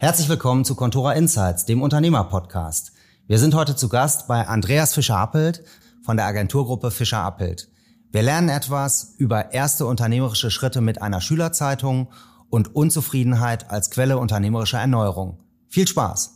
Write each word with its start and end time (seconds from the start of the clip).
Herzlich 0.00 0.28
willkommen 0.28 0.64
zu 0.64 0.76
Contora 0.76 1.14
Insights, 1.14 1.64
dem 1.64 1.82
Unternehmer-Podcast. 1.82 2.92
Wir 3.26 3.40
sind 3.40 3.56
heute 3.56 3.74
zu 3.74 3.88
Gast 3.88 4.28
bei 4.28 4.46
Andreas 4.46 4.94
Fischer-Appelt 4.94 5.64
von 6.04 6.16
der 6.16 6.26
Agenturgruppe 6.26 6.92
Fischer-Appelt. 6.92 7.68
Wir 8.12 8.22
lernen 8.22 8.48
etwas 8.48 9.16
über 9.18 9.52
erste 9.52 9.86
unternehmerische 9.86 10.52
Schritte 10.52 10.82
mit 10.82 11.02
einer 11.02 11.20
Schülerzeitung 11.20 12.12
und 12.48 12.76
Unzufriedenheit 12.76 13.72
als 13.72 13.90
Quelle 13.90 14.18
unternehmerischer 14.18 14.78
Erneuerung. 14.78 15.40
Viel 15.66 15.88
Spaß! 15.88 16.30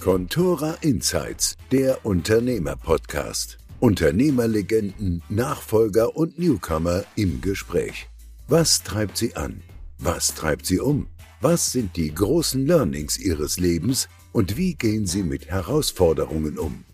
Contora 0.00 0.74
Insights, 0.82 1.56
der 1.72 2.04
Unternehmer-Podcast. 2.04 3.56
Unternehmerlegenden, 3.80 5.22
Nachfolger 5.30 6.14
und 6.14 6.38
Newcomer 6.38 7.04
im 7.16 7.40
Gespräch. 7.40 8.10
Was 8.48 8.82
treibt 8.82 9.16
sie 9.16 9.34
an? 9.34 9.62
Was 10.00 10.28
treibt 10.28 10.64
sie 10.64 10.78
um? 10.78 11.08
Was 11.40 11.72
sind 11.72 11.96
die 11.96 12.14
großen 12.14 12.64
Learnings 12.64 13.18
ihres 13.18 13.58
Lebens 13.58 14.08
und 14.30 14.56
wie 14.56 14.74
gehen 14.74 15.06
sie 15.08 15.24
mit 15.24 15.50
Herausforderungen 15.50 16.56
um? 16.56 16.84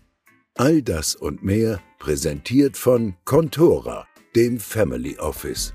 All 0.55 0.81
das 0.81 1.13
und 1.13 1.43
mehr 1.43 1.79
präsentiert 1.99 2.77
von 2.77 3.13
Contora, 3.23 4.07
dem 4.35 4.59
Family 4.59 5.19
Office. 5.19 5.71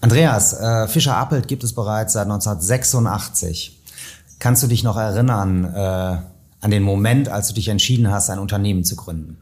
Andreas, 0.00 0.54
äh, 0.58 0.88
Fischer 0.88 1.18
Appelt 1.18 1.48
gibt 1.48 1.64
es 1.64 1.74
bereits 1.74 2.14
seit 2.14 2.24
1986. 2.24 3.84
Kannst 4.38 4.62
du 4.62 4.68
dich 4.68 4.82
noch 4.82 4.96
erinnern 4.96 5.66
äh, 5.66 5.78
an 6.60 6.70
den 6.70 6.82
Moment, 6.82 7.28
als 7.28 7.48
du 7.48 7.54
dich 7.54 7.68
entschieden 7.68 8.10
hast, 8.10 8.30
ein 8.30 8.38
Unternehmen 8.38 8.84
zu 8.84 8.96
gründen? 8.96 9.36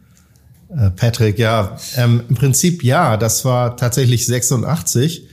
Äh, 0.77 0.91
Patrick, 0.91 1.39
ja, 1.39 1.77
ähm, 1.97 2.23
im 2.29 2.35
Prinzip 2.37 2.85
ja, 2.85 3.17
das 3.17 3.45
war 3.45 3.77
tatsächlich 3.77 4.27
86 4.27 5.29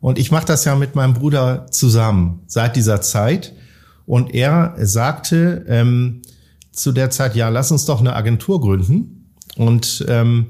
und 0.00 0.18
ich 0.18 0.30
mache 0.30 0.46
das 0.46 0.64
ja 0.64 0.74
mit 0.74 0.94
meinem 0.94 1.14
Bruder 1.14 1.66
zusammen 1.70 2.42
seit 2.46 2.76
dieser 2.76 3.00
Zeit 3.00 3.52
und 4.06 4.34
er 4.34 4.74
sagte 4.78 5.64
ähm, 5.68 6.22
zu 6.72 6.92
der 6.92 7.10
Zeit, 7.10 7.36
ja, 7.36 7.48
lass 7.50 7.70
uns 7.70 7.84
doch 7.84 8.00
eine 8.00 8.14
Agentur 8.14 8.60
gründen 8.60 9.32
und 9.56 10.04
ähm, 10.08 10.46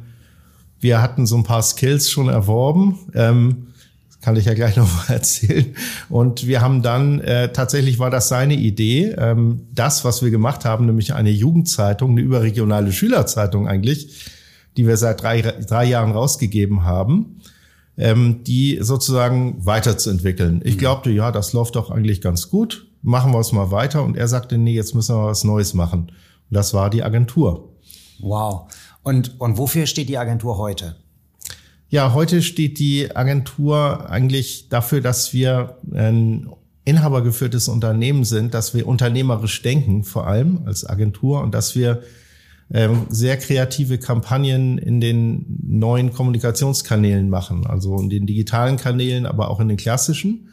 wir 0.81 1.03
hatten 1.03 1.27
so 1.27 1.36
ein 1.36 1.45
paar 1.45 1.62
Skills 1.62 2.11
schon 2.11 2.29
erworben. 2.29 2.98
Ähm, 3.14 3.67
kann 4.23 4.36
ich 4.36 4.45
ja 4.45 4.55
gleich 4.55 4.77
noch 4.77 4.92
mal 4.95 5.14
erzählen. 5.14 5.75
Und 6.09 6.47
wir 6.47 6.61
haben 6.61 6.83
dann, 6.83 7.20
äh, 7.20 7.53
tatsächlich 7.53 7.98
war 7.98 8.11
das 8.11 8.29
seine 8.29 8.55
Idee, 8.55 9.14
ähm, 9.19 9.67
das, 9.73 10.05
was 10.05 10.23
wir 10.23 10.31
gemacht 10.31 10.64
haben, 10.64 10.86
nämlich 10.86 11.14
eine 11.14 11.31
Jugendzeitung, 11.31 12.12
eine 12.12 12.20
überregionale 12.20 12.92
Schülerzeitung 12.92 13.69
eigentlich, 13.69 14.31
die 14.81 14.86
wir 14.86 14.97
seit 14.97 15.20
drei, 15.20 15.42
drei 15.42 15.84
Jahren 15.84 16.12
rausgegeben 16.12 16.84
haben, 16.84 17.42
ähm, 17.98 18.45
die 18.45 18.78
sozusagen 18.81 19.67
weiterzuentwickeln. 19.67 20.62
Ich 20.64 20.77
mhm. 20.77 20.78
glaubte, 20.78 21.11
ja, 21.11 21.31
das 21.33 21.53
läuft 21.53 21.77
doch 21.77 21.91
eigentlich 21.91 22.23
ganz 22.23 22.48
gut, 22.48 22.86
machen 23.03 23.31
wir 23.31 23.41
es 23.41 23.53
mal 23.53 23.70
weiter. 23.70 24.03
Und 24.03 24.17
er 24.17 24.27
sagte, 24.27 24.56
nee, 24.56 24.73
jetzt 24.73 24.95
müssen 24.95 25.14
wir 25.14 25.27
was 25.27 25.45
Neues 25.45 25.75
machen. 25.75 26.05
Und 26.05 26.12
das 26.48 26.73
war 26.73 26.89
die 26.89 27.03
Agentur. 27.03 27.75
Wow. 28.20 28.73
Und, 29.03 29.39
und 29.39 29.58
wofür 29.58 29.84
steht 29.84 30.08
die 30.08 30.17
Agentur 30.17 30.56
heute? 30.56 30.97
Ja, 31.91 32.14
heute 32.14 32.41
steht 32.41 32.78
die 32.78 33.14
Agentur 33.14 34.08
eigentlich 34.08 34.70
dafür, 34.70 35.03
dass 35.03 35.34
wir 35.34 35.77
ein 35.92 36.48
inhabergeführtes 36.86 37.69
Unternehmen 37.69 38.25
sind, 38.25 38.55
dass 38.55 38.73
wir 38.73 38.89
unternehmerisch 38.89 39.61
denken, 39.61 40.05
vor 40.05 40.27
allem 40.27 40.62
als 40.64 40.89
Agentur 40.89 41.42
und 41.42 41.53
dass 41.53 41.75
wir 41.77 42.03
sehr 43.09 43.37
kreative 43.37 43.99
Kampagnen 43.99 44.79
in 44.79 45.01
den 45.01 45.59
neuen 45.61 46.13
Kommunikationskanälen 46.13 47.29
machen, 47.29 47.67
also 47.67 47.99
in 47.99 48.11
den 48.11 48.27
digitalen 48.27 48.77
Kanälen, 48.77 49.27
aber 49.27 49.51
auch 49.51 49.59
in 49.59 49.67
den 49.67 49.77
klassischen. 49.77 50.51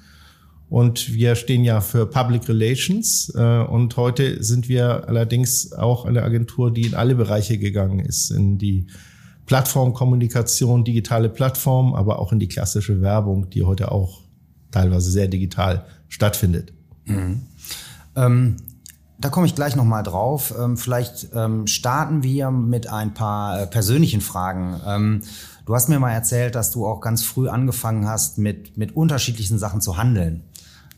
Und 0.70 1.14
wir 1.14 1.36
stehen 1.36 1.64
ja 1.64 1.80
für 1.80 2.06
Public 2.08 2.50
Relations. 2.50 3.32
Äh, 3.36 3.60
und 3.62 3.96
heute 3.96 4.44
sind 4.44 4.68
wir 4.68 5.08
allerdings 5.08 5.72
auch 5.74 6.06
eine 6.06 6.24
Agentur, 6.24 6.74
die 6.74 6.88
in 6.88 6.96
alle 6.96 7.16
Bereiche 7.16 7.58
gegangen 7.58 8.00
ist, 8.00 8.32
in 8.32 8.58
die 8.58 8.88
Plattformkommunikation, 9.46 10.84
digitale 10.84 11.30
Plattform, 11.30 11.94
aber 11.94 12.20
auch 12.20 12.34
in 12.34 12.40
die 12.40 12.50
klassische 12.50 13.02
Werbung, 13.02 13.50
die 13.50 13.64
heute 13.64 13.92
auch 13.92 14.24
teilweise 14.72 15.10
sehr 15.10 15.28
digital 15.28 15.86
stattfindet. 16.10 16.74
Mhm. 17.06 17.44
Ähm, 18.16 18.58
da 19.20 19.30
komme 19.30 19.48
ich 19.48 19.56
gleich 19.56 19.76
nochmal 19.76 20.04
drauf. 20.04 20.54
Ähm, 20.58 20.78
vielleicht 20.78 21.30
ähm, 21.34 21.68
starten 21.68 22.24
wir 22.24 22.52
mit 22.52 22.88
ein 22.88 23.14
paar 23.14 23.62
äh, 23.62 23.68
persönlichen 23.68 24.22
Fragen. 24.22 24.80
Ähm, 24.86 25.22
du 25.66 25.76
hast 25.76 25.90
mir 25.90 26.00
mal 26.00 26.12
erzählt, 26.12 26.56
dass 26.56 26.72
du 26.72 26.86
auch 26.86 27.02
ganz 27.02 27.24
früh 27.24 27.50
angefangen 27.50 28.08
hast, 28.08 28.38
mit, 28.38 28.78
mit 28.78 28.96
unterschiedlichen 28.96 29.58
Sachen 29.58 29.82
zu 29.82 29.98
handeln. 29.98 30.44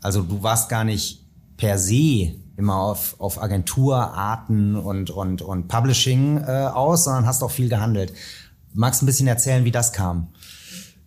Also 0.02 0.22
du 0.22 0.44
warst 0.44 0.70
gar 0.70 0.84
nicht 0.84 1.26
per 1.58 1.78
se 1.78 2.34
immer 2.58 2.76
auf, 2.76 3.16
auf 3.20 3.42
Agenturarten 3.42 4.76
und, 4.76 5.12
und, 5.12 5.42
und 5.42 5.68
Publishing 5.70 6.44
äh, 6.46 6.70
aus, 6.74 7.06
sondern 7.06 7.26
hast 7.26 7.42
auch 7.42 7.52
viel 7.52 7.70
gehandelt. 7.70 8.14
Magst 8.74 9.02
du 9.02 9.06
ein 9.06 9.08
bisschen 9.08 9.28
erzählen, 9.28 9.64
wie 9.64 9.72
das 9.72 9.94
kam? 9.94 10.28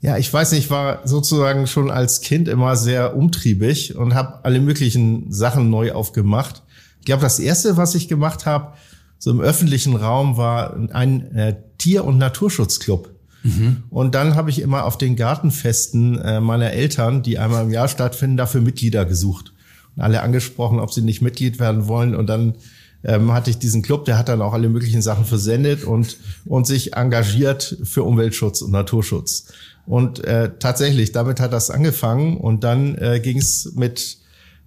Ja, 0.01 0.17
ich 0.17 0.33
weiß 0.33 0.53
nicht, 0.53 0.65
ich 0.65 0.71
war 0.71 1.06
sozusagen 1.06 1.67
schon 1.67 1.91
als 1.91 2.22
Kind 2.22 2.49
immer 2.49 2.75
sehr 2.75 3.15
umtriebig 3.17 3.95
und 3.97 4.15
habe 4.15 4.45
alle 4.45 4.61
möglichen 4.61 5.31
Sachen 5.31 5.71
neu 5.71 5.93
aufgemacht. 5.93 6.62
Ich 7.03 7.07
glaube, 7.07 7.23
das 7.23 7.41
erste, 7.41 7.77
was 7.77 7.97
ich 7.97 8.07
gemacht 8.07 8.47
habe, 8.47 8.75
so 9.19 9.33
im 9.33 9.41
öffentlichen 9.41 9.97
Raum, 9.97 10.37
war 10.37 10.77
ein 10.93 11.35
äh, 11.35 11.57
Tier- 11.77 12.05
und 12.05 12.17
Naturschutzclub. 12.17 13.11
Mhm. 13.43 13.79
Und 13.91 14.15
dann 14.15 14.37
habe 14.37 14.51
ich 14.51 14.61
immer 14.61 14.85
auf 14.85 14.99
den 14.99 15.17
Gartenfesten 15.17 16.21
äh, 16.21 16.41
meiner 16.41 16.71
Eltern, 16.71 17.25
die 17.25 17.41
einmal 17.41 17.65
im 17.65 17.71
Jahr 17.73 17.89
stattfinden, 17.89 18.37
dafür 18.37 18.61
Mitglieder 18.61 19.05
gesucht. 19.05 19.53
Und 19.97 20.03
alle 20.05 20.23
angesprochen, 20.23 20.79
ob 20.79 20.93
sie 20.93 21.03
nicht 21.03 21.23
Mitglied 21.23 21.59
werden 21.59 21.89
wollen. 21.89 22.15
Und 22.15 22.29
dann 22.29 22.55
ähm, 23.03 23.33
hatte 23.33 23.51
ich 23.51 23.59
diesen 23.59 23.83
Club, 23.83 24.05
der 24.05 24.17
hat 24.17 24.29
dann 24.29 24.41
auch 24.41 24.53
alle 24.53 24.69
möglichen 24.69 25.03
Sachen 25.03 25.25
versendet 25.25 25.83
und, 25.83 26.19
und 26.45 26.69
sich 26.69 26.95
engagiert 26.95 27.79
für 27.83 28.05
Umweltschutz 28.05 28.63
und 28.63 28.71
Naturschutz. 28.71 29.49
Und 29.87 30.23
äh, 30.23 30.53
tatsächlich, 30.61 31.11
damit 31.11 31.41
hat 31.41 31.53
das 31.53 31.69
angefangen 31.69 32.37
und 32.37 32.63
dann 32.63 32.95
äh, 32.95 33.19
ging 33.19 33.39
es 33.39 33.73
mit 33.75 34.19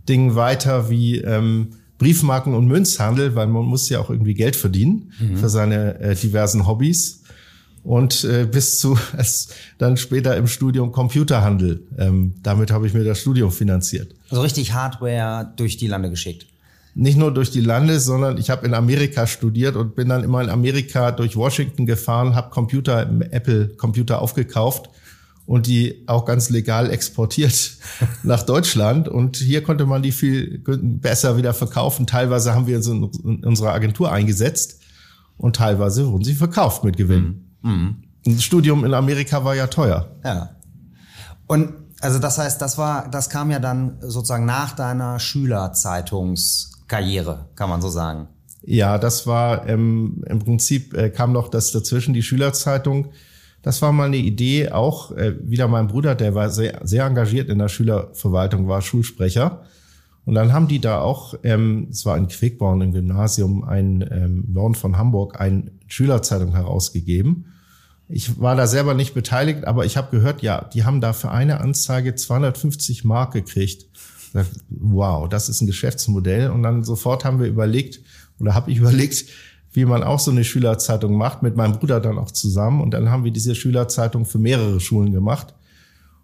Dingen 0.09 0.35
weiter 0.35 0.90
wie 0.90 1.19
ähm, 1.22 1.69
Briefmarken 1.97 2.53
und 2.53 2.67
Münzhandel, 2.67 3.35
weil 3.35 3.47
man 3.47 3.66
muss 3.66 3.89
ja 3.89 4.00
auch 4.00 4.09
irgendwie 4.09 4.33
Geld 4.33 4.56
verdienen 4.56 5.13
mhm. 5.19 5.38
für 5.38 5.50
seine 5.50 6.00
äh, 6.00 6.16
diversen 6.16 6.67
Hobbys. 6.67 7.22
Und 7.83 8.23
äh, 8.23 8.45
bis 8.45 8.79
zu 8.79 8.97
es 9.17 9.50
dann 9.78 9.97
später 9.97 10.35
im 10.35 10.47
Studium 10.47 10.91
Computerhandel. 10.91 11.84
Ähm, 11.97 12.34
damit 12.41 12.72
habe 12.72 12.88
ich 12.88 12.94
mir 12.94 13.03
das 13.03 13.22
Studium 13.22 13.51
finanziert. 13.51 14.13
Also 14.29 14.41
richtig 14.41 14.73
Hardware 14.73 15.53
durch 15.55 15.78
die 15.78 15.88
Lande 15.88 16.09
geschickt 16.09 16.47
nicht 16.97 17.17
nur 17.17 17.34
durch 17.34 17.51
die 17.51 17.59
Lande, 17.59 18.00
sondern 18.00 18.38
ich 18.38 18.50
habe 18.50 18.66
in 18.66 18.73
Amerika 18.73 19.28
studiert 19.28 19.75
und 19.75 19.95
bin 19.95 20.07
dann 20.07 20.23
immer 20.23 20.41
in 20.41 20.50
Amerika 20.50 21.11
durch 21.11 21.35
Washington 21.35 21.85
gefahren, 21.85 22.35
habe 22.35 22.50
Computer, 22.50 23.01
Apple 23.31 23.67
Computer 23.75 24.22
aufgekauft 24.22 24.89
und 25.45 25.67
die 25.67 26.03
auch 26.07 26.25
ganz 26.25 26.50
legal 26.50 26.89
exportiert 26.89 27.78
nach 28.23 28.44
Deutschland. 28.44 29.07
Und 29.07 29.38
hier 29.38 29.63
konnte 29.63 29.85
man 29.85 30.01
die 30.01 30.11
viel 30.11 30.63
besser 30.63 31.38
wieder 31.38 31.53
verkaufen. 31.53 32.07
Teilweise 32.07 32.53
haben 32.53 32.67
wir 32.67 32.81
sie 32.81 32.91
in 32.91 33.44
unserer 33.44 33.73
Agentur 33.73 34.11
eingesetzt 34.11 34.81
und 35.38 35.55
teilweise 35.55 36.11
wurden 36.11 36.23
sie 36.23 36.35
verkauft 36.35 36.84
mit 36.84 36.97
Gewinn. 36.97 37.55
Mhm. 37.61 37.72
mhm. 37.72 37.95
Ein 38.28 38.39
Studium 38.39 38.84
in 38.84 38.95
Amerika 38.95 39.44
war 39.44 39.53
ja 39.53 39.67
teuer. 39.67 40.09
Ja. 40.23 40.55
Und 41.45 41.73
also 42.01 42.17
das 42.17 42.39
heißt, 42.39 42.59
das 42.59 42.79
war, 42.79 43.07
das 43.09 43.29
kam 43.29 43.51
ja 43.51 43.59
dann 43.59 43.97
sozusagen 44.01 44.45
nach 44.45 44.72
deiner 44.75 45.19
Schülerzeitungs 45.19 46.72
Karriere, 46.88 47.50
kann 47.55 47.69
man 47.69 47.81
so 47.81 47.89
sagen. 47.89 48.28
Ja, 48.63 48.97
das 48.97 49.28
war 49.28 49.67
ähm, 49.67 50.23
im 50.28 50.39
Prinzip 50.39 50.94
äh, 50.95 51.09
kam 51.09 51.34
noch 51.34 51.50
das 51.50 51.72
dazwischen, 51.72 52.13
die 52.13 52.23
Schülerzeitung. 52.23 53.11
Das 53.65 53.81
war 53.81 53.91
mal 53.91 54.05
eine 54.05 54.17
Idee, 54.17 54.69
auch 54.69 55.11
äh, 55.13 55.34
wieder 55.41 55.67
mein 55.67 55.87
Bruder, 55.87 56.13
der 56.13 56.35
war 56.35 56.51
sehr, 56.51 56.81
sehr 56.84 57.03
engagiert 57.03 57.49
in 57.49 57.57
der 57.57 57.67
Schülerverwaltung, 57.67 58.67
war 58.67 58.84
Schulsprecher. 58.84 59.63
Und 60.23 60.35
dann 60.35 60.53
haben 60.53 60.67
die 60.67 60.79
da 60.79 61.01
auch, 61.01 61.34
ähm, 61.41 61.87
es 61.90 62.05
war 62.05 62.16
in 62.16 62.28
Quickborn 62.28 62.81
im 62.81 62.91
Gymnasium, 62.91 63.63
ein 63.63 64.07
ähm, 64.11 64.43
Norden 64.47 64.75
von 64.75 64.99
Hamburg, 64.99 65.41
eine 65.41 65.72
Schülerzeitung 65.87 66.51
herausgegeben. 66.51 67.45
Ich 68.07 68.40
war 68.40 68.55
da 68.55 68.67
selber 68.67 68.93
nicht 68.93 69.16
beteiligt, 69.16 69.66
aber 69.66 69.84
ich 69.84 69.97
habe 69.97 70.16
gehört, 70.16 70.43
ja, 70.43 70.69
die 70.72 70.84
haben 70.84 71.01
da 71.01 71.13
für 71.13 71.31
eine 71.31 71.59
Anzeige 71.59 72.13
250 72.13 73.03
Mark 73.03 73.34
gekriegt 73.34 73.87
wow, 74.69 75.29
das 75.29 75.49
ist 75.49 75.61
ein 75.61 75.67
Geschäftsmodell. 75.67 76.49
Und 76.49 76.63
dann 76.63 76.84
sofort 76.84 77.25
haben 77.25 77.40
wir 77.40 77.47
überlegt, 77.47 78.01
oder 78.40 78.53
habe 78.53 78.72
ich 78.72 78.78
überlegt, 78.79 79.25
wie 79.75 79.85
man 79.85 80.03
auch 80.03 80.19
so 80.19 80.31
eine 80.31 80.43
Schülerzeitung 80.43 81.16
macht, 81.16 81.43
mit 81.43 81.55
meinem 81.55 81.73
Bruder 81.73 81.99
dann 81.99 82.17
auch 82.17 82.31
zusammen. 82.31 82.81
Und 82.81 82.91
dann 82.91 83.09
haben 83.09 83.23
wir 83.23 83.31
diese 83.31 83.55
Schülerzeitung 83.55 84.25
für 84.25 84.39
mehrere 84.39 84.79
Schulen 84.79 85.11
gemacht. 85.11 85.53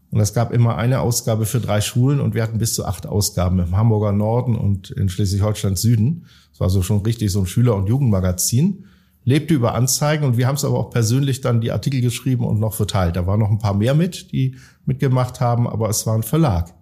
Und 0.10 0.20
es 0.20 0.34
gab 0.34 0.52
immer 0.52 0.78
eine 0.78 1.00
Ausgabe 1.00 1.46
für 1.46 1.60
drei 1.60 1.80
Schulen 1.80 2.20
und 2.20 2.34
wir 2.34 2.44
hatten 2.44 2.58
bis 2.58 2.74
zu 2.74 2.86
acht 2.86 3.08
Ausgaben 3.08 3.60
im 3.60 3.76
Hamburger 3.78 4.12
Norden 4.12 4.56
und 4.56 4.92
in 4.92 5.08
Schleswig-Holstein 5.08 5.78
Süden. 5.78 6.26
Das 6.52 6.60
war 6.60 6.70
so 6.70 6.82
schon 6.82 7.02
richtig 7.02 7.32
so 7.32 7.40
ein 7.40 7.46
Schüler- 7.46 7.76
und 7.76 7.88
Jugendmagazin 7.88 8.86
lebte 9.24 9.54
über 9.54 9.76
Anzeigen 9.76 10.26
und 10.26 10.38
wir 10.38 10.48
haben 10.48 10.56
es 10.56 10.66
aber 10.66 10.80
auch 10.80 10.90
persönlich 10.90 11.42
dann 11.42 11.62
die 11.62 11.72
Artikel 11.72 12.02
geschrieben 12.02 12.44
und 12.44 12.60
noch 12.60 12.74
verteilt. 12.74 13.16
Da 13.16 13.28
waren 13.28 13.40
noch 13.40 13.52
ein 13.52 13.60
paar 13.60 13.76
mehr 13.76 13.94
mit, 13.94 14.32
die 14.32 14.56
mitgemacht 14.86 15.40
haben, 15.40 15.68
aber 15.68 15.90
es 15.90 16.06
war 16.06 16.16
ein 16.16 16.24
Verlag. 16.24 16.74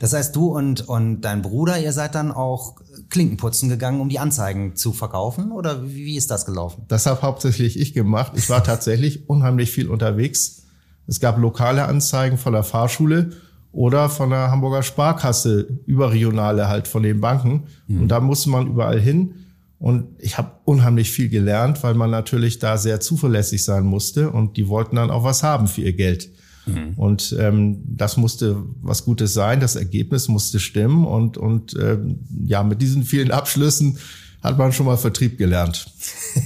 Das 0.00 0.12
heißt, 0.12 0.34
du 0.36 0.48
und, 0.48 0.88
und 0.88 1.22
dein 1.22 1.42
Bruder, 1.42 1.78
ihr 1.78 1.92
seid 1.92 2.14
dann 2.14 2.32
auch 2.32 2.76
Klinkenputzen 3.08 3.68
gegangen, 3.68 4.00
um 4.00 4.08
die 4.08 4.18
Anzeigen 4.18 4.76
zu 4.76 4.92
verkaufen? 4.92 5.52
Oder 5.52 5.88
wie 5.88 6.16
ist 6.16 6.30
das 6.30 6.46
gelaufen? 6.46 6.84
Das 6.88 7.06
habe 7.06 7.22
hauptsächlich 7.22 7.78
ich 7.78 7.94
gemacht. 7.94 8.32
Ich 8.36 8.50
war 8.50 8.64
tatsächlich 8.64 9.28
unheimlich 9.28 9.70
viel 9.70 9.88
unterwegs. 9.88 10.64
Es 11.06 11.20
gab 11.20 11.38
lokale 11.38 11.86
Anzeigen 11.86 12.36
von 12.36 12.52
der 12.52 12.64
Fahrschule 12.64 13.30
oder 13.72 14.08
von 14.08 14.30
der 14.30 14.50
Hamburger 14.50 14.82
Sparkasse, 14.82 15.68
überregionale 15.86 16.68
halt 16.68 16.88
von 16.88 17.02
den 17.02 17.20
Banken. 17.20 17.64
Mhm. 17.86 18.02
Und 18.02 18.08
da 18.08 18.20
musste 18.20 18.50
man 18.50 18.66
überall 18.66 18.98
hin. 18.98 19.34
Und 19.78 20.06
ich 20.18 20.38
habe 20.38 20.52
unheimlich 20.64 21.10
viel 21.10 21.28
gelernt, 21.28 21.82
weil 21.82 21.94
man 21.94 22.10
natürlich 22.10 22.58
da 22.58 22.78
sehr 22.78 23.00
zuverlässig 23.00 23.62
sein 23.62 23.84
musste 23.84 24.30
und 24.30 24.56
die 24.56 24.68
wollten 24.68 24.96
dann 24.96 25.10
auch 25.10 25.22
was 25.22 25.42
haben 25.42 25.68
für 25.68 25.82
ihr 25.82 25.92
Geld. 25.92 26.30
Mhm. 26.66 26.94
Und 26.96 27.36
ähm, 27.38 27.82
das 27.86 28.16
musste 28.16 28.62
was 28.82 29.04
Gutes 29.04 29.32
sein, 29.32 29.60
das 29.60 29.76
Ergebnis 29.76 30.28
musste 30.28 30.60
stimmen 30.60 31.04
und, 31.06 31.38
und 31.38 31.74
ähm, 31.80 32.20
ja, 32.44 32.62
mit 32.62 32.82
diesen 32.82 33.04
vielen 33.04 33.30
Abschlüssen 33.30 33.98
hat 34.42 34.58
man 34.58 34.72
schon 34.72 34.86
mal 34.86 34.96
Vertrieb 34.96 35.38
gelernt. 35.38 35.86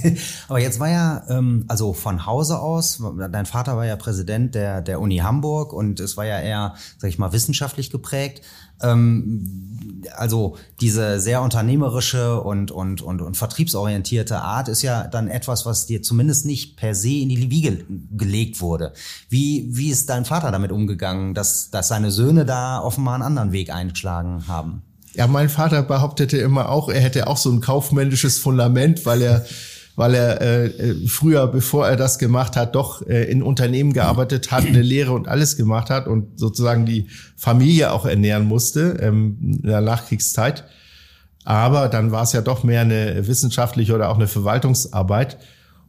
Aber 0.47 0.59
jetzt 0.59 0.79
war 0.79 0.89
ja, 0.89 1.23
ähm, 1.29 1.65
also 1.67 1.93
von 1.93 2.25
Hause 2.25 2.59
aus, 2.59 3.01
dein 3.31 3.45
Vater 3.45 3.77
war 3.77 3.85
ja 3.85 3.95
Präsident 3.95 4.55
der, 4.55 4.81
der 4.81 4.99
Uni 4.99 5.17
Hamburg 5.17 5.71
und 5.71 5.99
es 5.99 6.17
war 6.17 6.25
ja 6.25 6.39
eher, 6.39 6.75
sag 6.97 7.09
ich 7.09 7.19
mal, 7.19 7.31
wissenschaftlich 7.31 7.91
geprägt. 7.91 8.41
Ähm, 8.81 9.61
also 10.17 10.57
diese 10.79 11.19
sehr 11.19 11.41
unternehmerische 11.41 12.41
und, 12.41 12.71
und, 12.71 13.01
und, 13.01 13.21
und 13.21 13.37
vertriebsorientierte 13.37 14.41
Art 14.41 14.67
ist 14.67 14.81
ja 14.81 15.07
dann 15.07 15.27
etwas, 15.27 15.65
was 15.65 15.85
dir 15.85 16.01
zumindest 16.01 16.45
nicht 16.45 16.77
per 16.77 16.95
se 16.95 17.09
in 17.09 17.29
die 17.29 17.51
Wiege 17.51 17.85
gelegt 18.11 18.61
wurde. 18.61 18.93
Wie, 19.29 19.67
wie 19.69 19.89
ist 19.89 20.09
dein 20.09 20.25
Vater 20.25 20.51
damit 20.51 20.71
umgegangen, 20.71 21.33
dass, 21.33 21.69
dass 21.69 21.87
seine 21.87 22.11
Söhne 22.11 22.45
da 22.45 22.81
offenbar 22.81 23.15
einen 23.15 23.23
anderen 23.23 23.51
Weg 23.51 23.71
eingeschlagen 23.71 24.47
haben? 24.47 24.81
Ja, 25.13 25.27
mein 25.27 25.49
Vater 25.49 25.83
behauptete 25.83 26.37
immer 26.37 26.69
auch, 26.69 26.89
er 26.89 27.01
hätte 27.01 27.27
auch 27.27 27.37
so 27.37 27.51
ein 27.51 27.59
kaufmännisches 27.59 28.39
Fundament, 28.39 29.05
weil 29.05 29.21
er 29.21 29.45
weil 29.95 30.15
er 30.15 30.41
äh, 30.41 30.65
äh, 30.67 31.07
früher, 31.07 31.47
bevor 31.47 31.87
er 31.87 31.95
das 31.95 32.19
gemacht 32.19 32.55
hat, 32.55 32.75
doch 32.75 33.05
äh, 33.07 33.23
in 33.31 33.43
Unternehmen 33.43 33.93
gearbeitet 33.93 34.51
hat, 34.51 34.65
eine 34.65 34.81
Lehre 34.81 35.11
und 35.11 35.27
alles 35.27 35.57
gemacht 35.57 35.89
hat 35.89 36.07
und 36.07 36.39
sozusagen 36.39 36.85
die 36.85 37.07
Familie 37.35 37.91
auch 37.91 38.05
ernähren 38.05 38.45
musste 38.45 38.97
ähm, 39.01 39.37
in 39.41 39.61
der 39.63 39.81
Nachkriegszeit. 39.81 40.65
Aber 41.43 41.89
dann 41.89 42.11
war 42.11 42.23
es 42.23 42.33
ja 42.33 42.41
doch 42.41 42.63
mehr 42.63 42.81
eine 42.81 43.27
wissenschaftliche 43.27 43.95
oder 43.95 44.09
auch 44.09 44.15
eine 44.15 44.27
Verwaltungsarbeit. 44.27 45.37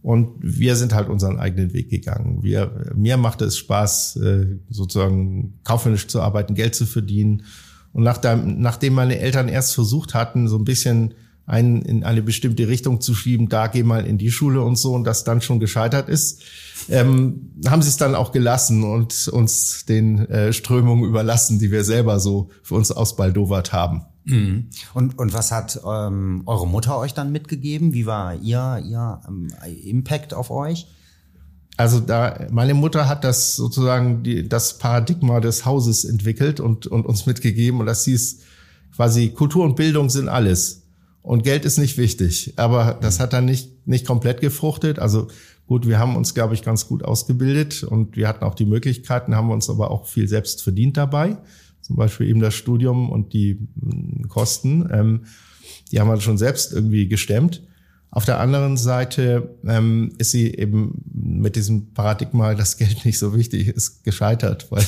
Und 0.00 0.30
wir 0.40 0.74
sind 0.74 0.94
halt 0.94 1.08
unseren 1.08 1.38
eigenen 1.38 1.72
Weg 1.74 1.88
gegangen. 1.88 2.42
Wir, 2.42 2.92
mir 2.96 3.16
machte 3.16 3.44
es 3.44 3.56
Spaß, 3.58 4.16
äh, 4.16 4.46
sozusagen 4.68 5.60
kaufmännisch 5.62 6.08
zu 6.08 6.20
arbeiten, 6.20 6.54
Geld 6.54 6.74
zu 6.74 6.86
verdienen 6.86 7.44
und 7.92 8.04
nachdem, 8.04 8.60
nachdem 8.60 8.94
meine 8.94 9.18
Eltern 9.18 9.48
erst 9.48 9.74
versucht 9.74 10.14
hatten, 10.14 10.48
so 10.48 10.56
ein 10.56 10.64
bisschen 10.64 11.14
einen 11.46 11.82
in 11.82 12.04
eine 12.04 12.22
bestimmte 12.22 12.68
Richtung 12.68 13.00
zu 13.00 13.14
schieben, 13.14 13.48
da 13.48 13.66
geh 13.66 13.82
mal 13.82 14.06
in 14.06 14.18
die 14.18 14.30
Schule 14.30 14.62
und 14.62 14.76
so, 14.76 14.94
und 14.94 15.04
das 15.04 15.24
dann 15.24 15.40
schon 15.40 15.60
gescheitert 15.60 16.08
ist, 16.08 16.42
ähm, 16.88 17.52
haben 17.66 17.82
sie 17.82 17.88
es 17.88 17.96
dann 17.96 18.14
auch 18.14 18.32
gelassen 18.32 18.84
und 18.84 19.28
uns 19.28 19.84
den 19.86 20.18
äh, 20.26 20.52
Strömungen 20.52 21.04
überlassen, 21.04 21.58
die 21.58 21.70
wir 21.70 21.84
selber 21.84 22.20
so 22.20 22.50
für 22.62 22.74
uns 22.74 22.90
ausbaldowert 22.90 23.72
haben. 23.72 24.02
Mhm. 24.24 24.68
Und, 24.94 25.18
und 25.18 25.32
was 25.32 25.52
hat 25.52 25.80
ähm, 25.84 26.42
eure 26.46 26.66
Mutter 26.66 26.98
euch 26.98 27.14
dann 27.14 27.32
mitgegeben? 27.32 27.92
Wie 27.92 28.06
war 28.06 28.34
ihr, 28.36 28.82
ihr 28.84 29.20
ähm, 29.26 29.48
Impact 29.84 30.34
auf 30.34 30.50
euch? 30.50 30.86
Also 31.76 32.00
da, 32.00 32.46
meine 32.50 32.74
Mutter 32.74 33.08
hat 33.08 33.24
das 33.24 33.56
sozusagen 33.56 34.22
die, 34.22 34.48
das 34.48 34.78
Paradigma 34.78 35.40
des 35.40 35.64
Hauses 35.64 36.04
entwickelt 36.04 36.60
und, 36.60 36.86
und 36.86 37.06
uns 37.06 37.26
mitgegeben 37.26 37.80
und 37.80 37.86
das 37.86 38.04
hieß 38.04 38.40
quasi 38.94 39.30
Kultur 39.30 39.64
und 39.64 39.74
Bildung 39.74 40.10
sind 40.10 40.28
alles 40.28 40.81
und 41.22 41.44
Geld 41.44 41.64
ist 41.64 41.78
nicht 41.78 41.98
wichtig. 41.98 42.54
Aber 42.56 42.98
das 43.00 43.20
hat 43.20 43.32
dann 43.32 43.44
nicht, 43.44 43.86
nicht 43.86 44.06
komplett 44.06 44.40
gefruchtet. 44.40 44.98
Also 44.98 45.28
gut, 45.66 45.86
wir 45.86 45.98
haben 45.98 46.16
uns, 46.16 46.34
glaube 46.34 46.54
ich, 46.54 46.62
ganz 46.62 46.88
gut 46.88 47.04
ausgebildet 47.04 47.84
und 47.84 48.16
wir 48.16 48.28
hatten 48.28 48.44
auch 48.44 48.54
die 48.54 48.66
Möglichkeiten, 48.66 49.34
haben 49.34 49.50
uns 49.50 49.70
aber 49.70 49.90
auch 49.90 50.06
viel 50.06 50.28
selbst 50.28 50.62
verdient 50.62 50.96
dabei. 50.96 51.38
Zum 51.80 51.96
Beispiel 51.96 52.28
eben 52.28 52.40
das 52.40 52.54
Studium 52.54 53.10
und 53.10 53.32
die 53.32 53.68
Kosten. 54.28 54.88
Ähm, 54.92 55.24
die 55.90 56.00
haben 56.00 56.08
wir 56.08 56.20
schon 56.20 56.38
selbst 56.38 56.72
irgendwie 56.72 57.08
gestemmt. 57.08 57.62
Auf 58.14 58.26
der 58.26 58.40
anderen 58.40 58.76
Seite 58.76 59.56
ähm, 59.66 60.12
ist 60.18 60.32
sie 60.32 60.54
eben 60.54 61.02
mit 61.10 61.56
diesem 61.56 61.94
Paradigma, 61.94 62.54
dass 62.54 62.76
Geld 62.76 63.06
nicht 63.06 63.18
so 63.18 63.34
wichtig 63.34 63.68
ist, 63.68 64.04
gescheitert, 64.04 64.70
weil, 64.70 64.84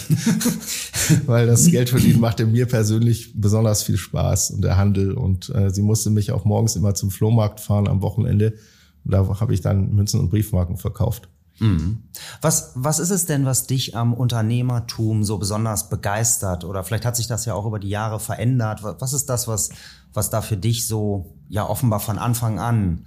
weil 1.27 1.47
das 1.47 1.67
Geld 1.71 1.89
verdienen 1.89 2.21
machte 2.21 2.45
mir 2.45 2.67
persönlich 2.67 3.33
besonders 3.35 3.83
viel 3.83 3.97
Spaß 3.97 4.51
und 4.51 4.61
der 4.61 4.77
Handel. 4.77 5.15
Und 5.15 5.49
äh, 5.55 5.71
sie 5.71 5.81
musste 5.81 6.11
mich 6.11 6.33
auch 6.33 6.45
morgens 6.45 6.77
immer 6.77 6.95
zum 6.95 7.11
Flohmarkt 7.11 7.61
fahren 7.61 7.89
am 7.89 8.03
Wochenende. 8.03 8.59
Und 9.07 9.15
da 9.15 9.41
habe 9.41 9.55
ich 9.55 9.63
dann 9.63 9.95
Münzen 9.95 10.21
und 10.21 10.29
Briefmarken 10.29 10.77
verkauft. 10.77 11.31
Mhm. 11.61 12.03
Was, 12.43 12.73
was 12.75 12.99
ist 12.99 13.11
es 13.11 13.25
denn, 13.25 13.47
was 13.47 13.67
dich 13.67 13.97
am 13.97 14.13
Unternehmertum 14.13 15.25
so 15.25 15.39
besonders 15.39 15.89
begeistert? 15.89 16.65
Oder 16.65 16.85
vielleicht 16.85 17.07
hat 17.07 17.17
sich 17.17 17.27
das 17.27 17.47
ja 17.47 17.55
auch 17.55 17.65
über 17.65 17.79
die 17.79 17.89
Jahre 17.89 18.21
verändert. 18.21 18.83
Was 18.83 19.15
ist 19.15 19.31
das, 19.31 19.49
was, 19.49 19.71
was 20.15 20.31
da 20.31 20.41
für 20.41 20.57
dich 20.57 20.87
so, 20.87 21.37
ja, 21.49 21.69
offenbar 21.69 22.01
von 22.01 22.19
Anfang 22.19 22.59
an 22.59 23.07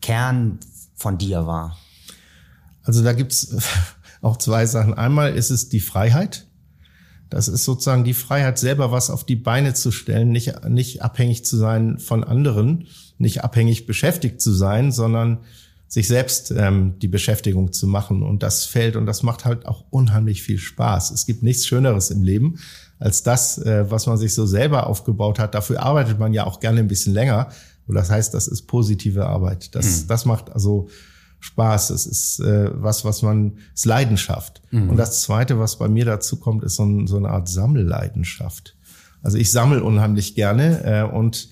Kern 0.00 0.60
von 0.94 1.18
dir 1.18 1.46
war? 1.46 1.76
Also 2.82 3.02
da 3.02 3.12
gibt's 3.12 3.56
auch 4.22 4.36
zwei 4.36 4.66
Sachen. 4.66 4.94
Einmal 4.94 5.34
ist 5.34 5.50
es 5.50 5.68
die 5.68 5.80
Freiheit. 5.80 6.46
Das 7.30 7.48
ist 7.48 7.64
sozusagen 7.64 8.04
die 8.04 8.14
Freiheit, 8.14 8.58
selber 8.58 8.90
was 8.90 9.10
auf 9.10 9.24
die 9.24 9.36
Beine 9.36 9.74
zu 9.74 9.90
stellen, 9.90 10.30
nicht, 10.30 10.64
nicht 10.68 11.02
abhängig 11.02 11.44
zu 11.44 11.58
sein 11.58 11.98
von 11.98 12.24
anderen, 12.24 12.86
nicht 13.18 13.44
abhängig 13.44 13.86
beschäftigt 13.86 14.40
zu 14.40 14.52
sein, 14.52 14.92
sondern 14.92 15.40
sich 15.88 16.06
selbst 16.06 16.52
ähm, 16.54 16.94
die 17.00 17.08
Beschäftigung 17.08 17.72
zu 17.72 17.86
machen. 17.86 18.22
Und 18.22 18.42
das 18.42 18.66
fällt 18.66 18.94
und 18.94 19.06
das 19.06 19.22
macht 19.22 19.44
halt 19.44 19.66
auch 19.66 19.84
unheimlich 19.90 20.42
viel 20.42 20.58
Spaß. 20.58 21.10
Es 21.10 21.26
gibt 21.26 21.42
nichts 21.42 21.66
Schöneres 21.66 22.10
im 22.10 22.22
Leben 22.22 22.58
als 22.98 23.22
das, 23.22 23.58
äh, 23.58 23.90
was 23.90 24.06
man 24.06 24.18
sich 24.18 24.34
so 24.34 24.44
selber 24.44 24.86
aufgebaut 24.86 25.38
hat. 25.38 25.54
Dafür 25.54 25.82
arbeitet 25.82 26.18
man 26.18 26.32
ja 26.32 26.44
auch 26.44 26.60
gerne 26.60 26.80
ein 26.80 26.88
bisschen 26.88 27.14
länger. 27.14 27.48
Und 27.86 27.94
das 27.94 28.10
heißt, 28.10 28.34
das 28.34 28.48
ist 28.48 28.62
positive 28.62 29.26
Arbeit. 29.26 29.74
Das, 29.74 30.02
mhm. 30.02 30.08
das 30.08 30.24
macht 30.24 30.50
also 30.50 30.88
Spaß. 31.40 31.90
Es 31.90 32.06
ist 32.06 32.40
äh, 32.40 32.70
was, 32.74 33.04
was 33.04 33.22
man, 33.22 33.58
ist 33.74 33.86
Leidenschaft. 33.86 34.60
Mhm. 34.70 34.90
Und 34.90 34.96
das 34.96 35.22
Zweite, 35.22 35.58
was 35.58 35.78
bei 35.78 35.88
mir 35.88 36.04
dazu 36.04 36.36
kommt, 36.36 36.64
ist 36.64 36.76
so, 36.76 36.84
ein, 36.84 37.06
so 37.06 37.16
eine 37.16 37.30
Art 37.30 37.48
Sammelleidenschaft. 37.48 38.76
Also 39.22 39.38
ich 39.38 39.50
sammle 39.50 39.82
unheimlich 39.82 40.34
gerne 40.34 40.84
äh, 40.84 41.02
und 41.02 41.48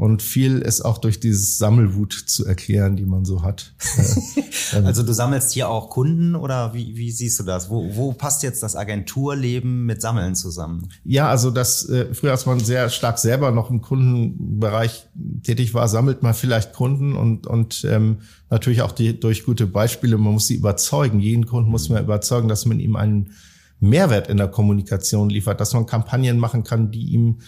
und 0.00 0.22
viel 0.22 0.60
ist 0.60 0.80
auch 0.80 0.96
durch 0.96 1.20
dieses 1.20 1.58
Sammelwut 1.58 2.14
zu 2.14 2.46
erklären, 2.46 2.96
die 2.96 3.04
man 3.04 3.26
so 3.26 3.42
hat. 3.42 3.74
also 4.84 5.02
du 5.02 5.12
sammelst 5.12 5.52
hier 5.52 5.68
auch 5.68 5.90
Kunden 5.90 6.36
oder 6.36 6.72
wie, 6.72 6.96
wie 6.96 7.10
siehst 7.10 7.38
du 7.38 7.42
das? 7.42 7.68
Wo, 7.68 7.94
wo 7.94 8.12
passt 8.14 8.42
jetzt 8.42 8.62
das 8.62 8.76
Agenturleben 8.76 9.84
mit 9.84 10.00
Sammeln 10.00 10.36
zusammen? 10.36 10.88
Ja, 11.04 11.28
also 11.28 11.50
das 11.50 11.86
äh, 11.90 12.14
früher, 12.14 12.30
als 12.30 12.46
man 12.46 12.60
sehr 12.60 12.88
stark 12.88 13.18
selber 13.18 13.50
noch 13.50 13.68
im 13.68 13.82
Kundenbereich 13.82 15.06
tätig 15.42 15.74
war, 15.74 15.86
sammelt 15.86 16.22
man 16.22 16.32
vielleicht 16.32 16.72
Kunden 16.72 17.14
und, 17.14 17.46
und 17.46 17.84
ähm, 17.84 18.20
natürlich 18.48 18.80
auch 18.80 18.92
die, 18.92 19.20
durch 19.20 19.44
gute 19.44 19.66
Beispiele. 19.66 20.16
Man 20.16 20.32
muss 20.32 20.46
sie 20.46 20.54
überzeugen. 20.54 21.20
Jeden 21.20 21.44
Kunden 21.44 21.70
muss 21.70 21.90
man 21.90 22.02
überzeugen, 22.02 22.48
dass 22.48 22.64
man 22.64 22.80
ihm 22.80 22.96
einen 22.96 23.32
Mehrwert 23.80 24.30
in 24.30 24.38
der 24.38 24.48
Kommunikation 24.48 25.28
liefert, 25.28 25.60
dass 25.60 25.74
man 25.74 25.84
Kampagnen 25.84 26.38
machen 26.38 26.64
kann, 26.64 26.90
die 26.90 27.04
ihm 27.04 27.40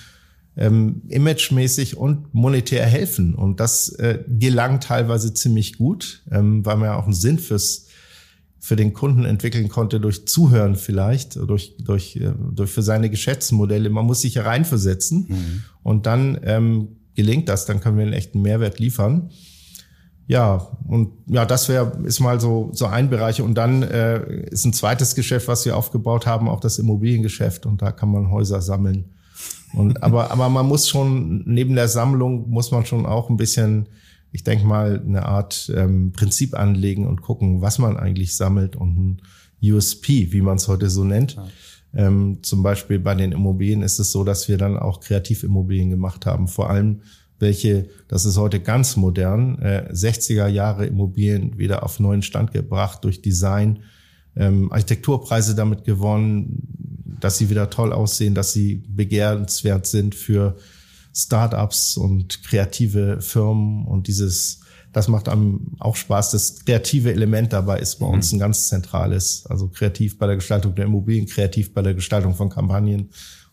ähm, 0.57 1.03
imagemäßig 1.09 1.97
und 1.97 2.35
monetär 2.35 2.85
helfen. 2.87 3.35
Und 3.35 3.61
das 3.61 3.89
äh, 3.91 4.23
gelang 4.29 4.81
teilweise 4.81 5.33
ziemlich 5.35 5.79
gut, 5.79 6.23
ähm, 6.31 6.65
weil 6.65 6.77
man 6.77 6.89
ja 6.89 6.97
auch 6.97 7.05
einen 7.05 7.15
Sinn 7.15 7.39
fürs 7.39 7.87
für 8.65 8.77
den 8.77 8.93
Kunden 8.93 9.25
entwickeln 9.25 9.69
konnte 9.69 9.99
durch 9.99 10.29
Zuhören 10.29 10.77
vielleicht, 10.77 11.35
durch, 11.35 11.75
durch, 11.81 12.15
äh, 12.15 12.33
durch 12.53 12.71
für 12.71 12.83
seine 12.83 13.11
Geschäftsmodelle. 13.11 13.91
Man 13.91 14.07
muss 14.07 14.21
sich 14.21 14.39
reinversetzen 14.39 15.27
mhm. 15.29 15.63
und 15.83 16.07
dann 16.07 16.39
ähm, 16.45 16.89
gelingt 17.17 17.49
das, 17.49 17.67
dann 17.67 17.81
können 17.81 17.97
wir 17.97 18.05
einen 18.05 18.13
echten 18.13 18.41
Mehrwert 18.41 18.79
liefern. 18.79 19.31
Ja, 20.29 20.69
und 20.87 21.11
ja, 21.27 21.45
das 21.45 21.69
wäre 21.69 21.99
ist 22.05 22.21
mal 22.21 22.41
so 22.41 22.71
so 22.73 22.87
ein 22.87 23.11
Bereich 23.11 23.43
und 23.43 23.55
dann 23.55 23.83
äh, 23.83 24.47
ist 24.51 24.65
ein 24.65 24.73
zweites 24.73 25.17
Geschäft, 25.17 25.49
was 25.49 25.65
wir 25.67 25.77
aufgebaut 25.77 26.27
haben, 26.27 26.49
auch 26.49 26.61
das 26.61 26.79
Immobiliengeschäft 26.79 27.67
und 27.67 27.83
da 27.83 27.91
kann 27.91 28.13
man 28.13 28.31
Häuser 28.31 28.63
sammeln 28.63 29.07
und, 29.75 30.03
aber, 30.03 30.31
aber 30.31 30.49
man 30.49 30.67
muss 30.67 30.89
schon, 30.89 31.43
neben 31.47 31.75
der 31.75 31.89
Sammlung 31.89 32.49
muss 32.51 32.71
man 32.71 32.87
schon 32.87 33.07
auch 33.07 33.31
ein 33.31 33.37
bisschen, 33.37 33.89
ich 34.33 34.45
denke 34.45 34.67
mal, 34.67 35.03
eine 35.05 35.27
Art 35.27 35.73
ähm, 35.75 36.13
Prinzip 36.13 36.59
anlegen 36.59 37.07
und 37.07 37.23
gucken, 37.23 37.61
was 37.61 37.79
man 37.79 37.97
eigentlich 37.97 38.37
sammelt 38.37 38.77
und 38.77 38.99
ein 38.99 39.23
USP, 39.63 40.33
wie 40.33 40.41
man 40.41 40.57
es 40.57 40.69
heute 40.69 40.91
so 40.91 41.05
nennt. 41.05 41.35
Ja. 41.35 41.49
Ähm, 41.95 42.39
zum 42.43 42.63
Beispiel 42.63 42.99
bei 42.99 43.15
den 43.15 43.33
Immobilien 43.33 43.83
ist 43.83 43.99
es 43.99 44.13
so, 44.13 44.25
dass 44.25 44.49
wir 44.49 44.57
dann 44.57 44.79
auch 44.79 45.01
Kreativimmobilien 45.01 45.91
gemacht 45.91 46.25
haben, 46.25 46.49
vor 46.49 46.71
allem 46.71 47.03
welche, 47.39 47.89
das 48.09 48.25
ist 48.25 48.39
heute 48.39 48.61
ganz 48.61 48.97
modern, 48.97 49.59
äh, 49.59 49.91
60er 49.93 50.47
Jahre 50.47 50.87
Immobilien 50.87 51.59
wieder 51.59 51.83
auf 51.83 52.01
neuen 52.01 52.23
Stand 52.23 52.53
gebracht 52.53 53.05
durch 53.05 53.21
Design, 53.21 53.81
ähm, 54.37 54.73
Architekturpreise 54.73 55.55
damit 55.55 55.85
gewonnen, 55.85 56.92
dass 57.23 57.39
sie 57.39 57.51
wieder 57.51 57.71
toll 57.71 57.93
aussehen, 57.93 58.35
dass 58.35 58.53
sie 58.53 58.83
begehrenswert 58.89 59.87
sind 59.87 60.15
für 60.15 60.57
Startups 61.15 61.97
und 61.97 62.43
kreative 62.43 63.21
Firmen 63.21 63.87
und 63.87 64.09
dieses, 64.09 64.61
das 64.93 65.07
macht 65.09 65.29
einem 65.29 65.77
auch 65.79 65.95
Spaß. 65.95 66.33
Das 66.33 66.65
kreative 66.65 67.13
Element 67.13 67.53
dabei 67.53 67.79
ist 67.79 68.01
bei 68.01 68.07
mhm. 68.07 68.15
uns 68.15 68.33
ein 68.33 68.41
ganz 68.41 68.69
zentrales. 68.69 69.45
Also 69.49 69.69
kreativ 69.69 70.19
bei 70.19 70.27
der 70.27 70.37
Gestaltung 70.37 70.75
der 70.75 70.87
Immobilien, 70.87 71.27
kreativ 71.27 71.73
bei 71.73 71.83
der 71.83 71.95
Gestaltung 71.95 72.35
von 72.35 72.49
Kampagnen, 72.49 73.11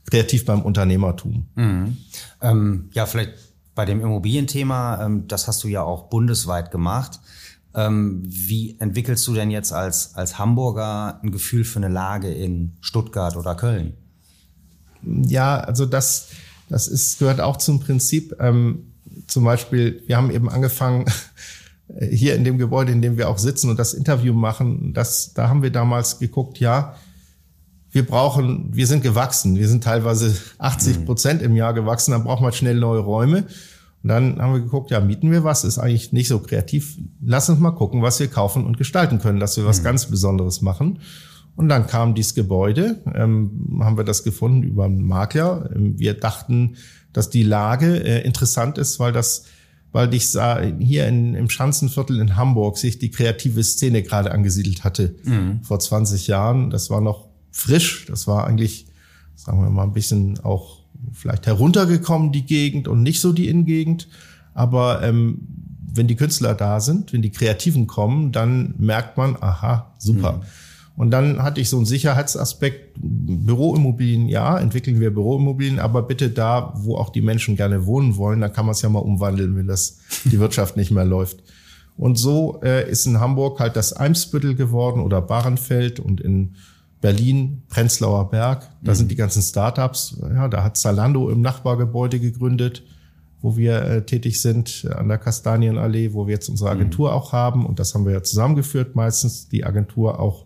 kreativ 0.10 0.46
beim 0.46 0.64
Unternehmertum. 0.64 1.46
Mhm. 1.56 1.98
Ähm, 2.42 2.90
ja, 2.94 3.06
vielleicht 3.06 3.34
bei 3.76 3.86
dem 3.86 4.02
Immobilienthema, 4.02 5.06
ähm, 5.06 5.28
das 5.28 5.48
hast 5.48 5.64
du 5.64 5.68
ja 5.68 5.84
auch 5.84 6.10
bundesweit 6.10 6.72
gemacht. 6.72 7.20
Ähm, 7.76 8.24
wie 8.26 8.80
entwickelst 8.80 9.28
du 9.28 9.34
denn 9.34 9.52
jetzt 9.52 9.72
als, 9.72 10.16
als 10.16 10.40
Hamburger 10.40 11.20
ein 11.22 11.32
Gefühl 11.32 11.64
für 11.64 11.78
eine 11.78 11.90
Lage 11.90 12.32
in 12.32 12.74
Stuttgart 12.82 13.36
oder 13.36 13.56
Köln? 13.56 13.94
Ja, 15.04 15.60
also 15.60 15.86
das, 15.86 16.30
das 16.68 16.88
ist, 16.88 17.20
gehört 17.20 17.42
auch 17.42 17.58
zum 17.58 17.80
Prinzip. 17.80 18.36
Ähm, 18.40 18.94
zum 19.28 19.44
Beispiel, 19.44 20.04
wir 20.08 20.18
haben 20.18 20.32
eben 20.32 20.50
angefangen, 20.50 21.06
hier 22.12 22.36
in 22.36 22.44
dem 22.44 22.58
Gebäude, 22.58 22.92
in 22.92 23.02
dem 23.02 23.18
wir 23.18 23.30
auch 23.30 23.38
sitzen 23.38 23.70
und 23.70 23.78
das 23.78 23.94
Interview 23.94 24.34
machen, 24.34 24.94
das, 24.94 25.34
da 25.34 25.50
haben 25.50 25.64
wir 25.64 25.72
damals 25.72 26.20
geguckt, 26.20 26.60
ja, 26.60 26.96
wir 27.92 28.06
brauchen, 28.06 28.76
wir 28.76 28.86
sind 28.86 29.02
gewachsen, 29.02 29.56
wir 29.56 29.68
sind 29.68 29.84
teilweise 29.84 30.36
80 30.60 31.06
Prozent 31.06 31.42
im 31.42 31.56
Jahr 31.56 31.74
gewachsen, 31.74 32.12
dann 32.12 32.24
braucht 32.24 32.42
man 32.42 32.54
schnell 32.54 32.76
neue 32.76 33.00
Räume. 33.00 33.46
Und 34.01 34.10
dann 34.10 34.41
haben 34.41 34.53
wir 34.53 34.62
geguckt, 34.62 34.91
ja, 34.91 35.01
mieten 35.01 35.32
wir 35.32 35.44
was, 35.44 35.63
ist 35.63 35.77
eigentlich 35.77 36.13
nicht 36.13 36.29
so 36.29 36.39
kreativ. 36.39 36.98
Lass 37.22 37.50
uns 37.50 37.60
mal 37.60 37.72
gucken, 37.72 38.01
was 38.01 38.20
wir 38.20 38.27
kaufen 38.27 38.65
und 38.65 38.77
gestalten 38.77 39.20
können, 39.20 39.39
dass 39.39 39.58
wir 39.58 39.65
was 39.65 39.79
mhm. 39.79 39.84
ganz 39.84 40.06
Besonderes 40.06 40.62
machen. 40.62 41.00
Und 41.56 41.68
dann 41.68 41.88
kam 41.88 42.15
dieses 42.15 42.36
Gebäude, 42.36 43.01
ähm, 43.13 43.82
haben 43.82 43.98
wir 43.98 44.06
das 44.06 44.24
gefunden 44.24 44.63
über 44.63 44.86
einen 44.86 45.03
Makler. 45.03 45.70
Ähm, 45.75 46.00
wir 46.00 46.13
dachten, 46.13 46.77
dass 47.12 47.29
die 47.29 47.44
Lage 47.44 48.01
äh, 48.01 48.24
interessant 48.25 48.77
ist, 48.77 49.00
weil 49.00 49.12
das, 49.12 49.44
weil 49.91 50.13
ich 50.13 50.29
sah, 50.29 50.62
hier 50.62 51.06
in, 51.08 51.36
im 51.36 51.50
Schanzenviertel 51.50 52.22
in 52.22 52.38
Hamburg 52.38 52.77
sich 52.77 53.00
die 53.00 53.12
kreative 53.12 53.62
Szene 53.62 54.03
gerade 54.03 54.32
angesiedelt 54.32 54.86
hatte 54.86 55.15
mhm. 55.25 55.62
vor 55.63 55.79
20 55.79 56.27
Jahren. 56.27 56.70
Das 56.70 56.89
war 56.89 57.01
noch 57.01 57.27
frisch, 57.51 58.06
das 58.06 58.25
war 58.25 58.48
eigentlich, 58.48 58.88
sagen 59.36 59.62
wir 59.62 59.70
mal, 59.70 59.84
ein 59.84 59.94
bisschen 59.94 60.39
auch 60.39 60.78
vielleicht 61.12 61.48
heruntergekommen, 61.48 62.32
die 62.32 62.46
Gegend, 62.46 62.88
und 62.88 63.03
nicht 63.03 63.22
so 63.22 63.34
die 63.34 63.48
Innengegend. 63.48 64.08
Aber 64.53 65.03
ähm, 65.03 65.48
wenn 65.94 66.08
die 66.08 66.15
Künstler 66.15 66.53
da 66.53 66.79
sind, 66.79 67.13
wenn 67.13 67.22
die 67.22 67.32
Kreativen 67.32 67.88
kommen, 67.88 68.32
dann 68.32 68.74
merkt 68.77 69.18
man, 69.18 69.36
aha, 69.39 69.94
super. 69.98 70.34
Mhm. 70.34 70.41
Und 71.00 71.12
dann 71.12 71.41
hatte 71.41 71.62
ich 71.62 71.70
so 71.70 71.77
einen 71.77 71.86
Sicherheitsaspekt, 71.86 72.98
Büroimmobilien, 72.98 74.27
ja, 74.27 74.58
entwickeln 74.60 75.00
wir 75.00 75.13
Büroimmobilien, 75.13 75.79
aber 75.79 76.01
bitte 76.01 76.29
da, 76.29 76.74
wo 76.75 76.98
auch 76.98 77.10
die 77.10 77.22
Menschen 77.22 77.56
gerne 77.56 77.86
wohnen 77.86 78.18
wollen, 78.18 78.41
da 78.41 78.50
kann 78.50 78.65
man 78.65 78.74
es 78.74 78.82
ja 78.82 78.89
mal 78.89 79.00
umwandeln, 79.00 79.56
wenn 79.56 79.68
das 79.68 80.00
die 80.25 80.39
Wirtschaft 80.39 80.75
nicht 80.75 80.91
mehr 80.91 81.06
läuft. 81.06 81.41
Und 81.96 82.18
so 82.18 82.60
äh, 82.63 82.89
ist 82.89 83.06
in 83.06 83.22
Hamburg 83.22 83.62
halt 83.62 83.77
das 83.77 83.94
Eimsbüttel 83.94 84.56
geworden 84.56 85.01
oder 85.01 85.22
Bahrenfeld 85.22 86.01
und 86.01 86.20
in 86.20 86.56
Berlin, 87.01 87.63
Prenzlauer 87.70 88.29
Berg, 88.29 88.70
da 88.82 88.91
mhm. 88.91 88.96
sind 88.96 89.12
die 89.12 89.15
ganzen 89.15 89.41
Startups. 89.41 90.18
Ja, 90.22 90.48
da 90.48 90.63
hat 90.63 90.77
Zalando 90.77 91.29
im 91.29 91.41
Nachbargebäude 91.41 92.20
gegründet, 92.20 92.84
wo 93.41 93.56
wir 93.56 93.82
äh, 93.82 94.06
tätig 94.06 94.41
sind, 94.41 94.88
an 94.94 95.08
der 95.08 95.18
Kastanienallee, 95.18 96.13
wo 96.13 96.27
wir 96.27 96.34
jetzt 96.34 96.50
unsere 96.50 96.72
mhm. 96.72 96.82
Agentur 96.82 97.10
mhm. 97.10 97.15
auch 97.15 97.32
haben. 97.32 97.65
Und 97.65 97.79
das 97.79 97.96
haben 97.96 98.06
wir 98.06 98.13
ja 98.13 98.24
zusammengeführt, 98.24 98.96
meistens 98.96 99.48
die 99.48 99.63
Agentur 99.63 100.20
auch 100.20 100.46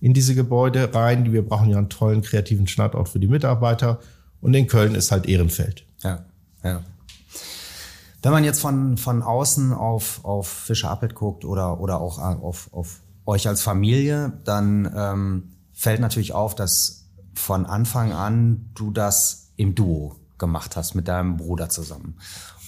in 0.00 0.12
diese 0.12 0.34
Gebäude 0.34 0.94
rein. 0.94 1.32
Wir 1.32 1.46
brauchen 1.46 1.70
ja 1.70 1.78
einen 1.78 1.88
tollen 1.88 2.20
kreativen 2.20 2.66
Standort 2.66 3.08
für 3.08 3.18
die 3.18 3.28
Mitarbeiter. 3.28 4.00
Und 4.42 4.54
in 4.54 4.66
Köln 4.66 4.94
ist 4.94 5.10
halt 5.12 5.26
Ehrenfeld. 5.26 5.84
Ja, 6.02 6.24
ja. 6.62 6.82
Wenn 8.22 8.32
man 8.32 8.44
jetzt 8.44 8.60
von, 8.60 8.98
von 8.98 9.22
außen 9.22 9.72
auf, 9.72 10.24
auf 10.24 10.46
Fischer 10.46 10.90
Appelt 10.90 11.14
guckt 11.14 11.46
oder, 11.46 11.80
oder 11.80 12.02
auch 12.02 12.18
auf, 12.18 12.68
auf 12.72 13.00
euch 13.24 13.48
als 13.48 13.62
Familie, 13.62 14.34
dann 14.44 14.90
ähm, 14.94 15.42
fällt 15.80 16.00
natürlich 16.00 16.34
auf, 16.34 16.54
dass 16.54 17.06
von 17.32 17.64
Anfang 17.64 18.12
an 18.12 18.70
du 18.74 18.90
das 18.90 19.52
im 19.56 19.74
Duo 19.74 20.16
gemacht 20.36 20.76
hast 20.76 20.94
mit 20.94 21.08
deinem 21.08 21.38
Bruder 21.38 21.70
zusammen. 21.70 22.18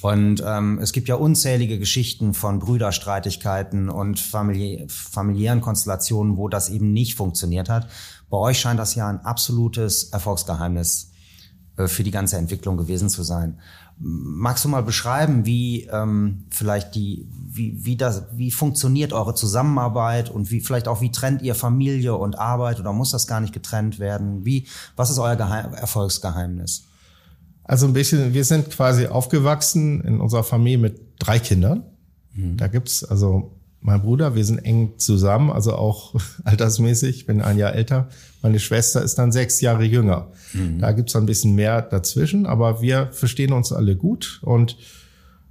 Und 0.00 0.42
ähm, 0.44 0.78
es 0.78 0.92
gibt 0.92 1.08
ja 1.08 1.16
unzählige 1.16 1.78
Geschichten 1.78 2.32
von 2.32 2.58
Brüderstreitigkeiten 2.58 3.90
und 3.90 4.18
famili 4.18 4.86
familiären 4.88 5.60
Konstellationen, 5.60 6.38
wo 6.38 6.48
das 6.48 6.70
eben 6.70 6.94
nicht 6.94 7.14
funktioniert 7.14 7.68
hat. 7.68 7.86
Bei 8.30 8.38
euch 8.38 8.58
scheint 8.58 8.80
das 8.80 8.94
ja 8.94 9.08
ein 9.08 9.20
absolutes 9.20 10.04
Erfolgsgeheimnis 10.04 11.12
äh, 11.76 11.88
für 11.88 12.04
die 12.04 12.10
ganze 12.10 12.38
Entwicklung 12.38 12.78
gewesen 12.78 13.10
zu 13.10 13.22
sein. 13.22 13.60
Magst 13.98 14.64
du 14.64 14.68
mal 14.68 14.82
beschreiben, 14.82 15.46
wie 15.46 15.84
ähm, 15.84 16.44
vielleicht 16.50 16.94
die, 16.94 17.28
wie, 17.30 17.84
wie 17.84 17.96
das, 17.96 18.24
wie 18.32 18.50
funktioniert 18.50 19.12
eure 19.12 19.34
Zusammenarbeit 19.34 20.30
und 20.30 20.50
wie 20.50 20.60
vielleicht 20.60 20.88
auch 20.88 21.00
wie 21.00 21.12
trennt 21.12 21.42
ihr 21.42 21.54
Familie 21.54 22.16
und 22.16 22.38
Arbeit 22.38 22.80
oder 22.80 22.92
muss 22.92 23.10
das 23.12 23.26
gar 23.26 23.40
nicht 23.40 23.52
getrennt 23.52 23.98
werden? 23.98 24.44
Wie, 24.44 24.66
was 24.96 25.10
ist 25.10 25.18
euer 25.18 25.36
Geheim 25.36 25.74
Erfolgsgeheimnis? 25.74 26.84
Also 27.64 27.86
ein 27.86 27.92
bisschen, 27.92 28.34
wir 28.34 28.44
sind 28.44 28.70
quasi 28.70 29.06
aufgewachsen 29.06 30.00
in 30.02 30.20
unserer 30.20 30.42
Familie 30.42 30.78
mit 30.78 31.00
drei 31.18 31.38
Kindern. 31.38 31.84
Mhm. 32.34 32.56
Da 32.56 32.66
gibt's 32.66 33.04
also 33.04 33.52
mein 33.82 34.00
Bruder, 34.00 34.34
wir 34.36 34.44
sind 34.44 34.58
eng 34.58 34.98
zusammen, 34.98 35.50
also 35.50 35.74
auch 35.74 36.14
altersmäßig, 36.44 37.26
bin 37.26 37.42
ein 37.42 37.58
Jahr 37.58 37.74
älter. 37.74 38.08
Meine 38.40 38.60
Schwester 38.60 39.02
ist 39.02 39.16
dann 39.16 39.32
sechs 39.32 39.60
Jahre 39.60 39.84
jünger. 39.84 40.28
Mhm. 40.52 40.78
Da 40.78 40.92
gibt's 40.92 41.16
ein 41.16 41.26
bisschen 41.26 41.54
mehr 41.54 41.82
dazwischen, 41.82 42.46
aber 42.46 42.80
wir 42.80 43.08
verstehen 43.12 43.52
uns 43.52 43.72
alle 43.72 43.96
gut 43.96 44.40
und 44.42 44.76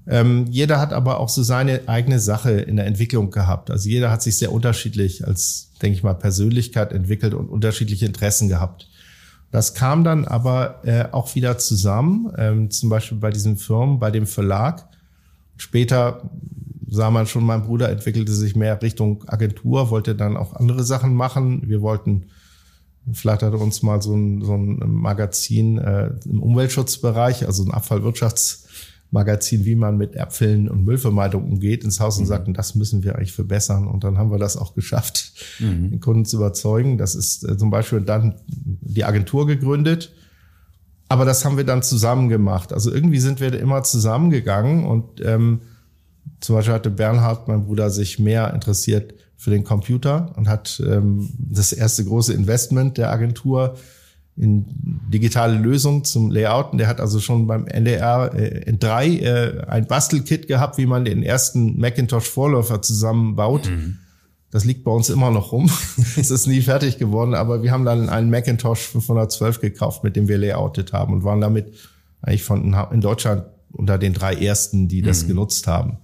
ähm, 0.07 0.47
jeder 0.49 0.79
hat 0.79 0.93
aber 0.93 1.19
auch 1.19 1.29
so 1.29 1.43
seine 1.43 1.87
eigene 1.87 2.19
Sache 2.19 2.51
in 2.51 2.77
der 2.77 2.87
Entwicklung 2.87 3.29
gehabt. 3.29 3.69
Also 3.69 3.87
jeder 3.87 4.09
hat 4.09 4.23
sich 4.23 4.35
sehr 4.37 4.51
unterschiedlich 4.51 5.27
als, 5.27 5.71
denke 5.81 5.97
ich 5.97 6.03
mal, 6.03 6.15
Persönlichkeit 6.15 6.91
entwickelt 6.91 7.33
und 7.33 7.49
unterschiedliche 7.49 8.07
Interessen 8.07 8.49
gehabt. 8.49 8.89
Das 9.51 9.73
kam 9.73 10.03
dann 10.03 10.25
aber 10.25 10.81
äh, 10.85 11.05
auch 11.11 11.35
wieder 11.35 11.57
zusammen, 11.57 12.33
ähm, 12.37 12.71
zum 12.71 12.89
Beispiel 12.89 13.17
bei 13.19 13.29
diesen 13.29 13.57
Firmen, 13.57 13.99
bei 13.99 14.09
dem 14.09 14.25
Verlag. 14.25 14.87
Später 15.57 16.29
sah 16.91 17.09
man 17.09 17.25
schon, 17.25 17.45
mein 17.45 17.63
Bruder 17.63 17.89
entwickelte 17.89 18.33
sich 18.33 18.55
mehr 18.55 18.79
Richtung 18.81 19.23
Agentur, 19.25 19.89
wollte 19.89 20.13
dann 20.13 20.35
auch 20.35 20.53
andere 20.53 20.83
Sachen 20.83 21.15
machen. 21.15 21.63
Wir 21.65 21.81
wollten, 21.81 22.25
flatterte 23.13 23.55
uns 23.57 23.81
mal 23.81 24.01
so 24.01 24.13
ein, 24.13 24.41
so 24.41 24.55
ein 24.55 24.77
Magazin 24.85 25.77
äh, 25.77 26.11
im 26.25 26.43
Umweltschutzbereich, 26.43 27.47
also 27.47 27.63
ein 27.63 27.71
Abfallwirtschaftsmagazin, 27.71 29.63
wie 29.63 29.75
man 29.75 29.97
mit 29.97 30.17
Äpfeln 30.17 30.67
und 30.67 30.83
Müllvermeidung 30.83 31.45
umgeht, 31.45 31.85
ins 31.85 32.01
Haus 32.01 32.17
und 32.17 32.25
mhm. 32.25 32.27
sagten, 32.29 32.53
das 32.53 32.75
müssen 32.75 33.03
wir 33.03 33.15
eigentlich 33.15 33.31
verbessern. 33.31 33.87
Und 33.87 34.03
dann 34.03 34.17
haben 34.17 34.29
wir 34.29 34.37
das 34.37 34.57
auch 34.57 34.75
geschafft, 34.75 35.31
mhm. 35.59 35.91
den 35.91 36.01
Kunden 36.01 36.25
zu 36.25 36.35
überzeugen. 36.35 36.97
Das 36.97 37.15
ist 37.15 37.47
äh, 37.47 37.57
zum 37.57 37.69
Beispiel 37.69 38.01
dann 38.01 38.35
die 38.47 39.05
Agentur 39.05 39.47
gegründet. 39.47 40.11
Aber 41.07 41.23
das 41.23 41.45
haben 41.45 41.55
wir 41.55 41.63
dann 41.63 41.83
zusammen 41.83 42.27
gemacht. 42.27 42.73
Also 42.73 42.91
irgendwie 42.91 43.19
sind 43.19 43.39
wir 43.39 43.57
immer 43.57 43.83
zusammengegangen 43.83 44.83
und 44.85 45.21
ähm, 45.23 45.61
zum 46.41 46.55
Beispiel 46.55 46.73
hatte 46.73 46.89
Bernhard, 46.89 47.47
mein 47.47 47.65
Bruder, 47.65 47.89
sich 47.89 48.19
mehr 48.19 48.53
interessiert 48.53 49.13
für 49.37 49.51
den 49.51 49.63
Computer 49.63 50.33
und 50.35 50.47
hat 50.47 50.81
ähm, 50.85 51.29
das 51.37 51.71
erste 51.71 52.03
große 52.05 52.33
Investment 52.33 52.97
der 52.97 53.11
Agentur 53.11 53.75
in 54.37 54.65
digitale 55.11 55.57
Lösungen 55.57 56.03
zum 56.03 56.31
Layouten. 56.31 56.77
Der 56.77 56.87
hat 56.87 56.99
also 56.99 57.19
schon 57.19 57.47
beim 57.47 57.67
NDR 57.67 58.33
äh, 58.33 58.63
in 58.63 58.79
drei 58.79 59.17
äh, 59.17 59.65
ein 59.67 59.87
Bastelkit 59.87 60.47
gehabt, 60.47 60.77
wie 60.77 60.85
man 60.85 61.05
den 61.05 61.23
ersten 61.23 61.79
Macintosh-Vorläufer 61.79 62.81
zusammenbaut. 62.81 63.69
Mhm. 63.69 63.97
Das 64.51 64.65
liegt 64.65 64.83
bei 64.83 64.91
uns 64.91 65.09
immer 65.09 65.31
noch 65.31 65.51
rum. 65.51 65.69
es 66.17 66.31
ist 66.31 66.47
nie 66.47 66.61
fertig 66.61 66.97
geworden, 66.97 67.33
aber 67.33 67.63
wir 67.63 67.71
haben 67.71 67.85
dann 67.85 68.09
einen 68.09 68.29
Macintosh 68.29 68.79
512 68.79 69.59
gekauft, 69.59 70.03
mit 70.03 70.15
dem 70.15 70.27
wir 70.27 70.37
layoutet 70.37 70.91
haben 70.93 71.13
und 71.13 71.23
waren 71.23 71.41
damit 71.41 71.73
eigentlich 72.21 72.43
von 72.43 72.75
in 72.91 73.01
Deutschland 73.01 73.45
unter 73.71 73.97
den 73.97 74.13
drei 74.13 74.35
ersten, 74.35 74.87
die 74.87 75.01
das 75.01 75.23
mhm. 75.23 75.29
genutzt 75.29 75.67
haben 75.67 75.97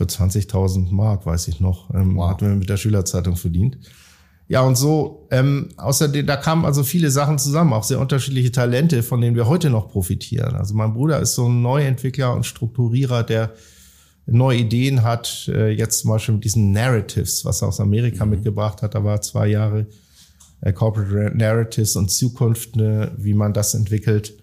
für 0.00 0.06
20.000 0.06 0.90
Mark, 0.90 1.26
weiß 1.26 1.48
ich 1.48 1.60
noch, 1.60 1.92
ähm, 1.92 2.16
wow. 2.16 2.30
hatten 2.30 2.46
wir 2.46 2.54
mit 2.54 2.70
der 2.70 2.78
Schülerzeitung 2.78 3.36
verdient. 3.36 3.76
Ja, 4.48 4.62
und 4.62 4.76
so, 4.76 5.28
ähm, 5.30 5.68
außerdem, 5.76 6.26
da 6.26 6.36
kamen 6.36 6.64
also 6.64 6.82
viele 6.82 7.10
Sachen 7.10 7.38
zusammen, 7.38 7.74
auch 7.74 7.84
sehr 7.84 8.00
unterschiedliche 8.00 8.50
Talente, 8.50 9.02
von 9.02 9.20
denen 9.20 9.36
wir 9.36 9.46
heute 9.46 9.68
noch 9.68 9.90
profitieren. 9.90 10.56
Also 10.56 10.74
mein 10.74 10.94
Bruder 10.94 11.20
ist 11.20 11.34
so 11.34 11.48
ein 11.50 11.60
Neuentwickler 11.60 12.34
und 12.34 12.46
Strukturierer, 12.46 13.24
der 13.24 13.52
neue 14.24 14.60
Ideen 14.60 15.02
hat, 15.02 15.50
äh, 15.52 15.68
jetzt 15.68 16.00
zum 16.00 16.12
Beispiel 16.12 16.36
mit 16.36 16.44
diesen 16.44 16.72
Narratives, 16.72 17.44
was 17.44 17.60
er 17.60 17.68
aus 17.68 17.78
Amerika 17.78 18.24
mhm. 18.24 18.30
mitgebracht 18.30 18.80
hat, 18.80 18.94
da 18.94 19.04
war 19.04 19.20
zwei 19.20 19.48
Jahre 19.48 19.86
äh, 20.62 20.72
Corporate 20.72 21.36
Narratives 21.36 21.94
und 21.96 22.10
Zukunft, 22.10 22.74
ne, 22.74 23.12
wie 23.18 23.34
man 23.34 23.52
das 23.52 23.74
entwickelt. 23.74 24.39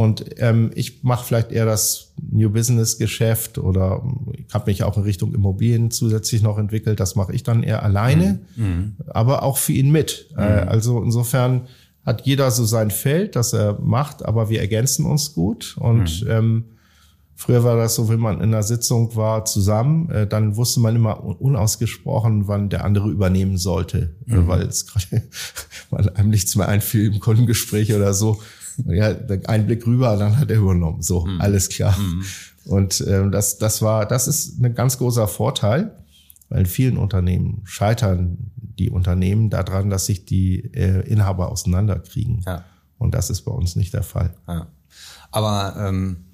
Und 0.00 0.24
ähm, 0.38 0.70
ich 0.74 1.02
mache 1.02 1.26
vielleicht 1.26 1.52
eher 1.52 1.66
das 1.66 2.14
New 2.30 2.48
Business 2.48 2.96
Geschäft 2.96 3.58
oder 3.58 4.02
ich 4.32 4.46
habe 4.54 4.70
mich 4.70 4.82
auch 4.82 4.96
in 4.96 5.02
Richtung 5.02 5.34
Immobilien 5.34 5.90
zusätzlich 5.90 6.40
noch 6.40 6.56
entwickelt. 6.56 7.00
Das 7.00 7.16
mache 7.16 7.34
ich 7.34 7.42
dann 7.42 7.62
eher 7.62 7.82
alleine, 7.82 8.38
mhm. 8.56 8.96
aber 9.08 9.42
auch 9.42 9.58
für 9.58 9.74
ihn 9.74 9.90
mit. 9.90 10.30
Mhm. 10.32 10.38
Äh, 10.38 10.42
also 10.42 11.02
insofern 11.02 11.68
hat 12.06 12.22
jeder 12.24 12.50
so 12.50 12.64
sein 12.64 12.90
Feld, 12.90 13.36
das 13.36 13.52
er 13.52 13.78
macht, 13.78 14.24
aber 14.24 14.48
wir 14.48 14.60
ergänzen 14.60 15.04
uns 15.04 15.34
gut. 15.34 15.76
Und 15.78 16.24
mhm. 16.24 16.30
ähm, 16.30 16.64
früher 17.36 17.62
war 17.62 17.76
das 17.76 17.94
so, 17.94 18.08
wenn 18.08 18.20
man 18.20 18.36
in 18.36 18.54
einer 18.54 18.62
Sitzung 18.62 19.14
war 19.16 19.44
zusammen, 19.44 20.08
äh, 20.08 20.26
dann 20.26 20.56
wusste 20.56 20.80
man 20.80 20.96
immer 20.96 21.22
unausgesprochen, 21.22 22.48
wann 22.48 22.70
der 22.70 22.86
andere 22.86 23.10
übernehmen 23.10 23.58
sollte, 23.58 24.14
äh, 24.26 24.36
mhm. 24.36 24.48
weil 24.48 24.62
es 24.62 24.86
gerade 24.90 25.24
weil 25.90 26.08
einem 26.08 26.30
nichts 26.30 26.56
mehr 26.56 26.68
einfiel 26.68 27.12
im 27.12 27.20
Kundengespräch 27.20 27.92
oder 27.92 28.14
so. 28.14 28.40
Ja, 28.86 29.14
ein 29.46 29.66
Blick 29.66 29.86
rüber, 29.86 30.16
dann 30.16 30.38
hat 30.38 30.50
er 30.50 30.58
übernommen. 30.58 31.02
So, 31.02 31.26
mhm. 31.26 31.40
alles 31.40 31.68
klar. 31.68 31.96
Mhm. 31.98 32.24
Und 32.64 33.04
ähm, 33.06 33.32
das, 33.32 33.58
das 33.58 33.82
war, 33.82 34.06
das 34.06 34.28
ist 34.28 34.62
ein 34.62 34.74
ganz 34.74 34.98
großer 34.98 35.28
Vorteil, 35.28 35.96
weil 36.48 36.60
in 36.60 36.66
vielen 36.66 36.96
Unternehmen 36.96 37.62
scheitern 37.64 38.38
die 38.78 38.90
Unternehmen 38.90 39.50
daran, 39.50 39.90
dass 39.90 40.06
sich 40.06 40.24
die 40.24 40.64
äh, 40.74 41.00
Inhaber 41.08 41.50
auseinanderkriegen. 41.50 42.42
Ja. 42.46 42.64
Und 42.98 43.14
das 43.14 43.30
ist 43.30 43.42
bei 43.42 43.52
uns 43.52 43.76
nicht 43.76 43.92
der 43.94 44.02
Fall. 44.02 44.34
Ja. 44.46 44.68
Aber 45.30 45.74
ähm, 45.78 46.16
äh, 46.16 46.29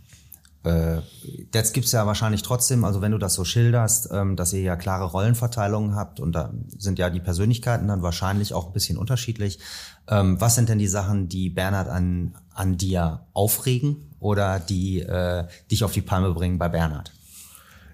jetzt 1.52 1.74
gibt's 1.74 1.92
ja 1.92 2.06
wahrscheinlich 2.06 2.42
trotzdem, 2.42 2.84
also 2.84 3.00
wenn 3.00 3.12
du 3.12 3.18
das 3.18 3.34
so 3.34 3.44
schilderst, 3.44 4.08
ähm, 4.12 4.36
dass 4.36 4.52
ihr 4.52 4.60
ja 4.60 4.76
klare 4.76 5.04
Rollenverteilungen 5.04 5.94
habt 5.94 6.20
und 6.20 6.32
da 6.32 6.52
sind 6.76 6.98
ja 6.98 7.10
die 7.10 7.20
Persönlichkeiten 7.20 7.88
dann 7.88 8.02
wahrscheinlich 8.02 8.52
auch 8.52 8.66
ein 8.66 8.72
bisschen 8.72 8.98
unterschiedlich. 8.98 9.58
Ähm, 10.08 10.40
was 10.40 10.54
sind 10.54 10.68
denn 10.68 10.78
die 10.78 10.88
Sachen, 10.88 11.28
die 11.28 11.50
Bernhard 11.50 11.88
an, 11.88 12.34
an 12.54 12.76
dir 12.76 13.26
aufregen 13.32 14.14
oder 14.18 14.60
die 14.60 15.00
äh, 15.00 15.44
dich 15.70 15.84
auf 15.84 15.92
die 15.92 16.02
Palme 16.02 16.32
bringen 16.32 16.58
bei 16.58 16.68
Bernhard? 16.68 17.12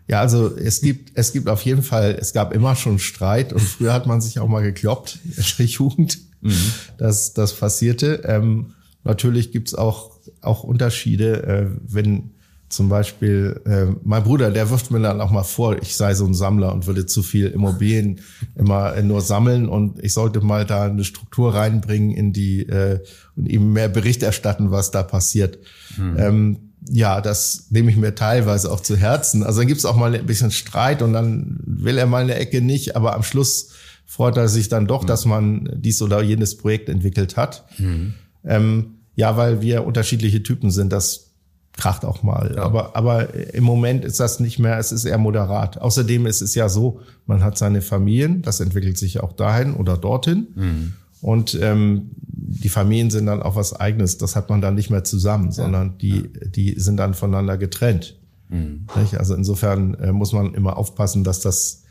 Ja, 0.08 0.20
also 0.20 0.54
es 0.56 0.80
gibt, 0.80 1.16
es 1.16 1.32
gibt 1.32 1.48
auf 1.48 1.62
jeden 1.62 1.82
Fall, 1.82 2.16
es 2.20 2.32
gab 2.32 2.52
immer 2.52 2.76
schon 2.76 2.98
Streit 2.98 3.52
und 3.52 3.60
früher 3.60 3.92
hat 3.92 4.06
man 4.06 4.20
sich 4.20 4.40
auch 4.40 4.48
mal 4.48 4.62
gekloppt 4.62 5.18
in 5.24 5.44
der 5.58 5.66
Jugend. 5.66 6.18
Mhm. 6.40 6.72
Das, 6.98 7.32
das 7.34 7.54
passierte. 7.54 8.22
Ähm, 8.24 8.74
natürlich 9.04 9.52
gibt's 9.52 9.74
auch, 9.74 10.18
auch 10.40 10.64
Unterschiede, 10.64 11.42
äh, 11.44 11.66
wenn 11.82 12.31
zum 12.72 12.88
Beispiel, 12.88 13.60
äh, 13.66 13.94
mein 14.02 14.22
Bruder, 14.22 14.50
der 14.50 14.70
wirft 14.70 14.90
mir 14.90 15.00
dann 15.00 15.20
auch 15.20 15.30
mal 15.30 15.42
vor, 15.42 15.80
ich 15.82 15.94
sei 15.94 16.14
so 16.14 16.24
ein 16.24 16.32
Sammler 16.32 16.72
und 16.72 16.86
würde 16.86 17.04
zu 17.04 17.22
viel 17.22 17.48
Immobilien 17.48 18.20
immer 18.56 19.00
nur 19.02 19.20
sammeln 19.20 19.68
und 19.68 20.02
ich 20.02 20.14
sollte 20.14 20.40
mal 20.40 20.64
da 20.64 20.84
eine 20.84 21.04
Struktur 21.04 21.54
reinbringen 21.54 22.12
in 22.12 22.32
die 22.32 22.62
äh, 22.62 23.00
und 23.36 23.46
ihm 23.46 23.72
mehr 23.74 23.88
Bericht 23.88 24.22
erstatten, 24.22 24.70
was 24.70 24.90
da 24.90 25.02
passiert. 25.02 25.58
Mhm. 25.98 26.16
Ähm, 26.18 26.58
ja, 26.88 27.20
das 27.20 27.66
nehme 27.70 27.90
ich 27.90 27.96
mir 27.96 28.14
teilweise 28.14 28.72
auch 28.72 28.80
zu 28.80 28.96
Herzen. 28.96 29.42
Also 29.42 29.60
dann 29.60 29.68
gibt's 29.68 29.84
auch 29.84 29.96
mal 29.96 30.14
ein 30.14 30.26
bisschen 30.26 30.50
Streit 30.50 31.02
und 31.02 31.12
dann 31.12 31.60
will 31.64 31.98
er 31.98 32.06
mal 32.06 32.22
eine 32.22 32.36
Ecke 32.36 32.62
nicht, 32.62 32.96
aber 32.96 33.14
am 33.14 33.22
Schluss 33.22 33.68
freut 34.06 34.36
er 34.36 34.48
sich 34.48 34.68
dann 34.68 34.86
doch, 34.86 35.02
mhm. 35.02 35.06
dass 35.08 35.26
man 35.26 35.68
dies 35.74 36.00
oder 36.00 36.22
jenes 36.22 36.56
Projekt 36.56 36.88
entwickelt 36.88 37.36
hat. 37.36 37.66
Mhm. 37.78 38.14
Ähm, 38.44 38.94
ja, 39.14 39.36
weil 39.36 39.60
wir 39.60 39.84
unterschiedliche 39.84 40.42
Typen 40.42 40.70
sind. 40.70 40.90
Das 40.90 41.31
kracht 41.72 42.04
auch 42.04 42.22
mal. 42.22 42.52
Ja. 42.54 42.62
Aber, 42.62 42.96
aber 42.96 43.34
im 43.54 43.64
Moment 43.64 44.04
ist 44.04 44.20
das 44.20 44.40
nicht 44.40 44.58
mehr, 44.58 44.78
es 44.78 44.92
ist 44.92 45.04
eher 45.04 45.18
moderat. 45.18 45.78
Außerdem 45.78 46.26
ist 46.26 46.42
es 46.42 46.54
ja 46.54 46.68
so, 46.68 47.00
man 47.26 47.42
hat 47.42 47.56
seine 47.56 47.80
Familien, 47.80 48.42
das 48.42 48.60
entwickelt 48.60 48.98
sich 48.98 49.20
auch 49.20 49.32
dahin 49.32 49.74
oder 49.74 49.96
dorthin. 49.96 50.48
Mhm. 50.54 50.92
Und 51.22 51.58
ähm, 51.60 52.10
die 52.18 52.68
Familien 52.68 53.10
sind 53.10 53.26
dann 53.26 53.42
auch 53.42 53.56
was 53.56 53.72
eigenes. 53.74 54.18
Das 54.18 54.36
hat 54.36 54.50
man 54.50 54.60
dann 54.60 54.74
nicht 54.74 54.90
mehr 54.90 55.04
zusammen, 55.04 55.46
ja. 55.46 55.52
sondern 55.52 55.96
die, 55.98 56.16
ja. 56.16 56.48
die 56.48 56.78
sind 56.78 56.96
dann 56.96 57.14
voneinander 57.14 57.56
getrennt. 57.56 58.18
Mhm. 58.48 58.86
Also 59.16 59.34
insofern 59.34 59.94
äh, 59.94 60.12
muss 60.12 60.32
man 60.32 60.52
immer 60.54 60.76
aufpassen, 60.76 61.24
dass 61.24 61.40
das 61.40 61.84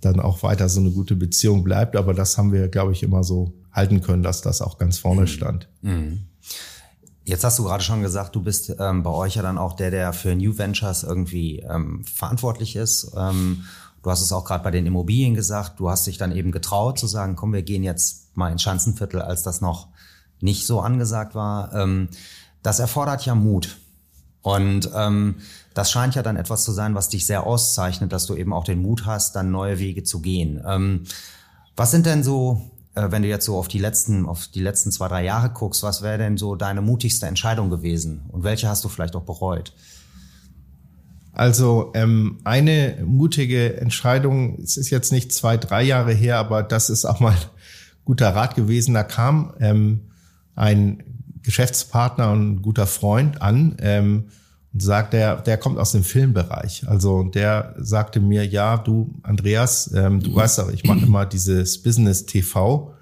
dann 0.00 0.20
auch 0.20 0.42
weiter 0.42 0.68
so 0.68 0.80
eine 0.80 0.90
gute 0.90 1.16
Beziehung 1.16 1.64
bleibt. 1.64 1.96
Aber 1.96 2.14
das 2.14 2.38
haben 2.38 2.52
wir, 2.52 2.68
glaube 2.68 2.92
ich, 2.92 3.02
immer 3.02 3.24
so 3.24 3.54
halten 3.72 4.00
können, 4.00 4.22
dass 4.22 4.42
das 4.42 4.62
auch 4.62 4.78
ganz 4.78 4.98
vorne 4.98 5.22
mhm. 5.22 5.26
stand. 5.26 5.68
Jetzt 7.28 7.44
hast 7.44 7.58
du 7.58 7.64
gerade 7.64 7.84
schon 7.84 8.00
gesagt, 8.00 8.34
du 8.34 8.40
bist 8.40 8.74
ähm, 8.78 9.02
bei 9.02 9.10
euch 9.10 9.34
ja 9.34 9.42
dann 9.42 9.58
auch 9.58 9.74
der, 9.74 9.90
der 9.90 10.14
für 10.14 10.34
New 10.34 10.56
Ventures 10.56 11.02
irgendwie 11.02 11.58
ähm, 11.58 12.02
verantwortlich 12.02 12.74
ist. 12.74 13.12
Ähm, 13.14 13.64
du 14.02 14.10
hast 14.10 14.22
es 14.22 14.32
auch 14.32 14.46
gerade 14.46 14.64
bei 14.64 14.70
den 14.70 14.86
Immobilien 14.86 15.34
gesagt. 15.34 15.78
Du 15.78 15.90
hast 15.90 16.06
dich 16.06 16.16
dann 16.16 16.32
eben 16.32 16.52
getraut 16.52 16.98
zu 16.98 17.06
sagen, 17.06 17.36
komm, 17.36 17.52
wir 17.52 17.60
gehen 17.60 17.82
jetzt 17.82 18.34
mal 18.34 18.50
ins 18.50 18.62
Schanzenviertel, 18.62 19.20
als 19.20 19.42
das 19.42 19.60
noch 19.60 19.88
nicht 20.40 20.66
so 20.66 20.80
angesagt 20.80 21.34
war. 21.34 21.74
Ähm, 21.74 22.08
das 22.62 22.78
erfordert 22.78 23.26
ja 23.26 23.34
Mut. 23.34 23.76
Und 24.40 24.88
ähm, 24.94 25.34
das 25.74 25.90
scheint 25.90 26.14
ja 26.14 26.22
dann 26.22 26.36
etwas 26.36 26.64
zu 26.64 26.72
sein, 26.72 26.94
was 26.94 27.10
dich 27.10 27.26
sehr 27.26 27.46
auszeichnet, 27.46 28.10
dass 28.10 28.24
du 28.24 28.36
eben 28.36 28.54
auch 28.54 28.64
den 28.64 28.80
Mut 28.80 29.04
hast, 29.04 29.36
dann 29.36 29.50
neue 29.50 29.78
Wege 29.78 30.02
zu 30.02 30.20
gehen. 30.20 30.62
Ähm, 30.66 31.04
was 31.76 31.90
sind 31.90 32.06
denn 32.06 32.22
so 32.22 32.70
wenn 33.10 33.22
du 33.22 33.28
jetzt 33.28 33.44
so 33.44 33.56
auf 33.56 33.68
die 33.68 33.78
letzten, 33.78 34.26
auf 34.26 34.48
die 34.48 34.62
letzten 34.62 34.90
zwei, 34.90 35.08
drei 35.08 35.24
Jahre 35.24 35.50
guckst, 35.50 35.82
was 35.82 36.02
wäre 36.02 36.18
denn 36.18 36.36
so 36.36 36.54
deine 36.54 36.80
mutigste 36.80 37.26
Entscheidung 37.26 37.70
gewesen? 37.70 38.22
Und 38.28 38.44
welche 38.44 38.68
hast 38.68 38.84
du 38.84 38.88
vielleicht 38.88 39.16
auch 39.16 39.22
bereut? 39.22 39.72
Also 41.32 41.92
ähm, 41.94 42.38
eine 42.42 42.98
mutige 43.04 43.80
Entscheidung, 43.80 44.58
es 44.60 44.76
ist 44.76 44.90
jetzt 44.90 45.12
nicht 45.12 45.32
zwei, 45.32 45.56
drei 45.56 45.82
Jahre 45.82 46.12
her, 46.12 46.38
aber 46.38 46.62
das 46.62 46.90
ist 46.90 47.04
auch 47.04 47.20
mal 47.20 47.36
guter 48.04 48.34
Rat 48.34 48.56
gewesen. 48.56 48.94
Da 48.94 49.04
kam 49.04 49.54
ähm, 49.60 50.00
ein 50.56 51.04
Geschäftspartner 51.42 52.32
und 52.32 52.50
ein 52.50 52.62
guter 52.62 52.86
Freund 52.86 53.40
an 53.40 53.76
ähm, 53.80 54.24
sagt, 54.80 55.12
der, 55.12 55.36
der 55.36 55.58
kommt 55.58 55.78
aus 55.78 55.92
dem 55.92 56.04
Filmbereich. 56.04 56.88
Also 56.88 57.24
der 57.24 57.74
sagte 57.78 58.20
mir, 58.20 58.46
ja, 58.46 58.76
du, 58.76 59.14
Andreas, 59.22 59.92
ähm, 59.94 60.20
du 60.22 60.34
weißt 60.34 60.58
aber, 60.60 60.72
ich 60.72 60.84
mache 60.84 61.00
immer 61.00 61.26
dieses 61.26 61.82
Business 61.82 62.26
TV. 62.26 62.94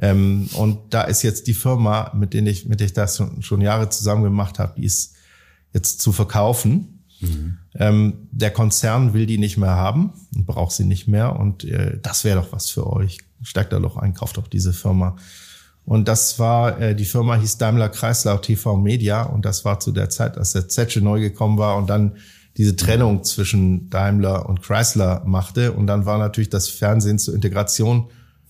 Ähm, 0.00 0.48
und 0.54 0.78
da 0.90 1.02
ist 1.02 1.22
jetzt 1.22 1.46
die 1.46 1.54
Firma, 1.54 2.12
mit 2.14 2.34
der 2.34 2.46
ich, 2.46 2.66
mit 2.66 2.80
der 2.80 2.86
ich 2.86 2.92
das 2.92 3.16
schon, 3.16 3.42
schon 3.42 3.60
Jahre 3.60 3.88
zusammen 3.88 4.24
gemacht 4.24 4.58
habe, 4.58 4.74
die 4.76 4.84
ist 4.84 5.14
jetzt 5.72 6.00
zu 6.00 6.12
verkaufen. 6.12 7.04
Mhm. 7.20 7.58
Ähm, 7.74 8.28
der 8.30 8.50
Konzern 8.50 9.14
will 9.14 9.26
die 9.26 9.38
nicht 9.38 9.56
mehr 9.56 9.70
haben 9.70 10.12
und 10.34 10.46
braucht 10.46 10.72
sie 10.72 10.84
nicht 10.84 11.08
mehr. 11.08 11.38
Und 11.38 11.64
äh, 11.64 11.98
das 12.02 12.24
wäre 12.24 12.40
doch 12.40 12.52
was 12.52 12.70
für 12.70 12.86
euch. 12.86 13.18
Steigt 13.42 13.72
da 13.72 13.78
doch 13.78 13.96
ein, 13.96 14.14
kauft 14.14 14.36
doch 14.36 14.48
diese 14.48 14.72
Firma. 14.72 15.16
Und 15.84 16.06
das 16.08 16.38
war, 16.38 16.80
äh, 16.80 16.94
die 16.94 17.04
Firma 17.04 17.34
hieß 17.36 17.58
Daimler 17.58 17.88
Chrysler 17.88 18.40
TV 18.40 18.76
Media 18.76 19.22
und 19.22 19.44
das 19.44 19.64
war 19.64 19.80
zu 19.80 19.92
der 19.92 20.10
Zeit, 20.10 20.38
als 20.38 20.52
der 20.52 20.68
Zetsche 20.68 21.00
neu 21.00 21.20
gekommen 21.20 21.58
war 21.58 21.76
und 21.76 21.90
dann 21.90 22.16
diese 22.56 22.76
Trennung 22.76 23.24
zwischen 23.24 23.90
Daimler 23.90 24.48
und 24.48 24.62
Chrysler 24.62 25.22
machte. 25.24 25.72
Und 25.72 25.86
dann 25.86 26.06
war 26.06 26.18
natürlich 26.18 26.50
das 26.50 26.68
Fernsehen 26.68 27.18
zur 27.18 27.34
Integration 27.34 28.08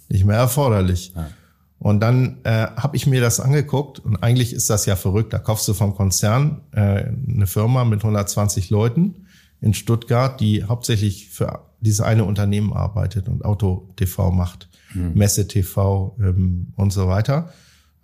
nicht 0.08 0.24
mehr 0.24 0.36
erforderlich. 0.36 1.12
Ja. 1.14 1.30
Und 1.78 2.00
dann 2.00 2.38
äh, 2.44 2.66
habe 2.76 2.96
ich 2.96 3.06
mir 3.06 3.20
das 3.20 3.40
angeguckt 3.40 3.98
und 3.98 4.16
eigentlich 4.22 4.52
ist 4.52 4.70
das 4.70 4.86
ja 4.86 4.94
verrückt. 4.94 5.32
Da 5.32 5.38
kaufst 5.38 5.66
du 5.66 5.74
vom 5.74 5.94
Konzern 5.96 6.60
äh, 6.72 7.06
eine 7.28 7.46
Firma 7.46 7.84
mit 7.84 8.00
120 8.00 8.70
Leuten 8.70 9.26
in 9.60 9.74
Stuttgart, 9.74 10.38
die 10.40 10.64
hauptsächlich 10.64 11.30
für 11.30 11.64
dieses 11.80 12.00
eine 12.00 12.24
Unternehmen 12.24 12.72
arbeitet 12.72 13.28
und 13.28 13.44
Auto-TV 13.44 14.30
macht 14.30 14.68
mhm. 14.94 15.12
Messe 15.14 15.48
TV 15.48 16.16
ähm, 16.20 16.68
und 16.76 16.92
so 16.92 17.08
weiter. 17.08 17.52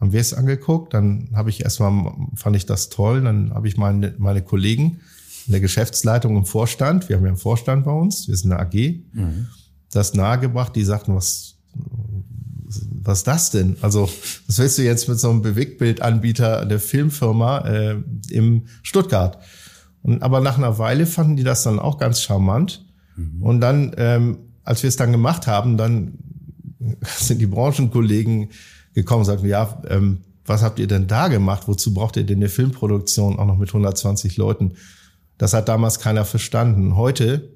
Haben 0.01 0.13
wir 0.13 0.21
es 0.21 0.33
angeguckt, 0.33 0.95
dann 0.95 1.31
habe 1.35 1.51
ich 1.51 1.65
erstmal, 1.65 2.13
fand 2.35 2.55
ich 2.55 2.67
das 2.67 2.89
toll, 2.89 3.23
dann 3.23 3.53
habe 3.53 3.67
ich 3.67 3.77
meine, 3.77 4.15
meine 4.19 4.43
Kollegen 4.43 5.01
in 5.47 5.53
der 5.53 5.61
Geschäftsleitung 5.61 6.37
im 6.37 6.45
Vorstand, 6.45 7.09
wir 7.09 7.17
haben 7.17 7.25
ja 7.25 7.31
einen 7.31 7.37
Vorstand 7.37 7.85
bei 7.85 7.91
uns, 7.91 8.29
wir 8.29 8.37
sind 8.37 8.53
eine 8.53 8.61
AG, 8.61 9.01
mhm. 9.13 9.49
das 9.91 10.15
nahegebracht, 10.15 10.77
die 10.77 10.85
sagten, 10.85 11.17
was, 11.17 11.57
was 13.03 13.19
ist 13.19 13.27
das 13.27 13.51
denn? 13.51 13.77
Also, 13.81 14.09
was 14.47 14.59
willst 14.59 14.79
du 14.79 14.83
jetzt 14.83 15.09
mit 15.09 15.19
so 15.19 15.31
einem 15.31 15.43
Bewegtbildanbieter 15.43 16.67
der 16.67 16.79
Filmfirma 16.79 17.67
äh, 17.67 17.97
im 18.31 18.67
Stuttgart? 18.83 19.39
Und, 20.03 20.23
aber 20.23 20.41
nach 20.41 20.59
einer 20.59 20.79
Weile 20.79 21.07
fanden 21.07 21.37
die 21.37 21.45
das 21.45 21.63
dann 21.63 21.79
auch 21.79 21.99
ganz 21.99 22.21
charmant. 22.21 22.85
Mhm. 23.17 23.43
Und 23.43 23.61
dann, 23.61 23.95
ähm, 23.97 24.39
als 24.65 24.83
wir 24.83 24.89
es 24.89 24.97
dann 24.97 25.13
gemacht 25.13 25.47
haben, 25.47 25.77
dann 25.77 26.19
sind 27.19 27.41
die 27.41 27.47
Branchenkollegen 27.47 28.51
gekommen 28.95 29.21
und 29.21 29.27
sagten, 29.27 29.47
ja, 29.47 29.83
ähm, 29.89 30.19
was 30.47 30.63
habt 30.63 30.79
ihr 30.79 30.87
denn 30.87 31.07
da 31.07 31.29
gemacht? 31.29 31.65
Wozu 31.67 31.93
braucht 31.93 32.17
ihr 32.17 32.25
denn 32.25 32.39
eine 32.39 32.49
Filmproduktion 32.49 33.39
auch 33.39 33.47
noch 33.47 33.59
mit 33.59 33.69
120 33.69 34.37
Leuten? 34.37 34.75
Das 35.37 35.53
hat 35.53 35.69
damals 35.69 36.01
keiner 36.01 36.25
verstanden. 36.25 36.97
Heute 36.97 37.51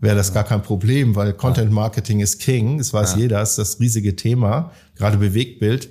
wäre 0.00 0.16
das 0.16 0.34
gar 0.34 0.44
kein 0.44 0.62
Problem, 0.62 1.16
weil 1.16 1.32
Content 1.32 1.72
Marketing 1.72 2.20
ist 2.20 2.38
King. 2.40 2.78
Das 2.78 2.92
weiß 2.92 3.12
ja. 3.12 3.18
jeder, 3.18 3.42
ist 3.42 3.56
das 3.56 3.80
riesige 3.80 4.14
Thema, 4.14 4.72
gerade 4.96 5.16
Bewegtbild. 5.16 5.90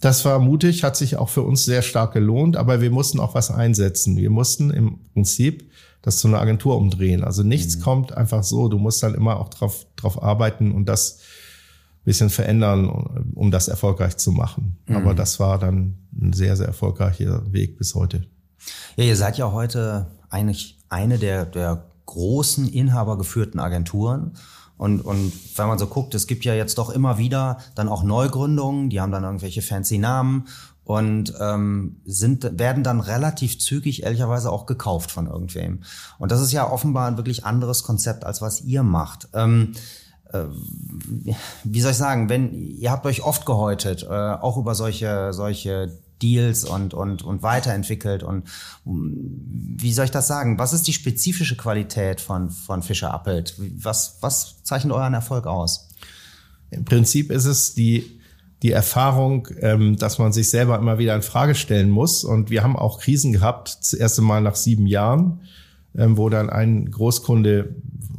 Das 0.00 0.24
war 0.24 0.38
mutig, 0.38 0.82
hat 0.82 0.96
sich 0.96 1.16
auch 1.16 1.28
für 1.28 1.42
uns 1.42 1.64
sehr 1.64 1.82
stark 1.82 2.12
gelohnt, 2.12 2.56
aber 2.56 2.80
wir 2.80 2.90
mussten 2.90 3.20
auch 3.20 3.34
was 3.34 3.50
einsetzen. 3.50 4.16
Wir 4.16 4.30
mussten 4.30 4.70
im 4.70 4.98
Prinzip 5.12 5.70
das 6.02 6.18
zu 6.18 6.28
einer 6.28 6.40
Agentur 6.40 6.76
umdrehen. 6.76 7.24
Also 7.24 7.42
nichts 7.42 7.78
mhm. 7.78 7.82
kommt 7.82 8.16
einfach 8.16 8.42
so. 8.42 8.68
Du 8.68 8.78
musst 8.78 9.02
dann 9.02 9.14
immer 9.14 9.40
auch 9.40 9.48
drauf, 9.48 9.86
drauf 9.96 10.22
arbeiten 10.22 10.72
und 10.72 10.86
das 10.86 11.20
bisschen 12.04 12.30
verändern, 12.30 12.88
um 13.34 13.50
das 13.50 13.68
erfolgreich 13.68 14.16
zu 14.16 14.32
machen. 14.32 14.78
Mhm. 14.86 14.96
Aber 14.96 15.14
das 15.14 15.40
war 15.40 15.58
dann 15.58 15.98
ein 16.20 16.32
sehr, 16.32 16.56
sehr 16.56 16.66
erfolgreicher 16.66 17.52
Weg 17.52 17.78
bis 17.78 17.94
heute. 17.94 18.26
Ja, 18.96 19.04
ihr 19.04 19.16
seid 19.16 19.38
ja 19.38 19.52
heute 19.52 20.06
eigentlich 20.28 20.78
eine 20.88 21.18
der, 21.18 21.46
der 21.46 21.84
großen 22.06 22.68
inhabergeführten 22.68 23.60
Agenturen. 23.60 24.32
Und, 24.76 25.00
und 25.00 25.32
wenn 25.56 25.68
man 25.68 25.78
so 25.78 25.86
guckt, 25.86 26.14
es 26.14 26.26
gibt 26.26 26.44
ja 26.44 26.54
jetzt 26.54 26.78
doch 26.78 26.90
immer 26.90 27.16
wieder 27.18 27.58
dann 27.74 27.88
auch 27.88 28.02
Neugründungen, 28.02 28.90
die 28.90 29.00
haben 29.00 29.12
dann 29.12 29.24
irgendwelche 29.24 29.62
fancy 29.62 29.98
Namen 29.98 30.48
und 30.84 31.32
ähm, 31.40 32.00
sind, 32.04 32.58
werden 32.58 32.82
dann 32.82 33.00
relativ 33.00 33.58
zügig 33.58 34.02
ehrlicherweise 34.02 34.50
auch 34.50 34.66
gekauft 34.66 35.10
von 35.10 35.26
irgendwem. 35.26 35.82
Und 36.18 36.32
das 36.32 36.40
ist 36.40 36.52
ja 36.52 36.70
offenbar 36.70 37.06
ein 37.08 37.16
wirklich 37.16 37.44
anderes 37.46 37.84
Konzept, 37.84 38.24
als 38.24 38.42
was 38.42 38.60
ihr 38.60 38.82
macht. 38.82 39.28
Ähm, 39.32 39.72
äh, 39.72 39.78
wie 41.64 41.80
soll 41.80 41.92
ich 41.92 41.96
sagen, 41.96 42.28
wenn 42.28 42.52
ihr 42.52 42.90
habt 42.90 43.06
euch 43.06 43.22
oft 43.22 43.46
gehäutet, 43.46 44.02
äh, 44.02 44.08
auch 44.08 44.56
über 44.56 44.74
solche 44.74 45.32
solche 45.32 45.92
Deals 46.22 46.64
und 46.64 46.94
und 46.94 47.22
und 47.22 47.42
weiterentwickelt 47.42 48.22
und 48.22 48.44
wie 48.84 49.92
soll 49.92 50.06
ich 50.06 50.10
das 50.10 50.26
sagen? 50.26 50.58
Was 50.58 50.72
ist 50.72 50.86
die 50.86 50.92
spezifische 50.92 51.56
Qualität 51.56 52.20
von 52.20 52.50
von 52.50 52.82
Fischer 52.82 53.12
Appelt? 53.12 53.54
Was 53.76 54.18
was 54.20 54.62
zeichnet 54.62 54.92
euren 54.92 55.14
Erfolg 55.14 55.46
aus? 55.46 55.88
Im 56.70 56.84
Prinzip 56.84 57.30
ist 57.30 57.44
es 57.44 57.74
die 57.74 58.20
die 58.64 58.72
Erfahrung, 58.72 59.48
ähm, 59.60 59.96
dass 59.96 60.18
man 60.18 60.32
sich 60.32 60.48
selber 60.48 60.78
immer 60.78 60.96
wieder 60.96 61.14
in 61.14 61.20
Frage 61.20 61.54
stellen 61.54 61.90
muss. 61.90 62.24
Und 62.24 62.48
wir 62.48 62.62
haben 62.62 62.76
auch 62.76 62.98
Krisen 62.98 63.34
gehabt, 63.34 63.76
das 63.78 63.92
erste 63.92 64.22
Mal 64.22 64.40
nach 64.40 64.54
sieben 64.54 64.86
Jahren, 64.86 65.42
ähm, 65.94 66.16
wo 66.16 66.30
dann 66.30 66.48
ein 66.48 66.90
Großkunde 66.90 67.74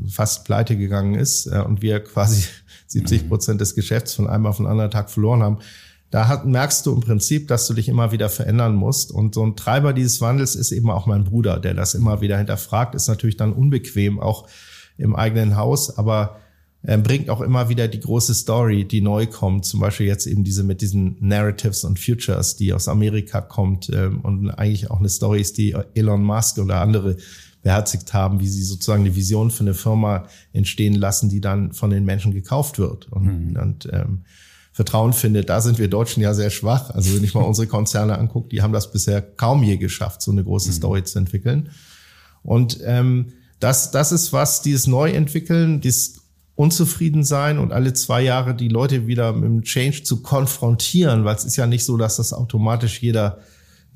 fast 0.08 0.46
pleite 0.46 0.78
gegangen 0.78 1.16
ist 1.16 1.48
äh, 1.48 1.60
und 1.60 1.82
wir 1.82 2.00
quasi 2.02 2.46
70 2.88 3.28
Prozent 3.28 3.62
des 3.62 3.76
Geschäfts 3.76 4.14
von 4.14 4.28
einem 4.28 4.46
auf 4.46 4.58
den 4.58 4.68
anderen 4.68 4.92
Tag 4.92 5.10
verloren 5.10 5.44
haben. 5.44 5.60
Da 6.12 6.28
hat, 6.28 6.46
merkst 6.46 6.86
du 6.86 6.94
im 6.94 7.02
Prinzip, 7.02 7.48
dass 7.48 7.68
du 7.68 7.74
dich 7.74 7.90
immer 7.90 8.12
wieder 8.12 8.30
verändern 8.30 8.76
musst. 8.76 9.12
Und 9.12 9.36
so 9.36 9.46
ein 9.46 9.56
Treiber 9.56 9.92
dieses 9.92 10.22
Wandels 10.22 10.56
ist 10.56 10.72
eben 10.72 10.90
auch 10.90 11.08
mein 11.08 11.26
Bruder, 11.26 11.60
der 11.60 11.74
das 11.74 11.94
immer 11.94 12.22
wieder 12.22 12.38
hinterfragt. 12.38 12.96
Ist 12.96 13.08
natürlich 13.08 13.38
dann 13.38 13.52
unbequem, 13.52 14.20
auch 14.20 14.48
im 14.98 15.16
eigenen 15.16 15.58
Haus, 15.58 15.98
aber 15.98 16.38
er 16.88 16.98
bringt 17.00 17.30
auch 17.30 17.42
immer 17.42 17.70
wieder 17.70 17.88
die 17.88 18.00
große 18.00 18.34
Story, 18.34 18.86
die 18.86 19.02
neu 19.02 19.26
kommt. 19.26 19.66
Zum 19.66 19.80
Beispiel 19.80 20.06
jetzt 20.06 20.28
eben 20.28 20.44
diese 20.44 20.64
mit 20.64 20.82
diesen 20.82 21.18
Narratives 21.20 21.84
und 21.84 22.00
Futures, 22.00 22.56
die 22.56 22.74
aus 22.74 22.88
Amerika 22.88 23.42
kommt 23.42 23.90
ähm, 23.94 24.22
und 24.22 24.52
eigentlich 24.52 24.92
auch 24.92 25.00
eine 25.00 25.10
Story 25.10 25.42
ist, 25.42 25.58
die 25.58 25.76
Elon 25.96 26.24
Musk 26.24 26.60
oder 26.60 26.82
andere 26.82 27.18
beherzigt 27.64 28.14
haben, 28.14 28.40
wie 28.40 28.48
sie 28.48 28.62
sozusagen 28.62 29.04
eine 29.04 29.16
Vision 29.16 29.50
für 29.50 29.64
eine 29.64 29.74
Firma 29.74 30.28
entstehen 30.54 30.94
lassen, 30.94 31.30
die 31.30 31.42
dann 31.42 31.74
von 31.74 31.90
den 31.90 32.06
Menschen 32.06 32.32
gekauft 32.32 32.78
wird 32.78 33.12
und, 33.12 33.52
mhm. 33.52 33.56
und 33.60 33.90
ähm, 33.92 34.22
Vertrauen 34.72 35.14
findet. 35.14 35.50
Da 35.50 35.62
sind 35.62 35.80
wir 35.80 35.88
Deutschen 35.88 36.22
ja 36.22 36.36
sehr 36.36 36.52
schwach. 36.52 36.92
Also 36.92 37.16
wenn 37.16 37.24
ich 37.24 37.34
mal 37.34 37.42
unsere 37.46 37.66
Konzerne 37.66 38.20
angucke, 38.20 38.50
die 38.50 38.62
haben 38.62 38.74
das 38.74 38.92
bisher 38.92 39.22
kaum 39.22 39.64
je 39.64 39.78
geschafft, 39.78 40.22
so 40.22 40.32
eine 40.32 40.44
große 40.44 40.70
mhm. 40.70 40.74
Story 40.74 41.04
zu 41.04 41.18
entwickeln. 41.18 41.70
Und 42.44 42.80
ähm, 42.84 43.34
das, 43.60 43.90
das 43.90 44.12
ist 44.12 44.32
was, 44.32 44.62
dieses 44.62 44.86
Neuentwickeln, 44.86 45.82
dieses 45.82 46.25
Unzufriedensein 46.56 47.60
und 47.60 47.74
alle 47.74 47.94
zwei 47.94 48.22
Jahre 48.22 48.56
die 48.56 48.70
Leute 48.70 49.08
wieder 49.08 49.34
mit 49.34 49.44
dem 49.44 49.64
Change 49.64 50.04
zu 50.04 50.22
konfrontieren, 50.22 51.26
weil 51.26 51.36
es 51.36 51.44
ist 51.44 51.58
ja 51.58 51.68
nicht 51.68 51.84
so, 51.84 51.98
dass 51.98 52.16
das 52.16 52.32
automatisch 52.32 53.02
jeder 53.02 53.40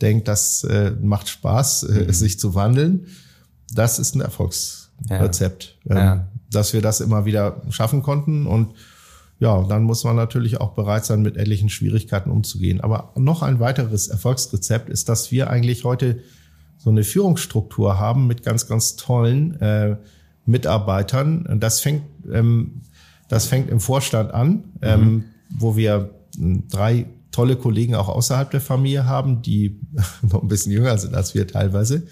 denkt, 0.01 0.27
das 0.27 0.63
äh, 0.65 0.91
macht 1.01 1.29
Spaß, 1.29 1.83
äh, 1.83 2.05
mhm. 2.05 2.13
sich 2.13 2.39
zu 2.39 2.55
wandeln, 2.55 3.07
das 3.73 3.99
ist 3.99 4.15
ein 4.15 4.21
Erfolgsrezept, 4.21 5.77
ja. 5.85 5.91
Ähm, 5.91 5.97
ja. 5.97 6.27
dass 6.51 6.73
wir 6.73 6.81
das 6.81 7.01
immer 7.01 7.25
wieder 7.25 7.61
schaffen 7.69 8.01
konnten. 8.01 8.45
Und 8.45 8.73
ja, 9.39 9.61
dann 9.63 9.83
muss 9.83 10.03
man 10.03 10.15
natürlich 10.15 10.59
auch 10.59 10.73
bereit 10.73 11.05
sein, 11.05 11.21
mit 11.21 11.37
etlichen 11.37 11.69
Schwierigkeiten 11.69 12.31
umzugehen. 12.31 12.81
Aber 12.81 13.13
noch 13.15 13.41
ein 13.41 13.59
weiteres 13.59 14.07
Erfolgsrezept 14.07 14.89
ist, 14.89 15.07
dass 15.07 15.31
wir 15.31 15.49
eigentlich 15.49 15.83
heute 15.83 16.19
so 16.77 16.89
eine 16.89 17.03
Führungsstruktur 17.03 17.99
haben 17.99 18.27
mit 18.27 18.43
ganz, 18.43 18.67
ganz 18.67 18.95
tollen 18.95 19.59
äh, 19.61 19.97
Mitarbeitern. 20.45 21.57
Das 21.59 21.79
fängt, 21.81 22.03
ähm, 22.31 22.81
das 23.27 23.45
fängt 23.45 23.69
im 23.69 23.79
Vorstand 23.79 24.33
an, 24.33 24.63
ähm, 24.81 25.01
mhm. 25.01 25.23
wo 25.49 25.75
wir 25.75 26.09
hm, 26.35 26.67
drei 26.69 27.05
tolle 27.31 27.55
Kollegen 27.55 27.95
auch 27.95 28.09
außerhalb 28.09 28.49
der 28.49 28.61
Familie 28.61 29.05
haben, 29.05 29.41
die 29.41 29.79
noch 30.21 30.41
ein 30.41 30.47
bisschen 30.47 30.71
jünger 30.71 30.97
sind 30.97 31.15
als 31.15 31.35
wir 31.35 31.47
teilweise 31.47 32.07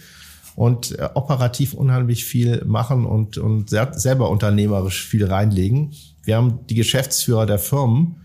und 0.58 0.98
äh, 0.98 1.10
operativ 1.13 1.76
unheimlich 1.76 2.26
viel 2.26 2.65
machen 2.65 3.06
und, 3.06 3.38
und 3.38 3.70
selber 3.70 4.32
unternehmerisch 4.32 5.06
viel 5.06 5.26
reinlegen. 5.26 5.93
Wir 6.24 6.36
haben 6.36 6.62
die 6.67 6.74
Geschäftsführer 6.74 7.46
der 7.46 7.60
Firmen, 7.60 8.15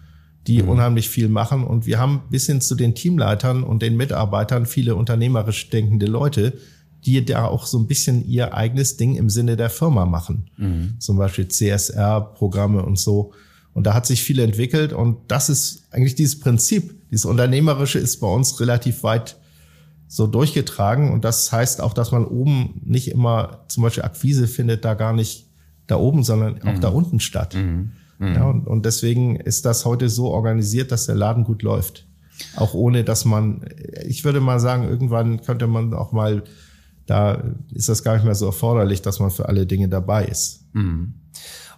die 0.47 0.63
mhm. 0.63 0.71
unheimlich 0.71 1.11
viel 1.11 1.29
machen 1.29 1.63
und 1.63 1.85
wir 1.85 1.99
haben 1.99 2.23
bis 2.31 2.47
hin 2.47 2.63
zu 2.63 2.75
den 2.75 2.95
Teamleitern 2.95 3.63
und 3.63 3.83
den 3.83 3.99
Mitarbeitern 3.99 4.65
viele 4.65 4.97
unternehmerisch 4.97 5.69
denkende 5.69 6.07
Leute, 6.07 6.55
die 7.05 7.25
da 7.25 7.47
auch 7.47 7.67
so 7.67 7.79
ein 7.79 7.87
bisschen 7.87 8.27
ihr 8.27 8.55
eigenes 8.55 8.97
Ding 8.97 9.17
im 9.17 9.29
Sinne 9.29 9.57
der 9.57 9.71
Firma 9.71 10.07
machen. 10.07 10.51
Mhm. 10.57 10.95
Zum 10.99 11.17
Beispiel 11.17 11.49
CSR-Programme 11.49 12.85
und 12.85 12.99
so. 12.99 13.33
Und 13.75 13.87
da 13.87 13.95
hat 13.95 14.07
sich 14.07 14.23
viel 14.23 14.39
entwickelt 14.39 14.93
und 14.93 15.19
das 15.29 15.49
ist 15.49 15.85
eigentlich 15.91 16.15
dieses 16.15 16.39
Prinzip. 16.39 16.95
Dieses 17.11 17.25
Unternehmerische 17.25 17.99
ist 17.99 18.19
bei 18.21 18.27
uns 18.27 18.61
relativ 18.61 19.03
weit 19.03 19.37
so 20.07 20.27
durchgetragen. 20.27 21.11
Und 21.11 21.25
das 21.25 21.51
heißt 21.51 21.81
auch, 21.81 21.95
dass 21.95 22.13
man 22.13 22.27
oben 22.27 22.83
nicht 22.85 23.09
immer 23.09 23.65
zum 23.69 23.83
Beispiel 23.83 24.05
Akquise 24.05 24.47
findet, 24.47 24.85
da 24.85 24.95
gar 24.95 25.15
nicht 25.15 25.47
da 25.87 25.97
oben, 25.97 26.23
sondern 26.23 26.61
auch 26.63 26.75
mhm. 26.75 26.81
da 26.81 26.89
unten 26.89 27.19
statt. 27.19 27.55
Mhm. 27.55 27.93
Mhm. 28.19 28.35
Ja, 28.35 28.45
und, 28.45 28.67
und 28.67 28.85
deswegen 28.85 29.37
ist 29.37 29.65
das 29.65 29.85
heute 29.85 30.09
so 30.09 30.29
organisiert, 30.29 30.93
dass 30.93 31.07
der 31.07 31.15
Laden 31.15 31.45
gut 31.45 31.63
läuft. 31.63 32.07
Auch 32.57 32.75
ohne, 32.75 33.05
dass 33.05 33.25
man, 33.25 33.65
ich 34.07 34.25
würde 34.25 34.41
mal 34.41 34.61
sagen, 34.61 34.85
irgendwann 34.85 35.43
könnte 35.43 35.67
man 35.67 35.95
auch 35.95 36.13
mal, 36.13 36.45
da 37.07 37.43
ist 37.73 37.89
das 37.89 38.03
gar 38.03 38.15
nicht 38.15 38.25
mehr 38.25 38.35
so 38.35 38.47
erforderlich, 38.47 39.03
dass 39.03 39.21
man 39.21 39.31
für 39.31 39.49
alle 39.49 39.67
Dinge 39.67 39.89
dabei 39.89 40.25
ist. 40.25 40.67
Mhm. 40.73 41.15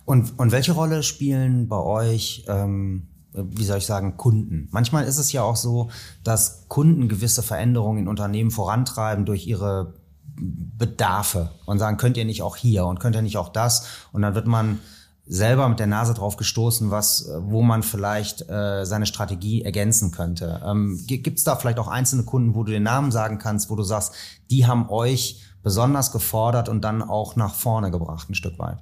Und, 0.04 0.38
und 0.38 0.52
welche 0.52 0.72
Rolle 0.72 1.02
spielen 1.02 1.68
bei 1.68 1.78
euch 1.78 2.44
ähm, 2.46 3.08
wie 3.34 3.64
soll 3.64 3.78
ich 3.78 3.86
sagen, 3.86 4.16
Kunden. 4.16 4.68
Manchmal 4.70 5.04
ist 5.04 5.18
es 5.18 5.32
ja 5.32 5.42
auch 5.42 5.56
so, 5.56 5.90
dass 6.22 6.68
Kunden 6.68 7.08
gewisse 7.08 7.42
Veränderungen 7.42 7.98
in 7.98 8.08
Unternehmen 8.08 8.50
vorantreiben 8.50 9.24
durch 9.24 9.46
ihre 9.46 9.94
Bedarfe 10.36 11.50
und 11.66 11.78
sagen, 11.78 11.96
könnt 11.96 12.16
ihr 12.16 12.24
nicht 12.24 12.42
auch 12.42 12.56
hier 12.56 12.86
und 12.86 13.00
könnt 13.00 13.16
ihr 13.16 13.22
nicht 13.22 13.36
auch 13.36 13.48
das? 13.48 13.86
Und 14.12 14.22
dann 14.22 14.34
wird 14.34 14.46
man 14.46 14.78
selber 15.26 15.68
mit 15.68 15.78
der 15.78 15.86
Nase 15.86 16.12
drauf 16.12 16.36
gestoßen, 16.36 16.90
was, 16.90 17.30
wo 17.38 17.62
man 17.62 17.82
vielleicht 17.82 18.48
äh, 18.48 18.84
seine 18.84 19.06
Strategie 19.06 19.62
ergänzen 19.62 20.10
könnte. 20.10 20.60
Ähm, 20.64 21.00
Gibt 21.06 21.38
es 21.38 21.44
da 21.44 21.56
vielleicht 21.56 21.78
auch 21.78 21.88
einzelne 21.88 22.24
Kunden, 22.24 22.54
wo 22.54 22.62
du 22.62 22.72
den 22.72 22.82
Namen 22.82 23.10
sagen 23.10 23.38
kannst, 23.38 23.70
wo 23.70 23.76
du 23.76 23.82
sagst, 23.82 24.12
die 24.50 24.66
haben 24.66 24.88
euch 24.90 25.40
besonders 25.62 26.12
gefordert 26.12 26.68
und 26.68 26.82
dann 26.82 27.02
auch 27.02 27.36
nach 27.36 27.54
vorne 27.54 27.90
gebracht, 27.90 28.28
ein 28.28 28.34
Stück 28.34 28.58
weit? 28.58 28.78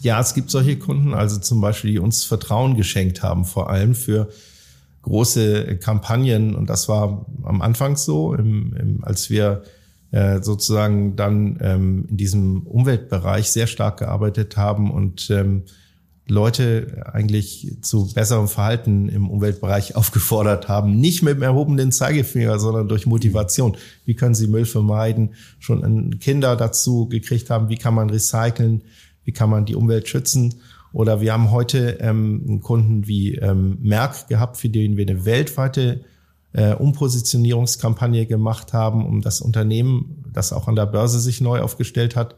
Ja, 0.00 0.20
es 0.20 0.32
gibt 0.32 0.50
solche 0.50 0.78
Kunden, 0.78 1.12
also 1.12 1.38
zum 1.38 1.60
Beispiel, 1.60 1.92
die 1.92 1.98
uns 1.98 2.24
Vertrauen 2.24 2.76
geschenkt 2.76 3.22
haben, 3.22 3.44
vor 3.44 3.68
allem 3.68 3.94
für 3.94 4.28
große 5.02 5.76
Kampagnen. 5.78 6.54
Und 6.54 6.70
das 6.70 6.88
war 6.88 7.26
am 7.42 7.60
Anfang 7.62 7.96
so, 7.96 8.32
im, 8.34 8.74
im, 8.74 9.04
als 9.04 9.28
wir 9.28 9.62
äh, 10.14 10.42
sozusagen 10.42 11.16
dann 11.16 11.58
ähm, 11.60 12.06
in 12.08 12.16
diesem 12.16 12.62
Umweltbereich 12.62 13.50
sehr 13.50 13.66
stark 13.66 13.98
gearbeitet 13.98 14.56
haben 14.56 14.90
und 14.90 15.30
ähm, 15.30 15.62
Leute 16.26 17.02
eigentlich 17.12 17.76
zu 17.82 18.12
besserem 18.14 18.48
Verhalten 18.48 19.08
im 19.08 19.28
Umweltbereich 19.28 19.96
aufgefordert 19.96 20.68
haben. 20.68 21.00
Nicht 21.00 21.22
mit 21.22 21.36
dem 21.36 21.42
erhobenen 21.42 21.92
Zeigefinger, 21.92 22.58
sondern 22.58 22.88
durch 22.88 23.06
Motivation. 23.06 23.76
Wie 24.04 24.14
können 24.14 24.34
sie 24.34 24.46
Müll 24.46 24.64
vermeiden? 24.64 25.34
Schon 25.58 26.18
Kinder 26.18 26.56
dazu 26.56 27.08
gekriegt 27.08 27.50
haben, 27.50 27.68
wie 27.68 27.76
kann 27.76 27.94
man 27.94 28.08
recyceln? 28.08 28.82
wie 29.24 29.32
kann 29.32 29.50
man 29.50 29.64
die 29.64 29.74
Umwelt 29.74 30.08
schützen. 30.08 30.54
Oder 30.92 31.20
wir 31.20 31.32
haben 31.32 31.50
heute 31.50 31.98
ähm, 32.00 32.44
einen 32.46 32.60
Kunden 32.60 33.06
wie 33.08 33.34
ähm, 33.34 33.78
Merck 33.82 34.28
gehabt, 34.28 34.58
für 34.58 34.68
den 34.68 34.96
wir 34.96 35.06
eine 35.06 35.24
weltweite 35.24 36.04
äh, 36.54 36.72
Umpositionierungskampagne 36.74 38.26
gemacht 38.26 38.72
haben, 38.72 39.04
um 39.04 39.20
das 39.20 39.40
Unternehmen, 39.40 40.24
das 40.32 40.52
auch 40.52 40.68
an 40.68 40.76
der 40.76 40.86
Börse 40.86 41.20
sich 41.20 41.40
neu 41.40 41.60
aufgestellt 41.60 42.16
hat, 42.16 42.36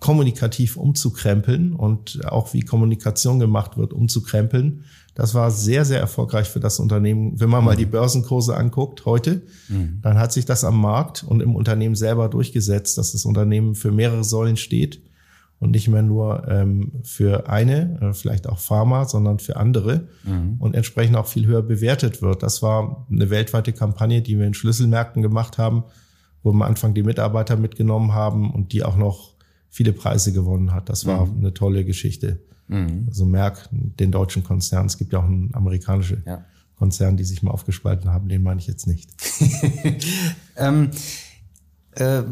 kommunikativ 0.00 0.76
umzukrempeln 0.76 1.72
und 1.72 2.20
auch 2.26 2.52
wie 2.52 2.60
Kommunikation 2.60 3.38
gemacht 3.38 3.78
wird, 3.78 3.94
umzukrempeln. 3.94 4.84
Das 5.14 5.32
war 5.32 5.50
sehr, 5.50 5.86
sehr 5.86 6.00
erfolgreich 6.00 6.48
für 6.48 6.60
das 6.60 6.78
Unternehmen. 6.78 7.40
Wenn 7.40 7.48
man 7.48 7.60
mhm. 7.60 7.66
mal 7.66 7.76
die 7.76 7.86
Börsenkurse 7.86 8.54
anguckt 8.56 9.06
heute, 9.06 9.42
mhm. 9.68 10.00
dann 10.02 10.18
hat 10.18 10.32
sich 10.32 10.44
das 10.44 10.64
am 10.64 10.78
Markt 10.78 11.24
und 11.26 11.40
im 11.40 11.56
Unternehmen 11.56 11.94
selber 11.94 12.28
durchgesetzt, 12.28 12.98
dass 12.98 13.12
das 13.12 13.24
Unternehmen 13.24 13.74
für 13.74 13.92
mehrere 13.92 14.24
Säulen 14.24 14.56
steht 14.56 15.00
und 15.58 15.70
nicht 15.70 15.88
mehr 15.88 16.02
nur 16.02 16.46
ähm, 16.48 16.92
für 17.02 17.48
eine, 17.48 17.98
äh, 18.00 18.12
vielleicht 18.12 18.48
auch 18.48 18.58
Pharma, 18.58 19.06
sondern 19.06 19.38
für 19.38 19.56
andere 19.56 20.08
mhm. 20.24 20.56
und 20.58 20.74
entsprechend 20.74 21.16
auch 21.16 21.26
viel 21.26 21.46
höher 21.46 21.62
bewertet 21.62 22.20
wird. 22.20 22.42
Das 22.42 22.62
war 22.62 23.06
eine 23.10 23.30
weltweite 23.30 23.72
Kampagne, 23.72 24.20
die 24.20 24.38
wir 24.38 24.46
in 24.46 24.54
Schlüsselmärkten 24.54 25.22
gemacht 25.22 25.56
haben, 25.56 25.84
wo 26.42 26.50
wir 26.50 26.54
am 26.54 26.62
Anfang 26.62 26.94
die 26.94 27.02
Mitarbeiter 27.02 27.56
mitgenommen 27.56 28.12
haben 28.12 28.50
und 28.52 28.72
die 28.72 28.84
auch 28.84 28.96
noch 28.96 29.34
viele 29.70 29.92
Preise 29.92 30.32
gewonnen 30.32 30.72
hat. 30.72 30.88
Das 30.88 31.06
war 31.06 31.26
mhm. 31.26 31.38
eine 31.38 31.54
tolle 31.54 31.84
Geschichte. 31.84 32.40
Mhm. 32.68 33.06
Also 33.08 33.24
Merck, 33.24 33.68
den 33.70 34.10
deutschen 34.10 34.44
Konzern. 34.44 34.86
Es 34.86 34.98
gibt 34.98 35.12
ja 35.12 35.20
auch 35.20 35.24
einen 35.24 35.54
amerikanischen 35.54 36.22
ja. 36.26 36.44
Konzern, 36.76 37.16
die 37.16 37.24
sich 37.24 37.42
mal 37.42 37.50
aufgespalten 37.50 38.10
haben. 38.10 38.28
Den 38.28 38.42
meine 38.42 38.60
ich 38.60 38.66
jetzt 38.66 38.86
nicht. 38.86 39.10
ähm, 40.56 40.90
äh, 41.96 42.22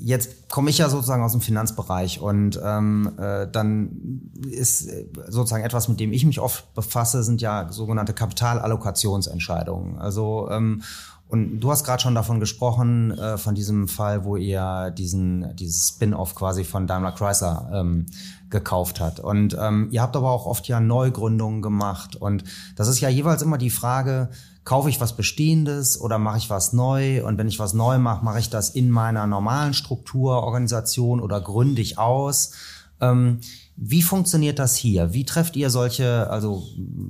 jetzt 0.00 0.48
komme 0.48 0.70
ich 0.70 0.78
ja 0.78 0.88
sozusagen 0.88 1.22
aus 1.22 1.32
dem 1.32 1.40
Finanzbereich 1.40 2.20
und 2.20 2.60
ähm, 2.62 3.12
äh, 3.18 3.46
dann 3.50 4.30
ist 4.50 4.86
äh, 4.86 5.06
sozusagen 5.28 5.64
etwas, 5.64 5.88
mit 5.88 6.00
dem 6.00 6.12
ich 6.12 6.24
mich 6.24 6.40
oft 6.40 6.74
befasse, 6.74 7.22
sind 7.22 7.40
ja 7.40 7.70
sogenannte 7.70 8.14
Kapitalallokationsentscheidungen. 8.14 9.98
Also 9.98 10.48
ähm, 10.50 10.82
und 11.30 11.60
du 11.60 11.70
hast 11.70 11.84
gerade 11.84 12.02
schon 12.02 12.16
davon 12.16 12.40
gesprochen, 12.40 13.16
äh, 13.16 13.38
von 13.38 13.54
diesem 13.54 13.86
Fall, 13.86 14.24
wo 14.24 14.36
ihr 14.36 14.90
diesen, 14.90 15.54
dieses 15.54 15.90
Spin-off 15.90 16.34
quasi 16.34 16.64
von 16.64 16.88
Daimler 16.88 17.12
Chrysler 17.12 17.70
ähm, 17.72 18.06
gekauft 18.50 18.98
hat. 18.98 19.20
Und 19.20 19.56
ähm, 19.58 19.88
ihr 19.92 20.02
habt 20.02 20.16
aber 20.16 20.28
auch 20.28 20.46
oft 20.46 20.66
ja 20.66 20.80
Neugründungen 20.80 21.62
gemacht. 21.62 22.16
Und 22.16 22.42
das 22.74 22.88
ist 22.88 22.98
ja 22.98 23.08
jeweils 23.08 23.42
immer 23.42 23.58
die 23.58 23.70
Frage, 23.70 24.30
kaufe 24.64 24.88
ich 24.88 25.00
was 25.00 25.16
Bestehendes 25.16 26.00
oder 26.00 26.18
mache 26.18 26.38
ich 26.38 26.50
was 26.50 26.72
neu? 26.72 27.24
Und 27.24 27.38
wenn 27.38 27.48
ich 27.48 27.58
was 27.58 27.74
neu 27.74 27.98
mache, 27.98 28.24
mache 28.24 28.40
ich 28.40 28.50
das 28.50 28.70
in 28.70 28.90
meiner 28.90 29.26
normalen 29.26 29.74
Struktur, 29.74 30.42
Organisation 30.42 31.20
oder 31.20 31.40
gründe 31.40 31.82
ich 31.82 31.98
aus? 31.98 32.52
Ähm, 33.00 33.40
wie 33.76 34.02
funktioniert 34.02 34.58
das 34.58 34.76
hier? 34.76 35.14
Wie 35.14 35.24
trefft 35.24 35.56
ihr 35.56 35.70
solche, 35.70 36.28
also 36.28 36.62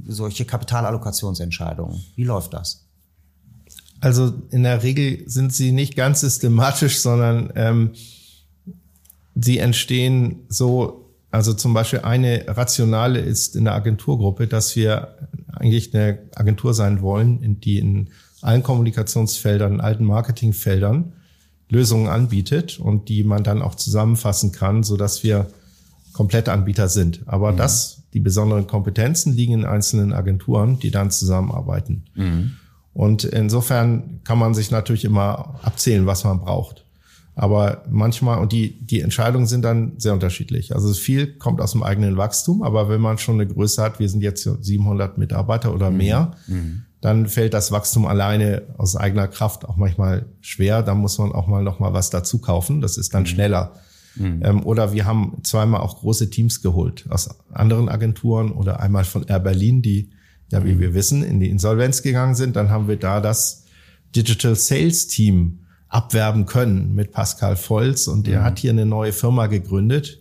solche 0.06 0.44
Kapitalallokationsentscheidungen? 0.44 2.04
Wie 2.14 2.24
läuft 2.24 2.54
das? 2.54 2.86
Also 4.00 4.32
in 4.50 4.62
der 4.62 4.82
Regel 4.82 5.28
sind 5.28 5.52
sie 5.52 5.72
nicht 5.72 5.96
ganz 5.96 6.20
systematisch, 6.20 7.00
sondern 7.00 7.52
ähm, 7.56 7.90
sie 9.34 9.58
entstehen 9.58 10.46
so, 10.48 11.09
also 11.30 11.54
zum 11.54 11.74
Beispiel 11.74 12.00
eine 12.00 12.44
rationale 12.48 13.20
ist 13.20 13.54
in 13.56 13.64
der 13.64 13.74
Agenturgruppe, 13.74 14.46
dass 14.46 14.74
wir 14.74 15.16
eigentlich 15.52 15.94
eine 15.94 16.18
Agentur 16.34 16.74
sein 16.74 17.02
wollen, 17.02 17.42
in 17.42 17.60
die 17.60 17.78
in 17.78 18.10
allen 18.42 18.62
Kommunikationsfeldern, 18.62 19.74
in 19.74 19.80
allen 19.80 20.04
Marketingfeldern 20.04 21.12
Lösungen 21.68 22.08
anbietet 22.08 22.80
und 22.80 23.08
die 23.08 23.22
man 23.22 23.44
dann 23.44 23.62
auch 23.62 23.76
zusammenfassen 23.76 24.50
kann, 24.50 24.82
so 24.82 24.96
dass 24.96 25.22
wir 25.22 25.46
komplette 26.12 26.52
Anbieter 26.52 26.88
sind. 26.88 27.20
Aber 27.26 27.52
mhm. 27.52 27.58
das, 27.58 28.02
die 28.12 28.20
besonderen 28.20 28.66
Kompetenzen 28.66 29.32
liegen 29.34 29.52
in 29.52 29.64
einzelnen 29.64 30.12
Agenturen, 30.12 30.80
die 30.80 30.90
dann 30.90 31.12
zusammenarbeiten. 31.12 32.04
Mhm. 32.14 32.52
Und 32.92 33.22
insofern 33.22 34.20
kann 34.24 34.38
man 34.38 34.52
sich 34.52 34.72
natürlich 34.72 35.04
immer 35.04 35.60
abzählen, 35.62 36.06
was 36.06 36.24
man 36.24 36.40
braucht. 36.40 36.84
Aber 37.40 37.84
manchmal, 37.88 38.38
und 38.38 38.52
die, 38.52 38.78
die 38.84 39.00
Entscheidungen 39.00 39.46
sind 39.46 39.62
dann 39.62 39.92
sehr 39.96 40.12
unterschiedlich. 40.12 40.74
Also 40.74 40.92
viel 40.92 41.38
kommt 41.38 41.62
aus 41.62 41.72
dem 41.72 41.82
eigenen 41.82 42.18
Wachstum, 42.18 42.62
aber 42.62 42.90
wenn 42.90 43.00
man 43.00 43.16
schon 43.16 43.36
eine 43.36 43.46
Größe 43.46 43.82
hat, 43.82 43.98
wir 43.98 44.10
sind 44.10 44.20
jetzt 44.20 44.42
700 44.42 45.16
Mitarbeiter 45.16 45.72
oder 45.72 45.90
mehr, 45.90 46.32
mhm. 46.48 46.82
dann 47.00 47.28
fällt 47.28 47.54
das 47.54 47.72
Wachstum 47.72 48.04
alleine 48.04 48.64
aus 48.76 48.94
eigener 48.94 49.26
Kraft 49.26 49.64
auch 49.64 49.76
manchmal 49.76 50.26
schwer. 50.42 50.82
Da 50.82 50.94
muss 50.94 51.16
man 51.16 51.32
auch 51.32 51.46
mal 51.46 51.62
noch 51.62 51.78
mal 51.78 51.94
was 51.94 52.10
dazu 52.10 52.40
kaufen. 52.40 52.82
Das 52.82 52.98
ist 52.98 53.14
dann 53.14 53.22
mhm. 53.22 53.28
schneller. 53.28 53.72
Mhm. 54.16 54.42
Ähm, 54.44 54.66
oder 54.66 54.92
wir 54.92 55.06
haben 55.06 55.38
zweimal 55.42 55.80
auch 55.80 56.00
große 56.00 56.28
Teams 56.28 56.60
geholt 56.60 57.06
aus 57.08 57.30
anderen 57.54 57.88
Agenturen 57.88 58.52
oder 58.52 58.80
einmal 58.80 59.04
von 59.04 59.22
Air 59.22 59.40
Berlin, 59.40 59.80
die 59.80 60.10
ja, 60.52 60.62
wie 60.62 60.78
wir 60.78 60.92
wissen, 60.92 61.22
in 61.22 61.40
die 61.40 61.48
Insolvenz 61.48 62.02
gegangen 62.02 62.34
sind. 62.34 62.54
Dann 62.56 62.68
haben 62.68 62.86
wir 62.86 62.96
da 62.96 63.22
das 63.22 63.64
Digital 64.14 64.56
Sales 64.56 65.06
Team 65.06 65.59
abwerben 65.90 66.46
können 66.46 66.94
mit 66.94 67.12
Pascal 67.12 67.56
Volz 67.56 68.06
und 68.06 68.26
der 68.26 68.40
mhm. 68.40 68.44
hat 68.44 68.58
hier 68.58 68.70
eine 68.70 68.86
neue 68.86 69.12
Firma 69.12 69.48
gegründet 69.48 70.20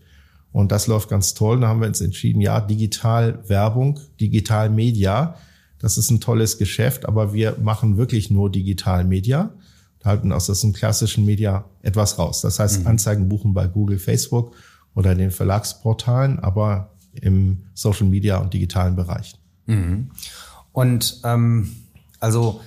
und 0.51 0.71
das 0.71 0.87
läuft 0.87 1.09
ganz 1.09 1.35
toll. 1.35 1.61
Da 1.61 1.67
haben 1.67 1.79
wir 1.79 1.87
uns 1.87 2.01
entschieden, 2.01 2.41
ja, 2.41 2.59
digital 2.59 3.47
Werbung, 3.47 3.99
digital 4.19 4.69
Media, 4.69 5.35
das 5.77 5.97
ist 5.97 6.09
ein 6.09 6.19
tolles 6.19 6.57
Geschäft, 6.57 7.05
aber 7.05 7.33
wir 7.33 7.55
machen 7.61 7.97
wirklich 7.97 8.31
nur 8.31 8.51
digital 8.51 9.05
Media, 9.05 9.51
halten 10.03 10.31
aus 10.31 10.47
diesem 10.47 10.73
klassischen 10.73 11.25
Media 11.25 11.65
etwas 11.83 12.17
raus. 12.17 12.41
Das 12.41 12.59
heißt, 12.59 12.81
mhm. 12.81 12.87
Anzeigen 12.87 13.29
buchen 13.29 13.53
bei 13.53 13.67
Google, 13.67 13.99
Facebook 13.99 14.55
oder 14.95 15.13
den 15.13 15.29
Verlagsportalen, 15.29 16.39
aber 16.39 16.91
im 17.13 17.65
Social 17.75 18.07
Media 18.07 18.37
und 18.37 18.53
digitalen 18.53 18.95
Bereich. 18.95 19.35
Mhm. 19.67 20.09
Und 20.71 21.21
ähm, 21.23 21.71
also 22.19 22.61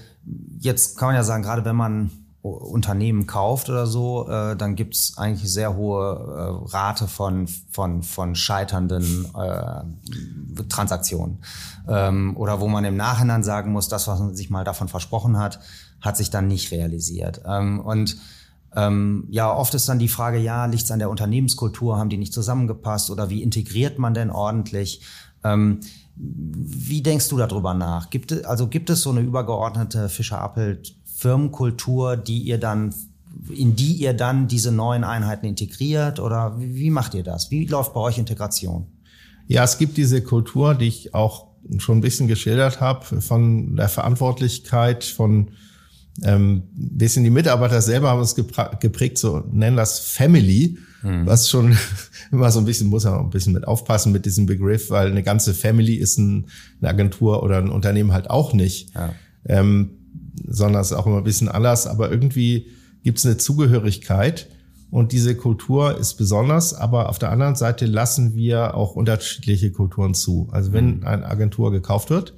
jetzt 0.60 0.98
kann 0.98 1.08
man 1.08 1.16
ja 1.16 1.24
sagen, 1.24 1.42
gerade 1.42 1.64
wenn 1.64 1.76
man 1.76 2.10
Unternehmen 2.42 3.28
kauft 3.28 3.70
oder 3.70 3.86
so, 3.86 4.28
äh, 4.28 4.56
dann 4.56 4.74
gibt's 4.74 5.16
eigentlich 5.16 5.50
sehr 5.50 5.76
hohe 5.76 6.64
äh, 6.66 6.74
Rate 6.74 7.06
von, 7.06 7.46
von, 7.46 8.02
von 8.02 8.34
scheiternden 8.34 9.26
äh, 9.34 10.64
Transaktionen. 10.68 11.38
Ähm, 11.88 12.36
oder 12.36 12.60
wo 12.60 12.66
man 12.66 12.84
im 12.84 12.96
Nachhinein 12.96 13.44
sagen 13.44 13.70
muss, 13.70 13.88
das, 13.88 14.08
was 14.08 14.18
man 14.18 14.34
sich 14.34 14.50
mal 14.50 14.64
davon 14.64 14.88
versprochen 14.88 15.38
hat, 15.38 15.60
hat 16.00 16.16
sich 16.16 16.30
dann 16.30 16.48
nicht 16.48 16.72
realisiert. 16.72 17.42
Ähm, 17.46 17.78
und 17.78 18.16
ähm, 18.74 19.26
ja, 19.30 19.54
oft 19.54 19.74
ist 19.74 19.88
dann 19.88 20.00
die 20.00 20.08
Frage, 20.08 20.38
ja, 20.38 20.66
liegt's 20.66 20.90
an 20.90 20.98
der 20.98 21.10
Unternehmenskultur, 21.10 21.96
haben 21.96 22.08
die 22.08 22.16
nicht 22.16 22.32
zusammengepasst 22.32 23.10
oder 23.10 23.30
wie 23.30 23.42
integriert 23.42 24.00
man 24.00 24.14
denn 24.14 24.30
ordentlich? 24.30 25.02
Ähm, 25.44 25.80
wie 26.16 27.02
denkst 27.02 27.28
du 27.28 27.38
darüber 27.38 27.74
nach? 27.74 28.10
Gibt 28.10 28.32
es, 28.32 28.44
also 28.44 28.66
gibt 28.66 28.90
es 28.90 29.02
so 29.02 29.10
eine 29.10 29.20
übergeordnete 29.20 30.08
Fischer-Appelt 30.08 30.94
Firmenkultur, 31.22 32.16
die 32.16 32.38
ihr 32.42 32.58
dann 32.58 32.92
in 33.48 33.76
die 33.76 33.94
ihr 33.94 34.12
dann 34.12 34.46
diese 34.46 34.72
neuen 34.72 35.04
Einheiten 35.04 35.46
integriert 35.46 36.20
oder 36.20 36.56
wie, 36.58 36.90
macht 36.90 37.14
ihr 37.14 37.22
das? 37.22 37.50
Wie 37.50 37.66
läuft 37.66 37.94
bei 37.94 38.00
euch 38.00 38.18
Integration? 38.18 38.86
Ja, 39.46 39.64
es 39.64 39.78
gibt 39.78 39.96
diese 39.96 40.22
Kultur, 40.22 40.74
die 40.74 40.86
ich 40.86 41.14
auch 41.14 41.46
schon 41.78 41.98
ein 41.98 42.00
bisschen 42.00 42.28
geschildert 42.28 42.80
habe, 42.80 43.20
von 43.20 43.76
der 43.76 43.88
Verantwortlichkeit, 43.88 45.04
von 45.04 45.52
ähm, 46.22 46.64
bisschen 46.74 47.24
die 47.24 47.30
Mitarbeiter 47.30 47.80
selber 47.80 48.10
haben 48.10 48.20
es 48.20 48.34
geprägt, 48.34 49.16
so 49.16 49.42
nennen 49.50 49.76
das 49.76 49.98
Family, 49.98 50.76
mhm. 51.02 51.26
was 51.26 51.48
schon 51.48 51.76
immer 52.32 52.50
so 52.50 52.58
ein 52.58 52.66
bisschen, 52.66 52.88
muss 52.88 53.04
man 53.04 53.18
ein 53.18 53.30
bisschen 53.30 53.54
mit 53.54 53.66
aufpassen 53.66 54.12
mit 54.12 54.26
diesem 54.26 54.44
Begriff, 54.46 54.90
weil 54.90 55.10
eine 55.10 55.22
ganze 55.22 55.54
Family 55.54 55.94
ist 55.94 56.18
ein, 56.18 56.48
eine 56.80 56.90
Agentur 56.90 57.42
oder 57.42 57.58
ein 57.58 57.70
Unternehmen 57.70 58.12
halt 58.12 58.28
auch 58.28 58.52
nicht. 58.52 58.94
Ja. 58.94 59.14
Ähm, 59.46 60.01
sondern 60.46 60.80
es 60.80 60.90
ist 60.90 60.96
auch 60.96 61.06
immer 61.06 61.18
ein 61.18 61.24
bisschen 61.24 61.48
anders, 61.48 61.86
aber 61.86 62.10
irgendwie 62.10 62.68
gibt 63.02 63.18
es 63.18 63.26
eine 63.26 63.36
Zugehörigkeit 63.36 64.48
und 64.90 65.12
diese 65.12 65.34
Kultur 65.34 65.96
ist 65.98 66.14
besonders, 66.14 66.74
aber 66.74 67.08
auf 67.08 67.18
der 67.18 67.30
anderen 67.30 67.54
Seite 67.54 67.86
lassen 67.86 68.34
wir 68.34 68.74
auch 68.74 68.94
unterschiedliche 68.94 69.72
Kulturen 69.72 70.14
zu. 70.14 70.48
Also 70.52 70.72
wenn 70.72 70.98
mhm. 70.98 71.06
eine 71.06 71.26
Agentur 71.26 71.72
gekauft 71.72 72.10
wird, 72.10 72.34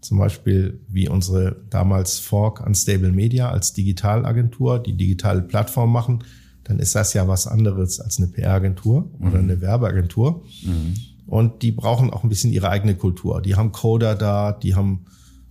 zum 0.00 0.18
Beispiel 0.18 0.80
wie 0.88 1.08
unsere 1.08 1.56
damals 1.70 2.20
Fork 2.20 2.64
Unstable 2.64 3.10
Media 3.10 3.50
als 3.50 3.72
Digitalagentur, 3.72 4.78
die 4.78 4.96
digitale 4.96 5.42
Plattform 5.42 5.92
machen, 5.92 6.22
dann 6.62 6.78
ist 6.78 6.94
das 6.94 7.14
ja 7.14 7.26
was 7.26 7.46
anderes 7.46 7.98
als 7.98 8.18
eine 8.18 8.28
PR-Agentur 8.28 9.10
mhm. 9.18 9.26
oder 9.26 9.38
eine 9.38 9.60
Werbeagentur. 9.60 10.44
Mhm. 10.62 10.94
Und 11.26 11.62
die 11.62 11.72
brauchen 11.72 12.10
auch 12.10 12.22
ein 12.22 12.28
bisschen 12.28 12.52
ihre 12.52 12.68
eigene 12.68 12.94
Kultur. 12.94 13.42
Die 13.42 13.56
haben 13.56 13.72
Coder 13.72 14.14
da, 14.14 14.52
die 14.52 14.74
haben 14.74 15.04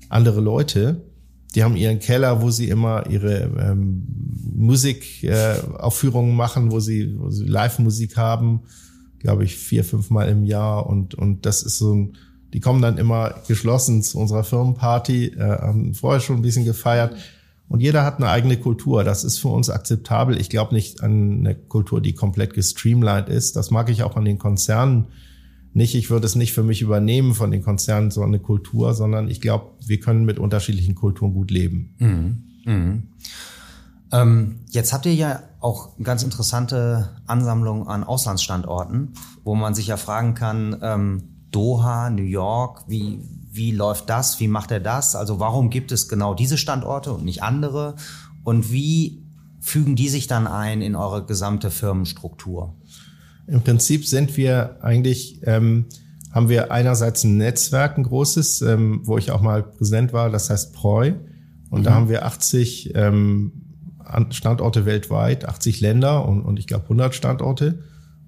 andere 0.09 0.39
Leute. 0.39 1.01
Die 1.57 1.63
haben 1.63 1.75
ihren 1.75 1.97
Keller, 1.97 2.43
wo 2.43 2.51
sie 2.51 2.69
immer 2.69 3.09
ihre 3.09 3.49
ähm, 3.59 4.03
Musikaufführungen 4.53 6.33
äh, 6.33 6.35
machen, 6.35 6.71
wo 6.71 6.79
sie, 6.79 7.15
wo 7.17 7.31
sie 7.31 7.45
Live-Musik 7.45 8.15
haben, 8.15 8.59
glaube 9.17 9.43
ich, 9.43 9.55
vier, 9.55 9.83
fünf 9.83 10.11
Mal 10.11 10.29
im 10.29 10.45
Jahr. 10.45 10.85
Und, 10.85 11.15
und 11.15 11.47
das 11.47 11.63
ist 11.63 11.79
so 11.79 11.95
ein, 11.95 12.13
die 12.53 12.59
kommen 12.59 12.83
dann 12.83 12.99
immer 12.99 13.33
geschlossen 13.47 14.03
zu 14.03 14.19
unserer 14.19 14.43
Firmenparty, 14.43 15.29
äh, 15.29 15.39
haben 15.39 15.95
vorher 15.95 16.19
schon 16.19 16.35
ein 16.35 16.41
bisschen 16.43 16.63
gefeiert. 16.63 17.15
Und 17.67 17.79
jeder 17.79 18.03
hat 18.03 18.17
eine 18.17 18.29
eigene 18.29 18.57
Kultur. 18.57 19.03
Das 19.03 19.23
ist 19.23 19.39
für 19.39 19.47
uns 19.47 19.71
akzeptabel. 19.71 20.39
Ich 20.39 20.51
glaube 20.51 20.75
nicht 20.75 21.01
an 21.01 21.39
eine 21.39 21.55
Kultur, 21.55 22.01
die 22.01 22.13
komplett 22.13 22.53
gestreamlined 22.53 23.29
ist. 23.29 23.55
Das 23.55 23.71
mag 23.71 23.89
ich 23.89 24.03
auch 24.03 24.15
an 24.15 24.25
den 24.25 24.37
Konzernen 24.37 25.07
nicht. 25.77 25.95
Ich 25.95 26.09
würde 26.09 26.25
es 26.25 26.35
nicht 26.35 26.51
für 26.51 26.63
mich 26.63 26.81
übernehmen 26.81 27.33
von 27.33 27.51
den 27.51 27.63
Konzernen, 27.63 28.11
so 28.11 28.23
eine 28.23 28.39
Kultur, 28.39 28.93
sondern 28.93 29.29
ich 29.29 29.39
glaube, 29.39 29.71
wir 29.85 29.99
können 29.99 30.25
mit 30.25 30.39
unterschiedlichen 30.39 30.95
Kulturen 30.95 31.33
gut 31.33 31.51
leben. 31.51 31.95
Mhm. 31.99 32.43
Mhm. 32.65 33.03
Ähm, 34.11 34.59
jetzt 34.69 34.91
habt 34.93 35.05
ihr 35.05 35.13
ja 35.13 35.43
auch 35.59 35.97
ganz 36.01 36.23
interessante 36.23 37.09
Ansammlungen 37.25 37.87
an 37.87 38.03
Auslandsstandorten, 38.03 39.13
wo 39.43 39.55
man 39.55 39.75
sich 39.75 39.87
ja 39.87 39.97
fragen 39.97 40.33
kann, 40.33 40.77
ähm, 40.81 41.23
Doha, 41.51 42.09
New 42.09 42.23
York, 42.23 42.83
wie, 42.87 43.19
wie 43.51 43.71
läuft 43.71 44.09
das? 44.09 44.39
Wie 44.39 44.47
macht 44.47 44.71
er 44.71 44.79
das? 44.79 45.15
Also 45.15 45.39
warum 45.39 45.69
gibt 45.69 45.91
es 45.91 46.09
genau 46.09 46.33
diese 46.33 46.57
Standorte 46.57 47.13
und 47.13 47.23
nicht 47.23 47.43
andere? 47.43 47.95
Und 48.43 48.71
wie 48.71 49.23
fügen 49.59 49.95
die 49.95 50.09
sich 50.09 50.27
dann 50.27 50.47
ein 50.47 50.81
in 50.81 50.95
eure 50.95 51.25
gesamte 51.25 51.71
Firmenstruktur? 51.71 52.75
Im 53.47 53.61
Prinzip 53.61 54.05
sind 54.05 54.35
wir 54.35 54.77
eigentlich, 54.81 55.39
ähm, 55.43 55.85
haben 56.31 56.49
wir 56.49 56.71
einerseits 56.71 57.23
ein 57.23 57.37
Netzwerk, 57.37 57.97
ein 57.97 58.03
großes, 58.03 58.61
ähm, 58.61 59.01
wo 59.03 59.17
ich 59.17 59.31
auch 59.31 59.41
mal 59.41 59.63
präsent 59.63 60.13
war, 60.13 60.29
das 60.29 60.49
heißt 60.49 60.73
Preu. 60.73 61.13
Und 61.69 61.81
mhm. 61.81 61.83
da 61.85 61.93
haben 61.93 62.09
wir 62.09 62.25
80 62.25 62.93
ähm, 62.95 63.51
Standorte 64.29 64.85
weltweit, 64.85 65.47
80 65.47 65.81
Länder 65.81 66.27
und, 66.27 66.41
und 66.41 66.59
ich 66.59 66.67
glaube 66.67 66.83
100 66.83 67.15
Standorte. 67.15 67.79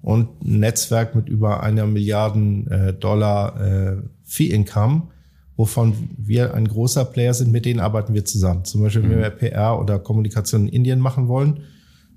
und 0.02 0.42
ein 0.42 0.60
Netzwerk 0.60 1.14
mit 1.14 1.28
über 1.28 1.62
einer 1.62 1.86
Milliarden 1.86 2.66
äh, 2.68 2.94
Dollar 2.94 3.60
äh, 3.60 3.96
Fee-Income, 4.24 5.08
wovon 5.56 5.94
wir 6.16 6.54
ein 6.54 6.66
großer 6.66 7.04
Player 7.04 7.34
sind, 7.34 7.52
mit 7.52 7.66
denen 7.66 7.80
arbeiten 7.80 8.14
wir 8.14 8.24
zusammen. 8.24 8.64
Zum 8.64 8.82
Beispiel, 8.82 9.02
wenn 9.02 9.18
mhm. 9.18 9.22
wir 9.22 9.30
PR 9.30 9.78
oder 9.78 9.98
Kommunikation 9.98 10.68
in 10.68 10.68
Indien 10.68 11.00
machen 11.00 11.28
wollen, 11.28 11.60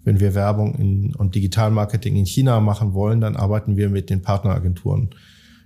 wenn 0.04 0.20
wir 0.20 0.36
Werbung 0.36 0.76
in, 0.76 1.16
und 1.16 1.36
Digitalmarketing 1.36 2.16
in 2.16 2.26
China 2.26 2.60
machen 2.60 2.94
wollen, 2.94 3.22
dann 3.22 3.36
arbeiten 3.36 3.78
wir 3.78 3.90
mit 3.90 4.10
den 4.10 4.22
Partneragenturen. 4.22 5.10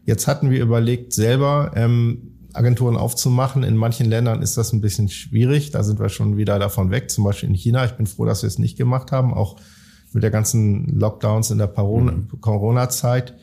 Jetzt 0.05 0.27
hatten 0.27 0.49
wir 0.49 0.61
überlegt, 0.61 1.13
selber 1.13 1.71
ähm, 1.75 2.33
Agenturen 2.53 2.95
aufzumachen. 2.95 3.63
In 3.63 3.75
manchen 3.75 4.09
Ländern 4.09 4.41
ist 4.41 4.57
das 4.57 4.73
ein 4.73 4.81
bisschen 4.81 5.09
schwierig. 5.09 5.71
Da 5.71 5.83
sind 5.83 5.99
wir 5.99 6.09
schon 6.09 6.37
wieder 6.37 6.59
davon 6.59 6.91
weg. 6.91 7.11
Zum 7.11 7.23
Beispiel 7.23 7.49
in 7.49 7.55
China. 7.55 7.85
Ich 7.85 7.91
bin 7.91 8.07
froh, 8.07 8.25
dass 8.25 8.43
wir 8.43 8.47
es 8.47 8.59
nicht 8.59 8.77
gemacht 8.77 9.11
haben, 9.11 9.33
auch 9.33 9.57
mit 10.13 10.23
der 10.23 10.31
ganzen 10.31 10.87
Lockdowns 10.97 11.51
in 11.51 11.57
der 11.57 11.67
mhm. 11.67 12.27
Corona-Zeit. 12.39 13.35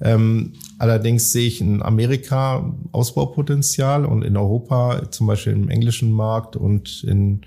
Ähm, 0.00 0.54
allerdings 0.78 1.30
sehe 1.32 1.46
ich 1.46 1.60
in 1.60 1.80
Amerika 1.82 2.74
Ausbaupotenzial 2.90 4.04
und 4.04 4.24
in 4.24 4.36
Europa, 4.36 5.10
zum 5.10 5.28
Beispiel 5.28 5.52
im 5.52 5.68
englischen 5.68 6.10
Markt 6.10 6.56
und 6.56 7.04
in 7.04 7.42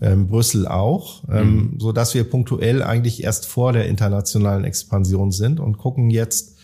ähm, 0.00 0.26
Brüssel 0.26 0.66
auch, 0.68 1.24
ähm, 1.30 1.54
mhm. 1.54 1.80
so 1.80 1.92
dass 1.92 2.14
wir 2.14 2.24
punktuell 2.24 2.82
eigentlich 2.82 3.24
erst 3.24 3.46
vor 3.46 3.72
der 3.72 3.86
internationalen 3.86 4.64
Expansion 4.64 5.30
sind 5.32 5.60
und 5.60 5.78
gucken 5.78 6.10
jetzt 6.10 6.56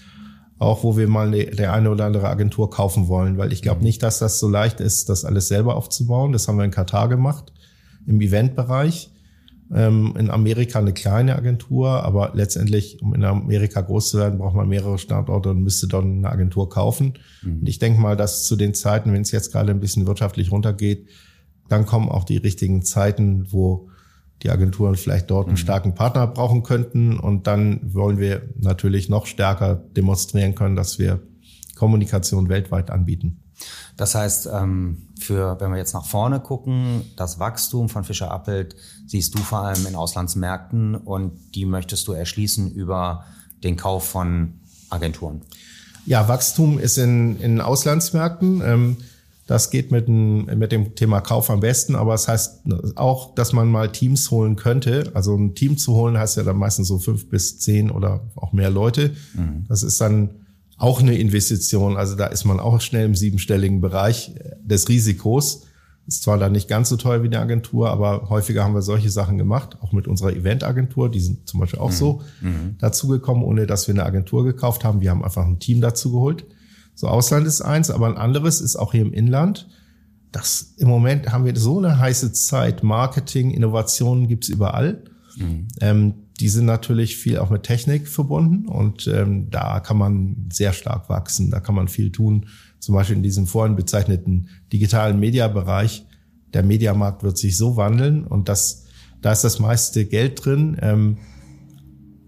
auch, 0.59 0.85
wo 0.85 0.97
wir 0.97 1.09
mal 1.09 1.31
der 1.31 1.73
eine 1.73 1.91
oder 1.91 2.05
andere 2.05 2.29
Agentur 2.29 2.71
kaufen 2.71 3.09
wollen, 3.09 3.37
weil 3.37 3.53
ich 3.53 3.63
glaube 3.63 3.81
mhm. 3.81 3.87
nicht, 3.87 4.03
dass 4.03 4.19
das 4.19 4.39
so 4.39 4.49
leicht 4.49 4.81
ist, 4.81 5.09
das 5.09 5.25
alles 5.25 5.49
selber 5.49 5.77
aufzubauen. 5.77 6.33
Das 6.33 6.47
haben 6.47 6.57
wir 6.57 6.65
in 6.65 6.71
Katar 6.71 7.09
gemacht, 7.09 7.53
im 8.07 8.21
Eventbereich. 8.21 9.11
Ähm, 9.75 10.15
in 10.19 10.31
Amerika 10.31 10.79
eine 10.79 10.93
kleine 10.93 11.35
Agentur, 11.35 12.05
aber 12.05 12.33
letztendlich, 12.35 13.01
um 13.01 13.15
in 13.15 13.25
Amerika 13.25 13.81
groß 13.81 14.11
zu 14.11 14.19
werden, 14.19 14.39
braucht 14.39 14.55
man 14.55 14.69
mehrere 14.69 14.99
Standorte 14.99 15.49
und 15.49 15.63
müsste 15.63 15.89
dann 15.89 16.19
eine 16.19 16.31
Agentur 16.31 16.69
kaufen. 16.69 17.15
Mhm. 17.43 17.61
Und 17.61 17.69
ich 17.69 17.79
denke 17.79 17.99
mal, 17.99 18.15
dass 18.15 18.45
zu 18.45 18.55
den 18.55 18.75
Zeiten, 18.75 19.15
wenn 19.15 19.23
es 19.23 19.31
jetzt 19.31 19.51
gerade 19.51 19.71
ein 19.71 19.81
bisschen 19.81 20.07
wirtschaftlich 20.07 20.53
runtergeht, 20.53 21.09
dann 21.73 21.87
kommen 21.87 22.11
auch 22.11 22.25
die 22.25 22.37
richtigen 22.37 22.83
Zeiten, 22.83 23.51
wo 23.51 23.89
die 24.43 24.51
Agenturen 24.51 24.95
vielleicht 24.97 25.31
dort 25.31 25.47
einen 25.47 25.55
mhm. 25.55 25.59
starken 25.59 25.95
Partner 25.95 26.27
brauchen 26.27 26.63
könnten. 26.63 27.19
Und 27.19 27.47
dann 27.47 27.95
wollen 27.95 28.19
wir 28.19 28.43
natürlich 28.57 29.09
noch 29.09 29.27
stärker 29.27 29.77
demonstrieren 29.97 30.55
können, 30.55 30.77
dass 30.77 30.99
wir 30.99 31.21
Kommunikation 31.75 32.49
weltweit 32.49 32.91
anbieten. 32.91 33.39
Das 33.97 34.15
heißt, 34.15 34.51
ähm, 34.53 35.09
für, 35.19 35.59
wenn 35.61 35.71
wir 35.71 35.79
jetzt 35.79 35.95
nach 35.95 36.05
vorne 36.05 36.41
gucken, 36.41 37.03
das 37.17 37.39
Wachstum 37.39 37.89
von 37.89 38.05
Fischer 38.05 38.31
Appelt 38.31 38.77
siehst 39.07 39.35
du 39.35 39.39
vor 39.39 39.61
allem 39.61 39.87
in 39.87 39.95
Auslandsmärkten 39.95 40.95
und 40.97 41.55
die 41.55 41.65
möchtest 41.65 42.07
du 42.09 42.13
erschließen 42.13 42.71
über 42.73 43.25
den 43.63 43.77
Kauf 43.77 44.07
von 44.09 44.61
Agenturen. 44.91 45.43
Ja, 46.05 46.29
Wachstum 46.29 46.79
ist 46.79 46.99
in, 46.99 47.39
in 47.41 47.61
Auslandsmärkten. 47.61 48.61
Das 49.47 49.71
geht 49.71 49.91
mit 49.91 50.07
dem, 50.07 50.45
mit 50.45 50.71
dem 50.71 50.95
Thema 50.95 51.21
Kauf 51.21 51.51
am 51.51 51.61
besten, 51.61 51.97
aber 51.97 52.15
es 52.15 52.23
das 52.23 52.29
heißt 52.29 52.61
auch, 52.95 53.35
dass 53.35 53.53
man 53.53 53.69
mal 53.69 53.91
Teams 53.91 54.31
holen 54.31 54.57
könnte. 54.57 55.11
Also 55.15 55.35
ein 55.35 55.55
Team 55.55 55.77
zu 55.77 55.95
holen 55.95 56.17
heißt 56.17 56.37
ja 56.37 56.45
dann 56.45 56.57
meistens 56.57 56.89
so 56.89 56.99
fünf 56.99 57.29
bis 57.29 57.59
zehn 57.59 57.91
oder 57.91 58.21
auch 58.37 58.53
mehr 58.53 58.71
Leute. 58.71 59.15
Mhm. 59.35 59.65
Das 59.69 59.83
ist 59.83 60.01
dann 60.01 60.31
auch 60.79 61.01
eine 61.01 61.17
Investition. 61.17 61.97
Also 61.97 62.15
da 62.15 62.27
ist 62.27 62.45
man 62.45 62.61
auch 62.61 62.81
schnell 62.81 63.07
im 63.07 63.15
siebenstelligen 63.15 63.81
Bereich 63.81 64.33
des 64.65 64.89
Risikos. 64.89 65.67
Ist 66.07 66.23
zwar 66.23 66.39
dann 66.39 66.53
nicht 66.53 66.69
ganz 66.69 66.89
so 66.89 66.97
teuer 66.97 67.23
wie 67.23 67.29
eine 67.29 67.39
Agentur, 67.39 67.91
aber 67.91 68.29
häufiger 68.29 68.65
haben 68.65 68.75
wir 68.75 68.83
solche 68.83 69.11
Sachen 69.11 69.39
gemacht, 69.39 69.77
auch 69.81 69.93
mit 69.93 70.09
unserer 70.09 70.33
Eventagentur. 70.33 71.09
Die 71.09 71.21
sind 71.21 71.49
zum 71.49 71.61
Beispiel 71.61 71.79
auch 71.79 71.91
mhm. 71.91 71.95
so 71.95 72.23
mhm. 72.41 72.77
dazugekommen, 72.79 73.45
ohne 73.45 73.67
dass 73.67 73.87
wir 73.87 73.95
eine 73.95 74.05
Agentur 74.05 74.45
gekauft 74.45 74.85
haben. 74.85 75.01
Wir 75.01 75.11
haben 75.11 75.25
einfach 75.25 75.47
ein 75.47 75.59
Team 75.59 75.81
dazu 75.81 76.13
geholt. 76.13 76.45
So 76.95 77.09
Ausland 77.09 77.47
ist 77.47 77.63
eins, 77.63 77.91
aber 77.91 78.07
ein 78.07 78.17
anderes 78.17 78.61
ist 78.61 78.77
auch 78.77 78.93
hier 78.93 79.03
im 79.03 79.13
Inland. 79.13 79.69
Das 80.31 80.75
im 80.79 80.89
Moment 80.89 81.33
haben 81.33 81.45
wir 81.45 81.57
so 81.57 81.79
eine 81.79 81.99
heiße 81.99 82.33
Zeit. 82.33 82.83
Marketing, 82.83 83.51
Innovationen 83.51 84.29
gibt's 84.29 84.49
überall. 84.49 85.05
Mhm. 85.37 85.69
Ähm, 85.81 86.15
die 86.41 86.49
sind 86.49 86.65
natürlich 86.65 87.17
viel 87.17 87.39
auch 87.39 87.51
mit 87.51 87.63
Technik 87.63 88.09
verbunden 88.09 88.67
und 88.67 89.07
ähm, 89.07 89.51
da 89.51 89.81
kann 89.81 89.97
man 89.97 90.49
sehr 90.53 90.73
stark 90.73 91.09
wachsen. 91.09 91.51
Da 91.51 91.61
kann 91.61 91.75
man 91.75 91.89
viel 91.89 92.11
tun. 92.11 92.47
Zum 92.81 92.95
Beispiel 92.95 93.17
in 93.17 93.23
diesem 93.23 93.47
vorhin 93.47 93.77
bezeichneten 93.77 94.49
digitalen 94.73 95.21
Mediabereich. 95.21 96.07
Der 96.53 96.63
Mediamarkt 96.63 97.23
wird 97.23 97.39
sich 97.39 97.57
so 97.57 97.77
wandeln 97.77 98.25
und 98.25 98.49
das, 98.49 98.87
da 99.21 99.33
ist 99.33 99.45
das 99.45 99.59
meiste 99.59 100.05
Geld 100.05 100.45
drin. 100.45 100.77
Ähm, 100.81 101.19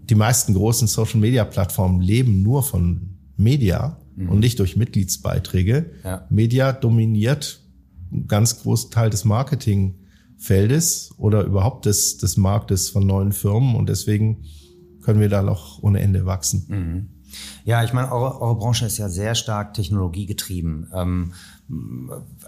die 0.09 0.15
meisten 0.15 0.53
großen 0.53 0.87
Social 0.87 1.19
Media 1.19 1.43
Plattformen 1.43 1.99
leben 1.99 2.43
nur 2.43 2.63
von 2.63 3.17
Media 3.37 3.97
mhm. 4.15 4.29
und 4.29 4.39
nicht 4.39 4.59
durch 4.59 4.75
Mitgliedsbeiträge. 4.75 5.91
Ja. 6.03 6.25
Media 6.29 6.71
dominiert 6.71 7.61
einen 8.11 8.27
ganz 8.27 8.61
großen 8.61 8.91
Teil 8.91 9.09
des 9.09 9.25
Marketingfeldes 9.25 11.13
oder 11.17 11.43
überhaupt 11.43 11.85
des, 11.85 12.17
des 12.17 12.37
Marktes 12.37 12.89
von 12.89 13.05
neuen 13.05 13.31
Firmen 13.31 13.75
und 13.75 13.89
deswegen 13.89 14.45
können 15.01 15.19
wir 15.19 15.29
da 15.29 15.41
noch 15.41 15.81
ohne 15.83 15.99
Ende 15.99 16.25
wachsen. 16.25 16.65
Mhm. 16.67 17.09
Ja, 17.65 17.83
ich 17.83 17.93
meine, 17.93 18.11
eure, 18.11 18.41
eure 18.41 18.55
Branche 18.55 18.85
ist 18.85 18.97
ja 18.97 19.09
sehr 19.09 19.35
stark 19.35 19.73
technologiegetrieben. 19.73 20.87
Ähm, 20.93 21.33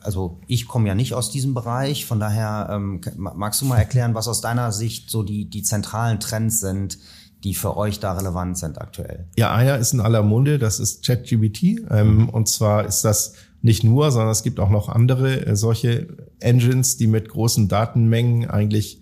also 0.02 0.40
ich 0.48 0.68
komme 0.68 0.88
ja 0.88 0.96
nicht 0.96 1.14
aus 1.14 1.32
diesem 1.32 1.54
Bereich, 1.54 2.06
von 2.06 2.20
daher 2.20 2.70
ähm, 2.72 3.02
magst 3.18 3.62
du 3.62 3.66
mal 3.66 3.78
erklären, 3.78 4.14
was 4.14 4.28
aus 4.28 4.42
deiner 4.42 4.72
Sicht 4.72 5.10
so 5.10 5.24
die, 5.24 5.50
die 5.50 5.64
zentralen 5.64 6.20
Trends 6.20 6.60
sind, 6.60 7.00
die 7.44 7.54
für 7.54 7.78
euch 7.78 8.00
da 8.00 8.14
relevant 8.14 8.58
sind 8.58 8.82
aktuell? 8.82 9.28
Ja, 9.38 9.54
einer 9.54 9.78
ist 9.78 9.94
in 9.94 10.00
aller 10.00 10.24
Munde, 10.24 10.60
das 10.60 10.80
ist 10.80 11.06
ChatGBT. 11.06 11.64
Ähm, 11.90 12.18
mhm. 12.18 12.30
Und 12.30 12.48
zwar 12.48 12.86
ist 12.86 13.04
das 13.04 13.34
nicht 13.62 13.84
nur, 13.84 14.12
sondern 14.12 14.32
es 14.32 14.44
gibt 14.44 14.60
auch 14.60 14.70
noch 14.70 14.90
andere 14.90 15.46
äh, 15.46 15.56
solche 15.56 16.08
Engines, 16.40 16.98
die 16.98 17.08
mit 17.08 17.30
großen 17.30 17.68
Datenmengen 17.68 18.50
eigentlich 18.50 19.02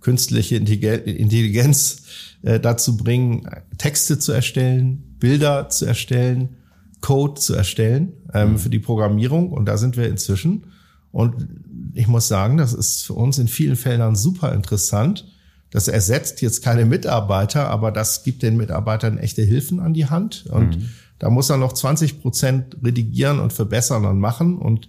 künstliche 0.00 0.56
Intelligenz 0.56 2.02
äh, 2.42 2.60
dazu 2.60 2.96
bringen, 2.96 3.48
Texte 3.78 4.18
zu 4.18 4.32
erstellen, 4.32 5.16
Bilder 5.18 5.70
zu 5.70 5.86
erstellen, 5.86 6.56
Code 7.00 7.40
zu 7.40 7.54
erstellen 7.54 8.12
ähm, 8.32 8.52
mhm. 8.52 8.58
für 8.58 8.70
die 8.70 8.78
Programmierung. 8.78 9.50
Und 9.50 9.66
da 9.66 9.76
sind 9.76 9.96
wir 9.96 10.08
inzwischen. 10.08 10.66
Und 11.10 11.48
ich 11.94 12.06
muss 12.06 12.28
sagen, 12.28 12.56
das 12.56 12.72
ist 12.74 13.04
für 13.04 13.14
uns 13.14 13.38
in 13.38 13.48
vielen 13.48 13.76
Feldern 13.76 14.16
super 14.16 14.52
interessant, 14.52 15.26
das 15.74 15.88
ersetzt 15.88 16.40
jetzt 16.40 16.62
keine 16.62 16.84
Mitarbeiter, 16.84 17.68
aber 17.68 17.90
das 17.90 18.22
gibt 18.22 18.44
den 18.44 18.56
Mitarbeitern 18.56 19.18
echte 19.18 19.42
Hilfen 19.42 19.80
an 19.80 19.92
die 19.92 20.06
Hand. 20.06 20.46
Und 20.48 20.78
mhm. 20.78 20.90
da 21.18 21.30
muss 21.30 21.50
er 21.50 21.56
noch 21.56 21.72
20 21.72 22.22
Prozent 22.22 22.76
redigieren 22.84 23.40
und 23.40 23.52
verbessern 23.52 24.04
und 24.04 24.20
machen 24.20 24.56
und 24.56 24.88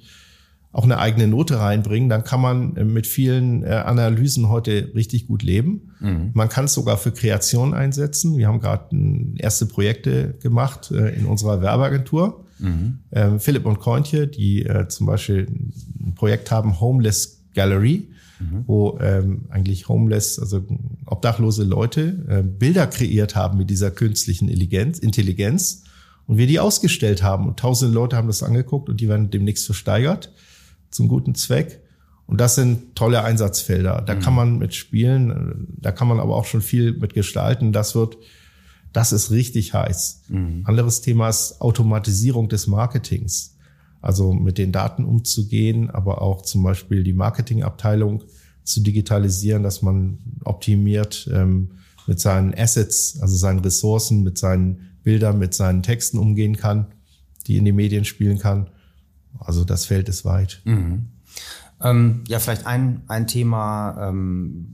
auch 0.72 0.84
eine 0.84 1.00
eigene 1.00 1.26
Note 1.26 1.60
reinbringen. 1.60 2.08
Dann 2.08 2.24
kann 2.24 2.40
man 2.40 2.78
äh, 2.78 2.84
mit 2.84 3.08
vielen 3.08 3.64
äh, 3.64 3.70
Analysen 3.70 4.48
heute 4.48 4.92
richtig 4.94 5.26
gut 5.26 5.42
leben. 5.42 5.94
Mhm. 6.02 6.30
Man 6.36 6.50
kann 6.50 6.66
es 6.66 6.76
sogar 6.76 6.98
für 6.98 7.12
Kreation 7.12 7.74
einsetzen. 7.74 8.38
Wir 8.38 8.48
haben 8.48 8.60
gerade 8.60 8.96
erste 9.38 9.66
Projekte 9.66 10.36
gemacht 10.44 10.92
äh, 10.92 11.16
in 11.16 11.26
unserer 11.26 11.64
Werbeagentur. 11.64 12.46
Mhm. 12.60 13.00
Ähm, 13.12 13.40
Philipp 13.40 13.66
und 13.66 13.80
Kointje, 13.80 14.28
die 14.28 14.70
zum 14.90 15.08
Beispiel 15.08 15.48
ein 15.50 16.14
Projekt 16.14 16.52
haben, 16.52 16.80
Homeless 16.80 17.42
Gallery 17.56 18.08
mhm. 18.40 18.64
wo 18.68 18.98
ähm, 19.02 19.46
eigentlich 19.50 19.88
homeless, 19.88 20.40
also 20.40 20.66
obdachlose 21.06 21.64
Leute 21.64 22.26
äh, 22.28 22.44
Bilder 22.44 22.88
kreiert 22.88 23.36
haben 23.36 23.58
mit 23.58 23.70
dieser 23.70 23.92
künstlichen 23.92 24.48
Intelligenz, 24.48 25.00
Intelligenz 25.00 25.84
und 26.28 26.38
wir 26.38 26.48
die 26.48 26.60
ausgestellt 26.60 27.24
haben 27.24 27.48
und 27.48 27.60
tausende 27.60 27.94
Leute 27.94 28.16
haben 28.16 28.28
das 28.28 28.44
angeguckt 28.44 28.90
und 28.90 29.00
die 29.02 29.08
werden 29.08 29.30
demnächst 29.30 29.66
versteigert 29.66 30.32
zum 30.90 31.08
guten 31.08 31.36
Zweck. 31.36 31.82
Und 32.28 32.42
das 32.42 32.56
sind 32.56 32.96
tolle 32.96 33.24
Einsatzfelder. 33.24 34.02
Da 34.04 34.16
mhm. 34.16 34.20
kann 34.20 34.34
man 34.34 34.58
mit 34.58 34.74
spielen, 34.74 35.68
da 35.80 35.92
kann 35.92 36.08
man 36.08 36.20
aber 36.20 36.36
auch 36.36 36.46
schon 36.46 36.62
viel 36.62 36.94
mit 36.94 37.14
gestalten. 37.14 37.72
Das 37.72 37.94
wird, 37.94 38.18
das 38.94 39.12
ist 39.12 39.30
richtig 39.30 39.74
heiß. 39.74 40.24
Mhm. 40.30 40.62
Anderes 40.64 41.02
Thema 41.02 41.30
ist 41.30 41.62
Automatisierung 41.62 42.50
des 42.50 42.66
Marketings. 42.66 43.55
Also 44.06 44.34
mit 44.34 44.60
den 44.60 44.72
Daten 44.72 45.04
umzugehen, 45.04 45.90
aber 45.90 46.22
auch 46.22 46.44
zum 46.44 46.62
Beispiel 46.62 47.04
die 47.04 47.12
Marketingabteilung 47.14 48.24
zu 48.64 48.82
digitalisieren, 48.82 49.64
dass 49.64 49.82
man 49.82 50.20
optimiert 50.44 51.28
ähm, 51.34 51.72
mit 52.06 52.20
seinen 52.20 52.54
Assets, 52.54 53.20
also 53.20 53.36
seinen 53.36 53.62
Ressourcen, 53.62 54.22
mit 54.22 54.38
seinen 54.38 54.92
Bildern, 55.02 55.40
mit 55.40 55.56
seinen 55.56 55.82
Texten 55.82 56.20
umgehen 56.20 56.56
kann, 56.56 56.94
die 57.48 57.58
in 57.58 57.66
die 57.66 57.72
Medien 57.72 58.06
spielen 58.06 58.38
kann. 58.38 58.70
Also 59.40 59.64
das 59.64 59.86
Feld 59.86 60.08
ist 60.08 60.24
weit. 60.24 60.62
Mhm. 60.66 61.08
Ähm, 61.82 62.24
ja, 62.28 62.38
vielleicht 62.38 62.68
ein, 62.68 63.02
ein 63.08 63.26
Thema, 63.26 64.08
ähm, 64.08 64.68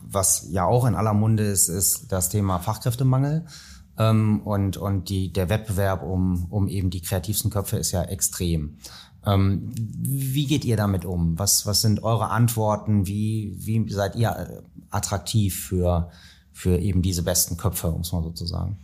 was 0.00 0.46
ja 0.50 0.64
auch 0.64 0.86
in 0.86 0.94
aller 0.94 1.12
Munde 1.12 1.44
ist, 1.44 1.68
ist 1.68 2.10
das 2.10 2.30
Thema 2.30 2.58
Fachkräftemangel. 2.58 3.44
Ähm, 3.98 4.40
und 4.40 4.76
und 4.76 5.08
die, 5.08 5.32
der 5.32 5.48
Wettbewerb 5.48 6.02
um, 6.02 6.46
um 6.50 6.68
eben 6.68 6.90
die 6.90 7.00
kreativsten 7.00 7.50
Köpfe 7.50 7.76
ist 7.78 7.92
ja 7.92 8.02
extrem. 8.02 8.76
Ähm, 9.26 9.72
wie 9.74 10.46
geht 10.46 10.64
ihr 10.64 10.76
damit 10.76 11.04
um? 11.04 11.38
Was, 11.38 11.66
was 11.66 11.82
sind 11.82 12.02
eure 12.02 12.30
Antworten? 12.30 13.06
Wie, 13.06 13.56
wie 13.58 13.88
seid 13.90 14.14
ihr 14.14 14.30
äh, 14.30 14.62
attraktiv 14.90 15.58
für, 15.58 16.10
für 16.52 16.78
eben 16.78 17.02
diese 17.02 17.24
besten 17.24 17.56
Köpfe, 17.56 17.88
um 17.88 18.02
es 18.02 18.12
mal 18.12 18.22
so 18.22 18.30
zu 18.30 18.46
sagen? 18.46 18.78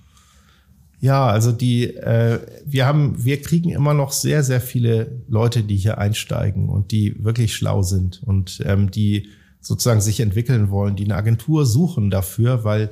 Ja, 0.98 1.26
also 1.26 1.52
die, 1.52 1.94
äh, 1.96 2.40
wir 2.64 2.86
haben, 2.86 3.24
wir 3.24 3.40
kriegen 3.42 3.70
immer 3.70 3.94
noch 3.94 4.12
sehr, 4.12 4.44
sehr 4.44 4.60
viele 4.60 5.22
Leute, 5.28 5.62
die 5.62 5.76
hier 5.76 5.98
einsteigen 5.98 6.68
und 6.68 6.92
die 6.92 7.22
wirklich 7.24 7.54
schlau 7.54 7.82
sind 7.82 8.22
und 8.24 8.62
ähm, 8.64 8.90
die 8.90 9.28
sozusagen 9.60 10.00
sich 10.00 10.20
entwickeln 10.20 10.70
wollen, 10.70 10.96
die 10.96 11.04
eine 11.04 11.16
Agentur 11.16 11.66
suchen 11.66 12.10
dafür, 12.10 12.64
weil 12.64 12.90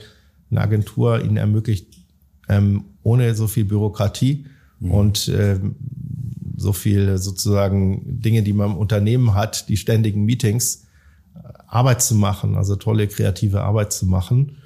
eine 0.51 0.61
Agentur 0.61 1.23
ihnen 1.23 1.37
ermöglicht, 1.37 2.00
ähm, 2.51 2.85
ohne 3.03 3.35
so 3.35 3.47
viel 3.47 3.65
Bürokratie 3.65 4.45
mhm. 4.81 4.91
und 4.91 5.33
ähm, 5.35 5.77
so 6.57 6.73
viel 6.73 7.17
sozusagen 7.17 8.21
Dinge, 8.21 8.43
die 8.43 8.53
man 8.53 8.73
im 8.73 8.77
Unternehmen 8.77 9.35
hat, 9.35 9.69
die 9.69 9.77
ständigen 9.77 10.25
Meetings, 10.25 10.87
äh, 11.35 11.39
Arbeit 11.69 12.03
zu 12.03 12.15
machen, 12.15 12.57
also 12.57 12.77
tolle 12.77 13.07
kreative 13.07 13.63
Arbeit 13.63 13.93
zu 13.93 14.05
machen 14.05 14.57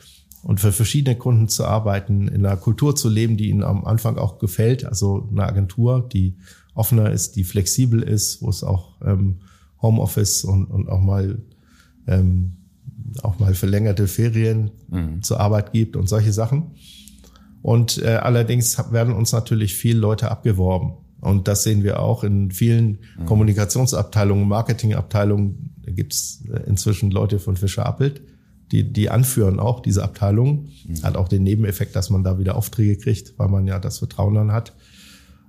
und 0.43 0.61
für 0.61 0.73
verschiedene 0.73 1.17
Kunden 1.17 1.49
zu 1.49 1.65
arbeiten, 1.65 2.27
in 2.27 2.45
einer 2.45 2.57
Kultur 2.57 2.97
zu 2.97 3.09
leben, 3.09 3.37
die 3.37 3.51
ihnen 3.51 3.63
am 3.63 3.85
Anfang 3.85 4.17
auch 4.17 4.39
gefällt, 4.39 4.85
also 4.85 5.29
eine 5.31 5.45
Agentur, 5.45 6.09
die 6.13 6.37
offener 6.75 7.13
ist, 7.13 7.37
die 7.37 7.45
flexibel 7.45 8.03
ist, 8.03 8.43
wo 8.43 8.49
es 8.49 8.65
auch 8.65 9.01
ähm, 9.05 9.37
Homeoffice 9.81 10.45
und, 10.45 10.67
und 10.67 10.89
auch 10.89 11.01
mal 11.01 11.39
ähm, 12.07 12.57
auch 13.23 13.39
mal 13.39 13.55
verlängerte 13.55 14.09
Ferien 14.09 14.71
mhm. 14.91 15.23
zur 15.23 15.39
Arbeit 15.39 15.73
gibt 15.73 15.97
und 15.97 16.09
solche 16.09 16.33
Sachen. 16.33 16.73
Und 17.65 17.97
äh, 17.97 18.17
allerdings 18.17 18.93
werden 18.93 19.15
uns 19.15 19.33
natürlich 19.33 19.75
viele 19.75 19.99
Leute 19.99 20.31
abgeworben. 20.31 20.99
Und 21.23 21.49
das 21.49 21.63
sehen 21.63 21.83
wir 21.83 22.01
auch 22.01 22.23
in 22.23 22.51
vielen 22.51 22.99
mhm. 23.19 23.25
Kommunikationsabteilungen, 23.25 24.47
Marketingabteilungen. 24.47 25.71
Da 25.83 25.91
gibt's 25.93 26.45
äh, 26.53 26.61
inzwischen 26.69 27.11
Leute 27.11 27.39
von 27.39 27.57
Fischer 27.57 27.87
Appelt, 27.87 28.21
die, 28.71 28.93
die 28.93 29.09
anführen 29.09 29.59
auch 29.59 29.81
diese 29.81 30.05
Abteilung. 30.05 30.69
Mhm. 30.87 31.03
Hat 31.05 31.17
auch 31.17 31.27
den 31.27 31.43
Nebeneffekt, 31.43 31.97
dass 31.97 32.11
man 32.11 32.23
da 32.23 32.39
wieder 32.39 32.55
Aufträge 32.55 32.99
kriegt, 32.99 33.39
weil 33.39 33.49
man 33.49 33.67
ja 33.67 33.79
das 33.79 34.01
Vertrauen 34.01 34.35
dann 34.35 34.53
hat. 34.53 34.75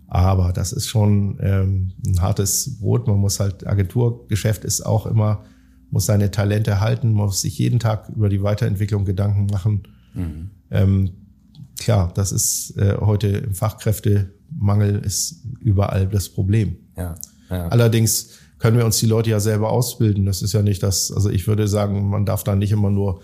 Aber 0.07 0.53
das 0.53 0.71
ist 0.71 0.87
schon 0.87 1.37
ähm, 1.41 1.91
ein 2.07 2.21
hartes 2.21 2.79
Brot. 2.79 3.07
Man 3.07 3.17
muss 3.17 3.41
halt, 3.41 3.67
Agenturgeschäft 3.67 4.63
ist 4.63 4.85
auch 4.85 5.05
immer 5.05 5.43
muss 5.91 6.05
seine 6.05 6.31
Talente 6.31 6.79
halten, 6.79 7.11
muss 7.11 7.41
sich 7.41 7.57
jeden 7.57 7.79
Tag 7.79 8.09
über 8.09 8.29
die 8.29 8.41
Weiterentwicklung 8.41 9.05
Gedanken 9.05 9.47
machen. 9.47 9.83
Mhm. 10.13 10.49
Ähm, 10.71 11.11
klar, 11.77 12.11
das 12.13 12.31
ist 12.31 12.77
äh, 12.77 12.97
heute 12.99 13.27
im 13.27 13.53
Fachkräftemangel 13.53 14.99
ist 14.99 15.43
überall 15.59 16.07
das 16.07 16.29
Problem. 16.29 16.77
Ja, 16.97 17.15
ja. 17.49 17.67
Allerdings 17.67 18.29
können 18.59 18.77
wir 18.77 18.85
uns 18.85 18.97
die 18.99 19.05
Leute 19.05 19.29
ja 19.29 19.39
selber 19.39 19.69
ausbilden. 19.69 20.25
Das 20.25 20.41
ist 20.41 20.53
ja 20.53 20.61
nicht 20.61 20.81
das, 20.81 21.11
also 21.11 21.29
ich 21.29 21.47
würde 21.47 21.67
sagen, 21.67 22.09
man 22.09 22.25
darf 22.25 22.43
da 22.43 22.55
nicht 22.55 22.71
immer 22.71 22.89
nur 22.89 23.21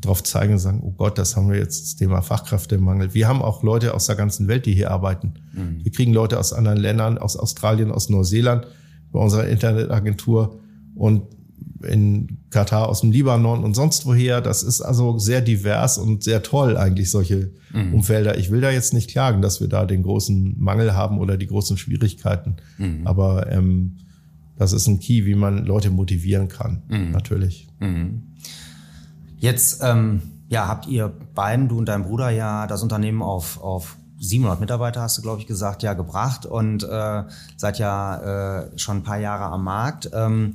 drauf 0.00 0.22
zeigen 0.22 0.54
und 0.54 0.58
sagen, 0.58 0.80
oh 0.82 0.92
Gott, 0.92 1.18
das 1.18 1.36
haben 1.36 1.50
wir 1.50 1.58
jetzt 1.58 1.82
das 1.82 1.96
Thema 1.96 2.22
Fachkräftemangel. 2.22 3.14
Wir 3.14 3.28
haben 3.28 3.42
auch 3.42 3.62
Leute 3.62 3.94
aus 3.94 4.06
der 4.06 4.16
ganzen 4.16 4.48
Welt, 4.48 4.66
die 4.66 4.74
hier 4.74 4.90
arbeiten. 4.90 5.34
Mhm. 5.52 5.84
Wir 5.84 5.92
kriegen 5.92 6.12
Leute 6.12 6.38
aus 6.38 6.52
anderen 6.52 6.78
Ländern, 6.78 7.18
aus 7.18 7.36
Australien, 7.36 7.92
aus 7.92 8.08
Neuseeland 8.08 8.66
bei 9.12 9.20
unserer 9.20 9.46
Internetagentur 9.46 10.60
und 10.94 11.22
in 11.84 12.38
Katar 12.50 12.88
aus 12.88 13.00
dem 13.00 13.12
Libanon 13.12 13.64
und 13.64 13.74
sonst 13.74 14.06
woher. 14.06 14.40
Das 14.40 14.62
ist 14.62 14.80
also 14.80 15.18
sehr 15.18 15.40
divers 15.40 15.98
und 15.98 16.22
sehr 16.22 16.42
toll 16.42 16.76
eigentlich 16.76 17.10
solche 17.10 17.50
mhm. 17.72 17.94
Umfelder. 17.94 18.38
Ich 18.38 18.50
will 18.50 18.60
da 18.60 18.70
jetzt 18.70 18.94
nicht 18.94 19.10
klagen, 19.10 19.42
dass 19.42 19.60
wir 19.60 19.68
da 19.68 19.84
den 19.84 20.02
großen 20.02 20.54
Mangel 20.58 20.94
haben 20.94 21.18
oder 21.18 21.36
die 21.36 21.46
großen 21.46 21.76
Schwierigkeiten. 21.76 22.56
Mhm. 22.78 23.06
Aber 23.06 23.50
ähm, 23.50 23.96
das 24.56 24.72
ist 24.72 24.86
ein 24.86 25.00
Key, 25.00 25.24
wie 25.24 25.34
man 25.34 25.64
Leute 25.64 25.90
motivieren 25.90 26.48
kann, 26.48 26.82
mhm. 26.88 27.10
natürlich. 27.10 27.68
Mhm. 27.80 28.22
Jetzt 29.38 29.80
ähm, 29.82 30.22
ja, 30.48 30.68
habt 30.68 30.86
ihr 30.86 31.12
beiden, 31.34 31.68
du 31.68 31.78
und 31.78 31.86
dein 31.86 32.02
Bruder, 32.02 32.30
ja 32.30 32.66
das 32.66 32.82
Unternehmen 32.82 33.22
auf, 33.22 33.60
auf 33.62 33.96
700 34.22 34.60
Mitarbeiter, 34.60 35.00
hast 35.00 35.18
du, 35.18 35.22
glaube 35.22 35.40
ich, 35.40 35.46
gesagt, 35.46 35.82
ja, 35.82 35.94
gebracht 35.94 36.46
und 36.46 36.84
äh, 36.84 37.24
seid 37.56 37.78
ja 37.78 38.60
äh, 38.60 38.78
schon 38.78 38.98
ein 38.98 39.02
paar 39.02 39.18
Jahre 39.18 39.44
am 39.46 39.64
Markt. 39.64 40.10
Ähm, 40.14 40.54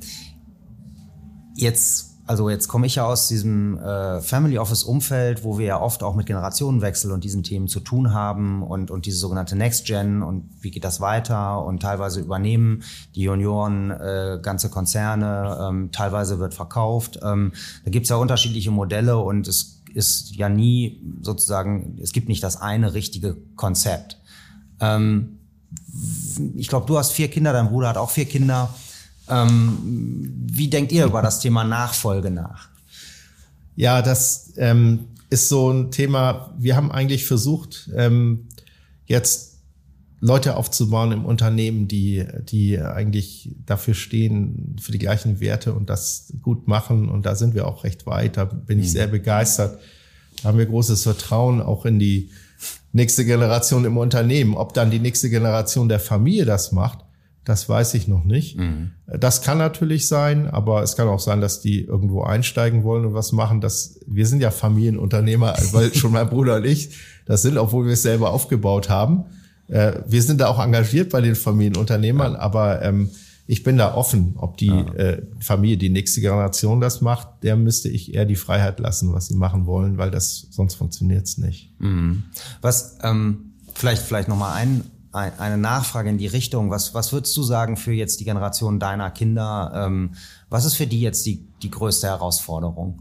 jetzt, 1.60 2.14
also 2.26 2.48
jetzt 2.50 2.68
komme 2.68 2.86
ich 2.86 2.96
ja 2.96 3.04
aus 3.04 3.28
diesem 3.28 3.78
äh, 3.78 4.20
Family 4.20 4.58
Office 4.58 4.84
Umfeld, 4.84 5.44
wo 5.44 5.58
wir 5.58 5.66
ja 5.66 5.80
oft 5.80 6.02
auch 6.02 6.14
mit 6.14 6.26
Generationenwechsel 6.26 7.10
und 7.12 7.24
diesen 7.24 7.42
Themen 7.42 7.68
zu 7.68 7.80
tun 7.80 8.12
haben 8.12 8.62
und, 8.62 8.90
und 8.90 9.06
diese 9.06 9.18
sogenannte 9.18 9.56
Next 9.56 9.86
Gen 9.86 10.22
und 10.22 10.48
wie 10.60 10.70
geht 10.70 10.84
das 10.84 11.00
weiter 11.00 11.64
und 11.64 11.80
teilweise 11.80 12.20
übernehmen 12.20 12.82
die 13.14 13.22
Junioren 13.22 13.90
äh, 13.90 14.38
ganze 14.40 14.68
Konzerne, 14.70 15.58
ähm, 15.68 15.90
teilweise 15.92 16.38
wird 16.38 16.54
verkauft. 16.54 17.18
Ähm, 17.22 17.52
da 17.84 17.90
gibt's 17.90 18.08
ja 18.08 18.16
unterschiedliche 18.16 18.70
Modelle 18.70 19.18
und 19.18 19.48
es 19.48 19.82
ist 19.94 20.36
ja 20.36 20.48
nie 20.48 21.02
sozusagen, 21.22 21.98
es 22.00 22.12
gibt 22.12 22.28
nicht 22.28 22.42
das 22.42 22.60
eine 22.60 22.94
richtige 22.94 23.36
Konzept. 23.56 24.18
Ähm, 24.80 25.38
ich 26.56 26.68
glaube, 26.68 26.86
du 26.86 26.98
hast 26.98 27.12
vier 27.12 27.28
Kinder, 27.28 27.52
dein 27.52 27.68
Bruder 27.68 27.88
hat 27.88 27.96
auch 27.96 28.10
vier 28.10 28.26
Kinder. 28.26 28.74
Ähm, 29.30 29.78
wie 30.46 30.68
denkt 30.68 30.92
ihr 30.92 31.06
über 31.06 31.22
das 31.22 31.40
Thema 31.40 31.64
Nachfolge 31.64 32.30
nach? 32.30 32.68
Ja, 33.76 34.02
das 34.02 34.52
ähm, 34.56 35.06
ist 35.30 35.48
so 35.48 35.70
ein 35.70 35.90
Thema. 35.90 36.54
Wir 36.58 36.76
haben 36.76 36.90
eigentlich 36.90 37.26
versucht, 37.26 37.90
ähm, 37.94 38.48
jetzt 39.06 39.58
Leute 40.20 40.56
aufzubauen 40.56 41.12
im 41.12 41.24
Unternehmen, 41.24 41.86
die, 41.86 42.26
die 42.42 42.80
eigentlich 42.80 43.50
dafür 43.66 43.94
stehen, 43.94 44.76
für 44.80 44.90
die 44.90 44.98
gleichen 44.98 45.38
Werte 45.40 45.74
und 45.74 45.88
das 45.90 46.32
gut 46.42 46.66
machen. 46.66 47.08
Und 47.08 47.24
da 47.24 47.36
sind 47.36 47.54
wir 47.54 47.68
auch 47.68 47.84
recht 47.84 48.06
weit. 48.06 48.36
Da 48.36 48.44
bin 48.44 48.80
ich 48.80 48.86
mhm. 48.86 48.92
sehr 48.92 49.06
begeistert. 49.06 49.78
Da 50.42 50.48
haben 50.48 50.58
wir 50.58 50.66
großes 50.66 51.04
Vertrauen 51.04 51.62
auch 51.62 51.84
in 51.84 51.98
die 51.98 52.30
nächste 52.92 53.24
Generation 53.24 53.84
im 53.84 53.96
Unternehmen. 53.96 54.54
Ob 54.54 54.74
dann 54.74 54.90
die 54.90 54.98
nächste 54.98 55.30
Generation 55.30 55.88
der 55.88 56.00
Familie 56.00 56.44
das 56.44 56.72
macht, 56.72 56.98
das 57.48 57.66
weiß 57.66 57.94
ich 57.94 58.08
noch 58.08 58.24
nicht. 58.24 58.58
Mhm. 58.58 58.90
Das 59.06 59.40
kann 59.40 59.56
natürlich 59.56 60.06
sein, 60.06 60.48
aber 60.48 60.82
es 60.82 60.96
kann 60.96 61.08
auch 61.08 61.18
sein, 61.18 61.40
dass 61.40 61.62
die 61.62 61.82
irgendwo 61.82 62.22
einsteigen 62.22 62.84
wollen 62.84 63.06
und 63.06 63.14
was 63.14 63.32
machen. 63.32 63.62
Das, 63.62 64.00
wir 64.06 64.26
sind 64.26 64.42
ja 64.42 64.50
Familienunternehmer, 64.50 65.56
weil 65.72 65.94
schon 65.94 66.12
mein 66.12 66.28
Bruder 66.28 66.56
und 66.56 66.66
ich 66.66 66.90
das 67.24 67.40
sind, 67.40 67.56
obwohl 67.56 67.86
wir 67.86 67.94
es 67.94 68.02
selber 68.02 68.32
aufgebaut 68.32 68.90
haben. 68.90 69.24
Äh, 69.68 70.00
wir 70.06 70.22
sind 70.22 70.42
da 70.42 70.48
auch 70.48 70.62
engagiert 70.62 71.10
bei 71.10 71.22
den 71.22 71.34
Familienunternehmern, 71.34 72.34
ja. 72.34 72.38
aber 72.38 72.82
ähm, 72.82 73.08
ich 73.46 73.62
bin 73.62 73.78
da 73.78 73.94
offen, 73.94 74.34
ob 74.36 74.58
die 74.58 74.66
ja. 74.66 74.92
äh, 74.92 75.22
Familie, 75.40 75.78
die 75.78 75.88
nächste 75.88 76.20
Generation 76.20 76.82
das 76.82 77.00
macht, 77.00 77.28
der 77.42 77.56
müsste 77.56 77.88
ich 77.88 78.14
eher 78.14 78.26
die 78.26 78.36
Freiheit 78.36 78.78
lassen, 78.78 79.14
was 79.14 79.28
sie 79.28 79.36
machen 79.36 79.64
wollen, 79.64 79.96
weil 79.96 80.10
das 80.10 80.48
sonst 80.50 80.74
funktioniert's 80.74 81.38
nicht. 81.38 81.72
Mhm. 81.80 82.24
Was 82.60 82.98
ähm, 83.02 83.54
vielleicht 83.74 84.02
vielleicht 84.02 84.28
noch 84.28 84.36
mal 84.36 84.52
ein 84.52 84.84
eine 85.18 85.58
Nachfrage 85.58 86.10
in 86.10 86.18
die 86.18 86.26
Richtung. 86.26 86.70
Was, 86.70 86.94
was 86.94 87.12
würdest 87.12 87.36
du 87.36 87.42
sagen 87.42 87.76
für 87.76 87.92
jetzt 87.92 88.20
die 88.20 88.24
Generation 88.24 88.78
deiner 88.78 89.10
Kinder? 89.10 89.72
Ähm, 89.74 90.12
was 90.48 90.64
ist 90.64 90.74
für 90.74 90.86
die 90.86 91.00
jetzt 91.00 91.26
die, 91.26 91.46
die 91.62 91.70
größte 91.70 92.06
Herausforderung? 92.06 93.00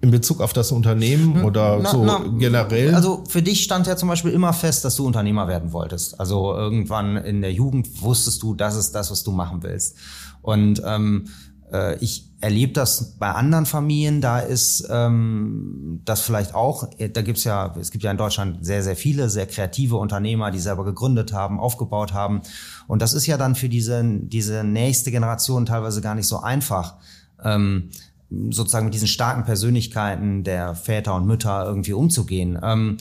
In 0.00 0.10
Bezug 0.10 0.40
auf 0.40 0.52
das 0.52 0.70
Unternehmen 0.72 1.36
hm, 1.36 1.44
oder 1.44 1.80
na, 1.80 1.90
so 1.90 2.04
na, 2.04 2.24
generell? 2.38 2.94
Also 2.94 3.24
für 3.28 3.42
dich 3.42 3.64
stand 3.64 3.86
ja 3.86 3.96
zum 3.96 4.08
Beispiel 4.08 4.30
immer 4.30 4.52
fest, 4.52 4.84
dass 4.84 4.94
du 4.94 5.06
Unternehmer 5.06 5.48
werden 5.48 5.72
wolltest. 5.72 6.20
Also 6.20 6.54
irgendwann 6.54 7.16
in 7.16 7.40
der 7.40 7.52
Jugend 7.52 8.02
wusstest 8.02 8.42
du, 8.42 8.54
das 8.54 8.76
ist 8.76 8.92
das, 8.92 9.10
was 9.10 9.24
du 9.24 9.32
machen 9.32 9.62
willst. 9.62 9.96
Und 10.42 10.80
ähm, 10.86 11.24
äh, 11.72 11.96
ich 11.98 12.30
erlebe 12.46 12.72
das 12.72 13.16
bei 13.18 13.32
anderen 13.32 13.66
Familien, 13.66 14.20
da 14.20 14.38
ist 14.38 14.86
ähm, 14.88 16.00
das 16.04 16.20
vielleicht 16.20 16.54
auch, 16.54 16.88
da 16.96 17.22
gibt's 17.22 17.42
ja, 17.42 17.74
es 17.76 17.90
gibt 17.90 18.04
ja 18.04 18.12
in 18.12 18.16
Deutschland 18.16 18.64
sehr, 18.64 18.84
sehr 18.84 18.94
viele, 18.94 19.28
sehr 19.28 19.46
kreative 19.46 19.96
Unternehmer, 19.96 20.52
die 20.52 20.60
selber 20.60 20.84
gegründet 20.84 21.32
haben, 21.32 21.58
aufgebaut 21.58 22.12
haben. 22.12 22.42
Und 22.86 23.02
das 23.02 23.14
ist 23.14 23.26
ja 23.26 23.36
dann 23.36 23.56
für 23.56 23.68
diese, 23.68 24.00
diese 24.04 24.62
nächste 24.62 25.10
Generation 25.10 25.66
teilweise 25.66 26.00
gar 26.00 26.14
nicht 26.14 26.28
so 26.28 26.38
einfach. 26.38 26.94
Ähm, 27.42 27.90
sozusagen 28.50 28.86
mit 28.86 28.94
diesen 28.94 29.08
starken 29.08 29.44
Persönlichkeiten 29.44 30.44
der 30.44 30.74
Väter 30.76 31.14
und 31.14 31.26
Mütter 31.26 31.64
irgendwie 31.64 31.92
umzugehen. 31.94 32.58
Ähm, 32.62 32.96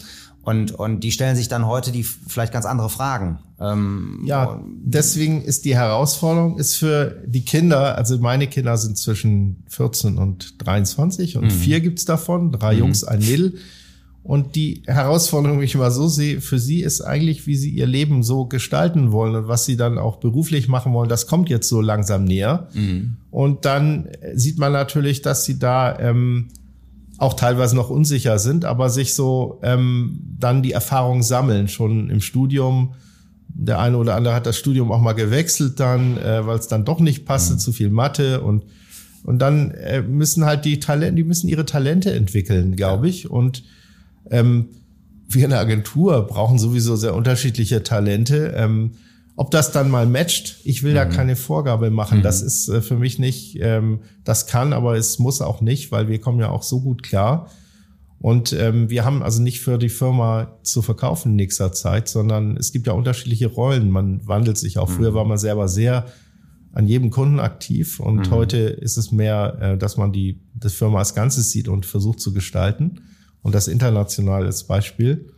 und, 0.46 0.72
und 0.74 1.00
die 1.00 1.12
stellen 1.12 1.36
sich 1.36 1.48
dann 1.48 1.66
heute 1.66 1.92
die 1.92 2.04
vielleicht 2.04 2.54
ganz 2.54 2.68
andere 2.68 2.90
Fragen. 2.92 3.40
Ähm, 3.60 4.22
ja, 4.26 4.62
deswegen 4.64 5.42
ist 5.42 5.66
die 5.66 5.76
Herausforderung 5.76 6.60
ist 6.60 6.76
für 6.76 7.24
die 7.26 7.44
Kinder, 7.44 7.98
also 7.98 8.20
meine 8.20 8.46
Kinder 8.46 8.78
sind 8.78 8.96
zwischen 8.96 9.64
14 9.70 10.20
und 10.20 10.64
23 10.64 11.38
und 11.38 11.46
mhm. 11.46 11.50
vier 11.50 11.82
gibt's 11.82 12.06
davon, 12.06 12.52
drei 12.52 12.74
mhm. 12.74 12.80
Jungs, 12.80 13.04
ein 13.04 13.20
Mädel. 13.20 13.56
Und 14.22 14.56
die 14.56 14.84
Herausforderung, 14.86 15.62
wie 15.62 15.66
ich 15.66 15.76
immer 15.76 15.92
so 15.92 16.08
sehe, 16.08 16.42
für 16.42 16.60
sie 16.60 16.82
ist 16.82 17.02
eigentlich, 17.02 17.48
wie 17.48 17.56
sie 17.56 17.72
ihr 17.72 17.88
Leben 17.88 18.22
so 18.22 18.46
gestalten 18.46 19.12
wollen 19.12 19.36
und 19.36 19.48
was 19.48 19.66
sie 19.66 19.78
dann 19.78 19.98
auch 19.98 20.18
beruflich 20.18 20.68
machen 20.68 20.94
wollen, 20.94 21.10
das 21.10 21.26
kommt 21.26 21.50
jetzt 21.50 21.70
so 21.70 21.82
langsam 21.82 22.24
näher. 22.24 22.68
Mhm. 22.74 23.18
Und 23.32 23.66
dann 23.66 24.10
sieht 24.36 24.60
man 24.60 24.74
natürlich, 24.74 25.24
dass 25.24 25.46
sie 25.46 25.58
da 25.58 25.98
ähm, 25.98 26.50
auch 27.18 27.34
teilweise 27.34 27.76
noch 27.76 27.90
unsicher 27.90 28.40
sind, 28.40 28.66
aber 28.66 28.90
sich 28.90 29.14
so 29.14 29.60
ähm, 29.64 30.20
dann 30.40 30.62
die 30.64 30.74
Erfahrung 30.74 31.24
sammeln, 31.24 31.68
schon 31.68 32.10
im 32.10 32.22
Studium. 32.22 32.94
Der 33.48 33.80
eine 33.80 33.98
oder 33.98 34.16
andere 34.16 34.36
hat 34.36 34.46
das 34.46 34.58
Studium 34.58 34.92
auch 34.92 35.00
mal 35.00 35.14
gewechselt 35.14 35.80
dann, 35.80 36.18
äh, 36.18 36.46
weil 36.46 36.60
es 36.60 36.68
dann 36.68 36.84
doch 36.84 37.00
nicht 37.00 37.26
passte, 37.26 37.54
mhm. 37.54 37.60
zu 37.60 37.72
viel 37.72 37.90
Mathe 37.90 38.42
und 38.42 38.64
Und 39.24 39.40
dann 39.40 39.72
äh, 39.72 40.02
müssen 40.02 40.46
halt 40.46 40.66
die 40.66 40.80
Talente, 40.80 41.16
die 41.16 41.24
müssen 41.24 41.48
ihre 41.48 41.66
Talente 41.66 42.14
entwickeln, 42.14 42.76
glaube 42.76 43.10
ich. 43.10 43.28
Und 43.30 43.64
ähm, 44.30 44.68
wir 45.28 45.46
in 45.46 45.50
der 45.50 45.60
Agentur 45.60 46.28
brauchen 46.28 46.60
sowieso 46.60 46.96
sehr 46.96 47.16
unterschiedliche 47.16 47.82
Talente. 47.82 48.54
Ähm, 48.56 48.92
ob 49.36 49.52
das 49.52 49.72
dann 49.72 49.90
mal 49.90 50.06
matcht, 50.06 50.58
ich 50.64 50.84
will 50.84 50.92
mhm. 50.92 50.96
da 50.96 51.06
keine 51.06 51.36
Vorgabe 51.36 51.90
machen. 51.90 52.20
Mhm. 52.20 52.24
Das 52.24 52.42
ist 52.42 52.70
äh, 52.70 52.82
für 52.82 52.96
mich 52.96 53.20
nicht, 53.20 53.58
ähm, 53.60 54.00
das 54.24 54.48
kann, 54.48 54.74
aber 54.74 54.96
es 54.96 55.20
muss 55.20 55.42
auch 55.42 55.62
nicht, 55.62 55.92
weil 55.92 56.08
wir 56.08 56.20
kommen 56.20 56.40
ja 56.40 56.50
auch 56.50 56.64
so 56.64 56.82
gut 56.82 57.04
klar. 57.04 57.50
Und 58.20 58.54
ähm, 58.54 58.90
wir 58.90 59.04
haben 59.04 59.22
also 59.22 59.42
nicht 59.42 59.60
für 59.60 59.78
die 59.78 59.90
Firma 59.90 60.58
zu 60.64 60.82
verkaufen 60.82 61.32
in 61.32 61.36
nächster 61.36 61.74
Zeit, 61.74 62.08
sondern 62.08 62.56
es 62.58 62.72
gibt 62.72 62.88
ja 62.88 62.94
unterschiedliche 62.94 63.48
Rollen. 63.48 63.90
Man 63.90 64.26
wandelt 64.26 64.58
sich 64.58 64.78
auch. 64.78 64.90
Mhm. 64.90 64.94
Früher 64.94 65.14
war 65.14 65.26
man 65.26 65.38
selber 65.38 65.68
sehr 65.68 66.06
an 66.72 66.88
jedem 66.88 67.10
Kunden 67.10 67.40
aktiv 67.40 68.02
und 68.02 68.28
mhm. 68.28 68.32
heute 68.32 68.58
ist 68.58 68.98
es 68.98 69.12
mehr, 69.12 69.58
äh, 69.62 69.78
dass 69.78 69.96
man 69.96 70.12
die, 70.12 70.42
das 70.54 70.74
Firma 70.74 71.00
als 71.00 71.14
Ganzes 71.14 71.52
sieht 71.52 71.68
und 71.68 71.86
versucht 71.86 72.20
zu 72.20 72.34
gestalten. 72.34 73.02
Und 73.42 73.54
das 73.54 73.68
international 73.68 74.46
als 74.46 74.64
Beispiel. 74.64 75.30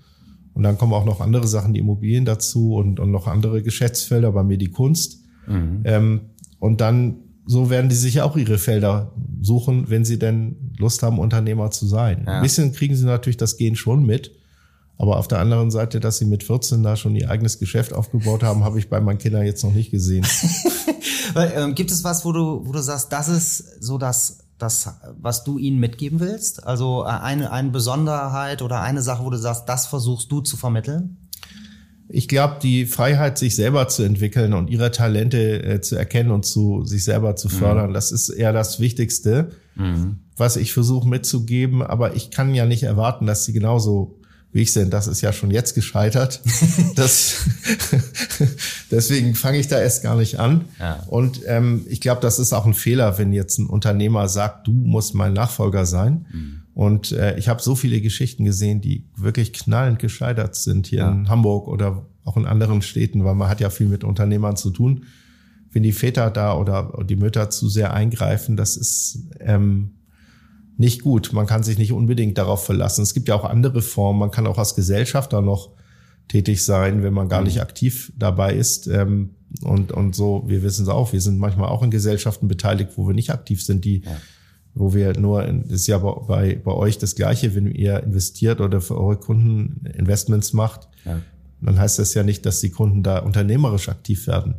Und 0.58 0.64
dann 0.64 0.80
kommen 0.80 0.94
auch 0.94 1.06
noch 1.06 1.22
andere 1.22 1.48
Sachen, 1.48 1.76
die 1.76 1.80
Immobilien 1.82 2.26
dazu 2.26 2.74
und, 2.74 3.00
und 3.00 3.12
noch 3.12 3.28
andere 3.28 3.62
Geschäftsfelder, 3.62 4.32
bei 4.32 4.42
mir 4.42 4.58
die 4.58 4.72
Kunst. 4.72 5.20
Mhm. 5.46 5.82
Ähm, 5.84 6.22
und 6.58 6.82
dann, 6.82 7.18
so 7.46 7.70
werden 7.70 7.90
die 7.92 7.96
sich 7.96 8.22
auch 8.22 8.36
ihre 8.36 8.58
Felder 8.58 9.14
suchen, 9.40 9.92
wenn 9.92 10.04
sie 10.04 10.18
denn 10.18 10.74
Lust 10.80 11.04
haben, 11.04 11.20
Unternehmer 11.20 11.70
zu 11.70 11.86
sein. 11.86 12.24
Ja. 12.26 12.38
Ein 12.38 12.42
bisschen 12.42 12.72
kriegen 12.72 12.96
sie 12.96 13.06
natürlich 13.06 13.38
das 13.38 13.58
Gehen 13.58 13.76
schon 13.76 14.04
mit. 14.04 14.32
Aber 14.98 15.18
auf 15.18 15.28
der 15.28 15.38
anderen 15.38 15.70
Seite, 15.70 16.00
dass 16.00 16.18
sie 16.18 16.26
mit 16.26 16.44
14 16.44 16.82
da 16.82 16.96
schon 16.96 17.16
ihr 17.16 17.30
eigenes 17.30 17.60
Geschäft 17.60 17.94
aufgebaut 17.94 18.42
haben, 18.42 18.64
habe 18.64 18.80
ich 18.80 18.90
bei 18.90 19.00
meinen 19.00 19.20
Kindern 19.20 19.46
jetzt 19.46 19.64
noch 19.64 19.74
nicht 19.74 19.92
gesehen. 19.92 20.26
Weil, 21.36 21.54
ähm, 21.56 21.76
gibt 21.76 21.92
es 21.92 22.04
was, 22.04 22.26
wo 22.26 22.32
du, 22.32 22.66
wo 22.66 22.72
du 22.72 22.82
sagst, 22.82 23.14
das 23.14 23.28
ist 23.28 23.84
so 23.84 24.00
das 24.00 24.40
das, 24.58 25.00
was 25.20 25.44
du 25.44 25.58
ihnen 25.58 25.80
mitgeben 25.80 26.20
willst? 26.20 26.66
Also 26.66 27.04
äh, 27.04 27.10
eine, 27.10 27.52
eine 27.52 27.70
Besonderheit 27.70 28.62
oder 28.62 28.82
eine 28.82 29.02
Sache, 29.02 29.24
wo 29.24 29.30
du 29.30 29.38
sagst, 29.38 29.70
das 29.70 29.88
versuchst 29.88 30.32
du 30.32 30.42
zu 30.42 30.58
vermitteln? 30.58 31.18
Ich 32.10 32.28
glaube, 32.28 32.58
die 32.62 32.86
Freiheit, 32.86 33.38
sich 33.38 33.56
selber 33.56 33.88
zu 33.90 34.04
entwickeln 34.04 34.54
und 34.54 34.70
ihre 34.70 34.92
Talente 34.92 35.62
äh, 35.64 35.82
zu 35.82 35.96
erkennen 35.96 36.32
und 36.32 36.46
zu 36.46 36.86
sich 36.86 37.04
selber 37.04 37.36
zu 37.36 37.50
fördern, 37.50 37.90
mhm. 37.90 37.94
das 37.94 38.12
ist 38.12 38.30
eher 38.30 38.54
das 38.54 38.80
Wichtigste, 38.80 39.50
mhm. 39.76 40.20
was 40.38 40.56
ich 40.56 40.74
versuche 40.74 41.08
mitzugeben. 41.08 41.84
Aber 41.84 42.16
ich 42.16 42.32
kann 42.32 42.56
ja 42.56 42.66
nicht 42.66 42.84
erwarten, 42.84 43.26
dass 43.26 43.44
sie 43.44 43.54
genauso 43.54 44.17
wie 44.58 44.64
ich 44.64 44.74
denn, 44.74 44.90
das 44.90 45.06
ist 45.06 45.22
ja 45.22 45.32
schon 45.32 45.52
jetzt 45.52 45.76
gescheitert. 45.76 46.42
das, 46.96 47.46
deswegen 48.92 49.36
fange 49.36 49.60
ich 49.60 49.68
da 49.68 49.80
erst 49.80 50.02
gar 50.02 50.16
nicht 50.16 50.40
an. 50.40 50.66
Ja. 50.80 51.04
Und 51.06 51.42
ähm, 51.46 51.86
ich 51.88 52.02
glaube, 52.02 52.22
das 52.22 52.40
ist 52.40 52.54
auch 52.54 52.66
ein 52.66 52.74
Fehler, 52.74 53.20
wenn 53.20 53.34
jetzt 53.34 53.60
ein 53.60 53.68
Unternehmer 53.68 54.28
sagt, 54.28 54.66
du 54.66 54.74
musst 54.74 55.14
mein 55.14 55.34
Nachfolger 55.34 55.86
sein. 55.86 56.26
Mhm. 56.34 56.62
Und 56.74 57.12
äh, 57.12 57.38
ich 57.38 57.50
habe 57.50 57.62
so 57.62 57.76
viele 57.76 58.02
Geschichten 58.02 58.46
gesehen, 58.46 58.82
die 58.82 59.06
wirklich 59.16 59.54
knallend 59.54 60.00
gescheitert 60.00 60.56
sind 60.56 60.88
hier 60.88 61.02
ja. 61.02 61.12
in 61.12 61.30
Hamburg 61.30 61.68
oder 61.68 62.08
auch 62.24 62.36
in 62.36 62.48
anderen 62.48 62.82
Städten, 62.82 63.24
weil 63.24 63.36
man 63.36 63.50
hat 63.50 63.62
ja 63.62 63.70
viel 63.70 63.88
mit 63.88 64.04
Unternehmern 64.04 64.58
zu 64.58 64.72
tun. 64.72 65.06
Wenn 65.72 65.84
die 65.84 65.92
Väter 65.92 66.32
da 66.32 66.58
oder 66.58 66.92
die 67.08 67.16
Mütter 67.16 67.52
zu 67.52 67.70
sehr 67.70 67.94
eingreifen, 67.94 68.58
das 68.58 68.76
ist 68.76 69.20
ähm, 69.40 69.97
nicht 70.78 71.02
gut. 71.02 71.34
Man 71.34 71.48
kann 71.48 71.64
sich 71.64 71.78
nicht 71.78 71.92
unbedingt 71.92 72.38
darauf 72.38 72.64
verlassen. 72.66 73.02
Es 73.02 73.14
gibt 73.14 73.28
ja 73.28 73.36
auch 73.36 73.44
andere 73.44 73.82
Formen. 73.82 74.20
Man 74.20 74.32
kann 74.32 74.48
auch 74.48 74.58
als 74.58 74.76
Gesellschafter 74.76 75.42
noch 75.42 75.72
tätig 76.28 76.64
sein, 76.64 77.04
wenn 77.04 77.14
man 77.14 77.30
gar 77.30 77.42
nicht 77.42 77.56
mhm. 77.56 77.62
aktiv 77.62 78.12
dabei 78.18 78.54
ist. 78.54 78.88
Ähm, 78.88 79.32
und, 79.62 79.92
und 79.92 80.16
so, 80.16 80.44
wir 80.48 80.62
wissen 80.62 80.84
es 80.84 80.90
auch, 80.90 81.14
wir 81.14 81.22
sind 81.22 81.40
manchmal 81.40 81.70
auch 81.70 81.82
in 81.82 81.90
Gesellschaften 81.90 82.48
beteiligt, 82.48 82.92
wo 82.96 83.08
wir 83.08 83.14
nicht 83.14 83.32
aktiv 83.32 83.64
sind, 83.64 83.86
die, 83.86 84.02
ja. 84.04 84.18
wo 84.76 84.94
wir 84.94 85.18
nur, 85.18 85.42
das 85.44 85.72
ist 85.72 85.88
ja 85.88 85.98
bei, 85.98 86.60
bei 86.64 86.74
euch 86.74 86.98
das 86.98 87.16
Gleiche, 87.16 87.56
wenn 87.56 87.72
ihr 87.72 88.04
investiert 88.04 88.60
oder 88.60 88.82
für 88.82 88.98
eure 89.00 89.18
Kunden 89.18 89.86
Investments 89.96 90.52
macht, 90.54 90.90
ja. 91.06 91.22
dann 91.62 91.80
heißt 91.80 91.98
das 91.98 92.14
ja 92.14 92.24
nicht, 92.24 92.46
dass 92.46 92.60
die 92.60 92.70
Kunden 92.70 93.04
da 93.04 93.20
unternehmerisch 93.20 93.88
aktiv 93.90 94.28
werden. 94.28 94.56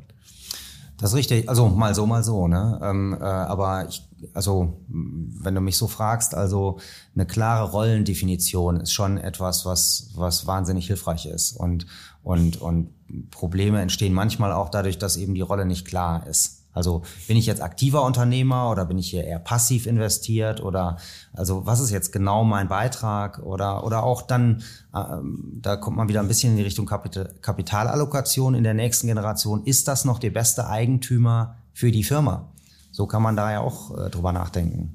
Das 0.98 1.10
ist 1.10 1.16
richtig. 1.16 1.48
Also 1.48 1.68
mal 1.68 1.94
so, 1.94 2.06
mal 2.06 2.24
so. 2.24 2.48
Ne? 2.48 2.80
Ähm, 2.82 3.16
äh, 3.18 3.24
aber 3.24 3.88
ich, 3.88 4.06
also 4.34 4.82
wenn 4.88 5.54
du 5.54 5.60
mich 5.60 5.76
so 5.76 5.86
fragst, 5.86 6.34
also 6.34 6.78
eine 7.14 7.24
klare 7.24 7.70
Rollendefinition 7.70 8.80
ist 8.80 8.92
schon 8.92 9.16
etwas, 9.16 9.64
was 9.64 10.10
was 10.16 10.46
wahnsinnig 10.46 10.88
hilfreich 10.88 11.26
ist 11.26 11.52
und 11.52 11.86
und 12.22 12.60
und 12.60 12.90
Probleme 13.30 13.80
entstehen 13.80 14.12
manchmal 14.12 14.52
auch 14.52 14.68
dadurch, 14.70 14.98
dass 14.98 15.16
eben 15.16 15.34
die 15.34 15.40
Rolle 15.40 15.64
nicht 15.66 15.86
klar 15.86 16.26
ist. 16.26 16.57
Also 16.72 17.02
bin 17.26 17.36
ich 17.36 17.46
jetzt 17.46 17.62
aktiver 17.62 18.04
Unternehmer 18.04 18.70
oder 18.70 18.84
bin 18.84 18.98
ich 18.98 19.10
hier 19.10 19.24
eher 19.24 19.38
passiv 19.40 19.86
investiert 19.86 20.62
oder 20.62 20.98
also 21.32 21.66
was 21.66 21.80
ist 21.80 21.90
jetzt 21.90 22.12
genau 22.12 22.44
mein 22.44 22.68
Beitrag 22.68 23.40
oder 23.40 23.84
oder 23.84 24.04
auch 24.04 24.22
dann 24.22 24.62
äh, 24.94 25.00
da 25.60 25.76
kommt 25.76 25.96
man 25.96 26.08
wieder 26.08 26.20
ein 26.20 26.28
bisschen 26.28 26.52
in 26.52 26.56
die 26.58 26.62
Richtung 26.62 26.86
Kapital, 26.86 27.34
Kapitalallokation 27.42 28.54
in 28.54 28.62
der 28.62 28.74
nächsten 28.74 29.08
Generation 29.08 29.64
ist 29.64 29.88
das 29.88 30.04
noch 30.04 30.18
der 30.18 30.30
beste 30.30 30.68
Eigentümer 30.68 31.56
für 31.72 31.90
die 31.90 32.04
Firma? 32.04 32.48
So 32.92 33.06
kann 33.06 33.22
man 33.22 33.36
da 33.36 33.50
ja 33.52 33.60
auch 33.60 33.96
äh, 33.96 34.10
drüber 34.10 34.32
nachdenken. 34.32 34.94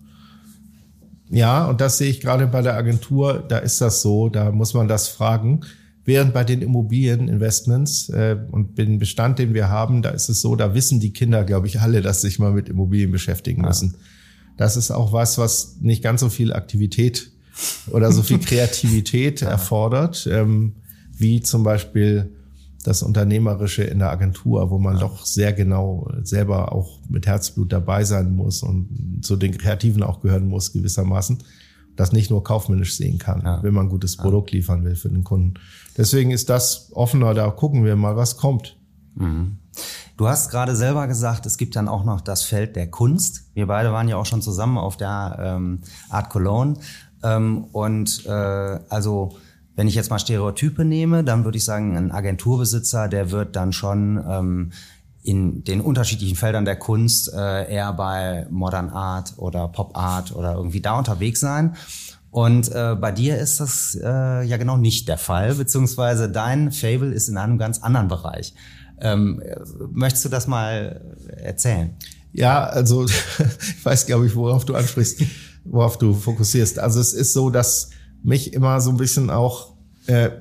Ja, 1.30 1.66
und 1.66 1.82
das 1.82 1.98
sehe 1.98 2.10
ich 2.10 2.22
gerade 2.22 2.48
bei 2.48 2.62
der 2.62 2.76
Agentur, 2.76 3.44
da 3.48 3.58
ist 3.58 3.82
das 3.82 4.02
so, 4.02 4.30
da 4.30 4.52
muss 4.52 4.74
man 4.74 4.88
das 4.88 5.08
fragen. 5.08 5.62
Während 6.06 6.34
bei 6.34 6.44
den 6.44 6.62
Immobilieninvestments 6.62 8.10
äh, 8.10 8.38
und 8.52 8.78
den 8.78 9.00
Bestand, 9.00 9.40
den 9.40 9.54
wir 9.54 9.70
haben, 9.70 10.02
da 10.02 10.10
ist 10.10 10.28
es 10.28 10.42
so, 10.42 10.56
da 10.56 10.74
wissen 10.74 11.00
die 11.00 11.14
Kinder, 11.14 11.46
glaube 11.46 11.68
ich, 11.68 11.80
alle, 11.80 12.02
dass 12.02 12.22
sich 12.22 12.40
mal 12.40 12.52
mit 12.52 12.68
Immobilien 12.68 13.12
beschäftigen 13.12 13.62
müssen. 13.62 13.92
Ja. 13.94 14.00
Das 14.58 14.76
ist 14.76 14.92
auch 14.92 15.14
was, 15.14 15.38
was 15.38 15.78
nicht 15.80 16.04
ganz 16.04 16.20
so 16.20 16.30
viel 16.30 16.52
Aktivität 16.52 17.32
oder 17.88 18.12
so 18.12 18.22
viel 18.22 18.40
Kreativität 18.46 19.42
ja. 19.42 19.50
erfordert, 19.50 20.28
ähm, 20.30 20.74
wie 21.16 21.42
zum 21.42 21.64
Beispiel 21.64 22.32
das 22.84 23.02
Unternehmerische 23.02 23.84
in 23.84 24.00
der 24.00 24.10
Agentur, 24.10 24.70
wo 24.70 24.78
man 24.78 24.96
ja. 24.96 25.00
doch 25.00 25.26
sehr 25.26 25.54
genau 25.54 26.12
selber 26.24 26.74
auch 26.74 27.00
mit 27.08 27.26
Herzblut 27.26 27.72
dabei 27.72 28.04
sein 28.04 28.36
muss 28.36 28.62
und 28.62 29.22
zu 29.22 29.38
den 29.38 29.58
Kreativen 29.58 30.04
auch 30.04 30.20
gehören 30.22 30.48
muss 30.48 30.74
gewissermaßen 30.74 31.38
das 31.96 32.12
nicht 32.12 32.30
nur 32.30 32.44
kaufmännisch 32.44 32.98
sehen 32.98 33.18
kann, 33.18 33.42
ja. 33.44 33.64
wenn 33.64 33.74
man 33.74 33.88
ein 33.88 33.90
gutes 33.90 34.18
Produkt 34.18 34.52
liefern 34.52 34.84
will 34.84 34.96
für 34.96 35.10
den 35.10 35.24
Kunden. 35.24 35.56
Deswegen 35.98 36.32
ist 36.32 36.50
das 36.50 36.90
offener, 36.94 37.34
da 37.34 37.50
gucken 37.50 37.86
wir 37.86 37.96
mal, 37.96 38.16
was 38.16 38.38
kommt. 38.38 38.78
Mhm. 39.16 39.58
Du 40.18 40.28
hast 40.28 40.50
gerade 40.50 40.76
selber 40.76 41.08
gesagt, 41.08 41.46
es 41.46 41.58
gibt 41.58 41.76
dann 41.76 41.88
auch 41.88 42.04
noch 42.04 42.22
das 42.22 42.44
Feld 42.44 42.76
der 42.76 42.90
Kunst. 42.90 43.50
Wir 43.54 43.68
beide 43.68 43.92
waren 43.92 44.08
ja 44.08 44.18
auch 44.18 44.26
schon 44.26 44.42
zusammen 44.42 44.78
auf 44.78 44.98
der 44.98 45.38
ähm, 45.40 45.80
Art 46.10 46.30
Cologne. 46.30 46.76
Ähm, 47.24 47.66
und 47.72 48.26
äh, 48.26 48.30
also 48.90 49.36
wenn 49.76 49.88
ich 49.88 49.96
jetzt 49.96 50.12
mal 50.12 50.20
Stereotype 50.20 50.86
nehme, 50.86 51.24
dann 51.24 51.46
würde 51.46 51.58
ich 51.58 51.66
sagen, 51.66 51.98
ein 51.98 52.12
Agenturbesitzer, 52.12 53.08
der 53.08 53.32
wird 53.32 53.56
dann 53.56 53.74
schon 53.74 54.24
ähm, 54.30 54.72
in 55.24 55.64
den 55.64 55.82
unterschiedlichen 55.82 56.36
Feldern 56.36 56.66
der 56.66 56.76
Kunst 56.76 57.34
äh, 57.34 57.74
eher 57.74 57.94
bei 57.94 58.46
Modern 58.50 58.90
Art 58.90 59.34
oder 59.38 59.70
Pop 59.70 59.98
Art 59.98 60.36
oder 60.36 60.56
irgendwie 60.56 60.82
da 60.82 60.98
unterwegs 60.98 61.40
sein. 61.40 61.76
Und 62.30 62.72
äh, 62.72 62.96
bei 63.00 63.12
dir 63.12 63.38
ist 63.38 63.60
das 63.60 63.98
äh, 64.02 64.44
ja 64.44 64.58
genau 64.58 64.76
nicht 64.76 65.08
der 65.08 65.18
Fall, 65.18 65.56
beziehungsweise 65.56 66.30
dein 66.30 66.72
Fable 66.72 67.14
ist 67.14 67.30
in 67.30 67.38
einem 67.38 67.58
ganz 67.58 67.80
anderen 67.80 68.08
Bereich. 68.08 68.54
Ähm, 69.00 69.42
möchtest 69.92 70.26
du 70.26 70.30
das 70.30 70.48
mal 70.48 71.02
erzählen? 71.38 71.96
Ja, 72.34 72.66
also 72.66 73.06
ich 73.06 73.86
weiß, 73.86 74.08
glaube 74.08 74.28
ich, 74.28 74.36
worauf 74.36 74.66
du 74.66 74.76
ansprichst, 74.76 75.22
worauf 75.64 75.98
du 75.98 76.14
fokussierst. 76.14 76.80
Also 76.80 77.00
es 77.00 77.14
ist 77.14 77.34
so, 77.34 77.50
dass 77.50 77.92
mich 78.24 78.54
immer 78.54 78.82
so 78.82 78.90
ein 78.90 78.98
bisschen 78.98 79.30
auch, 79.30 79.76
äh, 80.08 80.32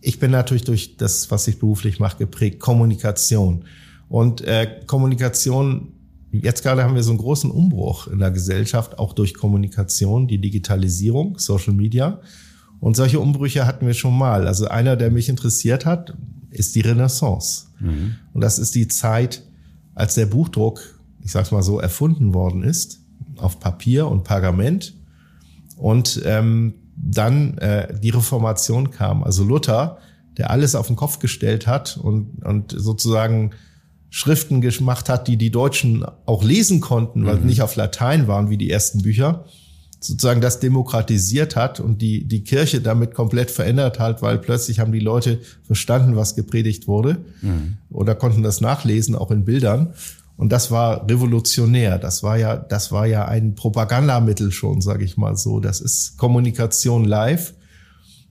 ich 0.00 0.18
bin 0.18 0.30
natürlich 0.30 0.64
durch 0.64 0.96
das, 0.96 1.30
was 1.30 1.46
ich 1.48 1.58
beruflich 1.58 2.00
mache, 2.00 2.16
geprägt, 2.18 2.60
Kommunikation. 2.60 3.66
Und 4.08 4.40
äh, 4.42 4.82
Kommunikation, 4.86 5.92
jetzt 6.32 6.62
gerade 6.62 6.84
haben 6.84 6.94
wir 6.94 7.02
so 7.02 7.10
einen 7.10 7.18
großen 7.18 7.50
Umbruch 7.50 8.06
in 8.06 8.18
der 8.18 8.30
Gesellschaft, 8.30 8.98
auch 8.98 9.12
durch 9.12 9.34
Kommunikation, 9.34 10.28
die 10.28 10.38
Digitalisierung, 10.38 11.38
Social 11.38 11.72
Media. 11.72 12.20
Und 12.80 12.96
solche 12.96 13.20
Umbrüche 13.20 13.66
hatten 13.66 13.86
wir 13.86 13.94
schon 13.94 14.16
mal. 14.16 14.46
Also 14.46 14.68
einer, 14.68 14.96
der 14.96 15.10
mich 15.10 15.28
interessiert 15.28 15.86
hat, 15.86 16.14
ist 16.50 16.74
die 16.74 16.80
Renaissance. 16.80 17.66
Mhm. 17.80 18.16
Und 18.32 18.40
das 18.42 18.58
ist 18.58 18.74
die 18.74 18.88
Zeit, 18.88 19.42
als 19.94 20.14
der 20.14 20.26
Buchdruck, 20.26 20.80
ich 21.22 21.32
sag's 21.32 21.50
mal 21.50 21.62
so, 21.62 21.80
erfunden 21.80 22.34
worden 22.34 22.62
ist, 22.62 23.00
auf 23.38 23.60
Papier 23.60 24.06
und 24.06 24.24
Pergament. 24.24 24.94
Und 25.76 26.22
ähm, 26.24 26.74
dann 26.96 27.58
äh, 27.58 27.98
die 27.98 28.10
Reformation 28.10 28.90
kam. 28.90 29.22
Also 29.22 29.44
Luther, 29.44 29.98
der 30.36 30.50
alles 30.50 30.74
auf 30.74 30.86
den 30.86 30.96
Kopf 30.96 31.18
gestellt 31.18 31.66
hat 31.66 31.96
und, 31.96 32.44
und 32.44 32.74
sozusagen 32.76 33.52
Schriften 34.16 34.62
gemacht 34.62 35.10
hat, 35.10 35.28
die 35.28 35.36
die 35.36 35.50
Deutschen 35.50 36.02
auch 36.24 36.42
lesen 36.42 36.80
konnten, 36.80 37.26
weil 37.26 37.36
mhm. 37.36 37.44
nicht 37.44 37.60
auf 37.60 37.76
Latein 37.76 38.26
waren 38.26 38.48
wie 38.48 38.56
die 38.56 38.70
ersten 38.70 39.02
Bücher, 39.02 39.44
sozusagen 40.00 40.40
das 40.40 40.58
demokratisiert 40.58 41.54
hat 41.54 41.80
und 41.80 42.00
die, 42.00 42.26
die 42.26 42.42
Kirche 42.42 42.80
damit 42.80 43.12
komplett 43.12 43.50
verändert 43.50 43.98
hat, 43.98 44.22
weil 44.22 44.38
plötzlich 44.38 44.78
haben 44.78 44.90
die 44.90 45.00
Leute 45.00 45.40
verstanden, 45.64 46.16
was 46.16 46.34
gepredigt 46.34 46.88
wurde 46.88 47.26
mhm. 47.42 47.76
oder 47.90 48.14
konnten 48.14 48.42
das 48.42 48.62
nachlesen, 48.62 49.16
auch 49.16 49.30
in 49.30 49.44
Bildern. 49.44 49.92
Und 50.38 50.50
das 50.50 50.70
war 50.70 51.06
revolutionär. 51.10 51.98
Das 51.98 52.22
war 52.22 52.38
ja, 52.38 52.56
das 52.56 52.92
war 52.92 53.04
ja 53.04 53.26
ein 53.26 53.54
Propagandamittel 53.54 54.50
schon, 54.50 54.80
sage 54.80 55.04
ich 55.04 55.18
mal 55.18 55.36
so. 55.36 55.60
Das 55.60 55.82
ist 55.82 56.16
Kommunikation 56.16 57.04
live 57.04 57.52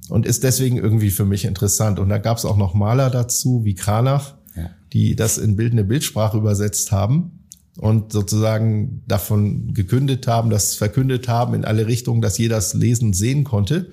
und 0.09 0.25
ist 0.25 0.43
deswegen 0.43 0.77
irgendwie 0.77 1.11
für 1.11 1.25
mich 1.25 1.45
interessant. 1.45 1.99
Und 1.99 2.09
da 2.09 2.17
gab 2.17 2.39
es 2.39 2.45
auch 2.45 2.57
noch 2.57 2.73
Maler 2.73 3.11
dazu, 3.11 3.65
wie 3.65 3.75
Kranach, 3.75 4.33
ja. 4.55 4.69
die 4.93 5.15
das 5.15 5.37
in 5.37 5.55
bildende 5.55 5.83
Bildsprache 5.83 6.37
übersetzt 6.37 6.91
haben 6.91 7.39
und 7.77 8.11
sozusagen 8.11 9.03
davon 9.07 9.73
gekündet 9.73 10.27
haben, 10.27 10.49
das 10.49 10.75
verkündet 10.75 11.27
haben 11.27 11.53
in 11.53 11.65
alle 11.65 11.87
Richtungen, 11.87 12.21
dass 12.21 12.37
jeder 12.37 12.55
das 12.55 12.73
lesen 12.73 13.13
sehen 13.13 13.43
konnte. 13.43 13.89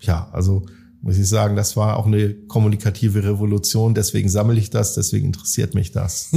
Ja, 0.00 0.28
also 0.32 0.66
muss 1.02 1.18
ich 1.18 1.28
sagen, 1.28 1.56
das 1.56 1.76
war 1.76 1.98
auch 1.98 2.06
eine 2.06 2.34
kommunikative 2.34 3.22
Revolution. 3.22 3.94
Deswegen 3.94 4.28
sammle 4.28 4.58
ich 4.58 4.70
das, 4.70 4.94
deswegen 4.94 5.26
interessiert 5.26 5.74
mich 5.74 5.92
das. 5.92 6.30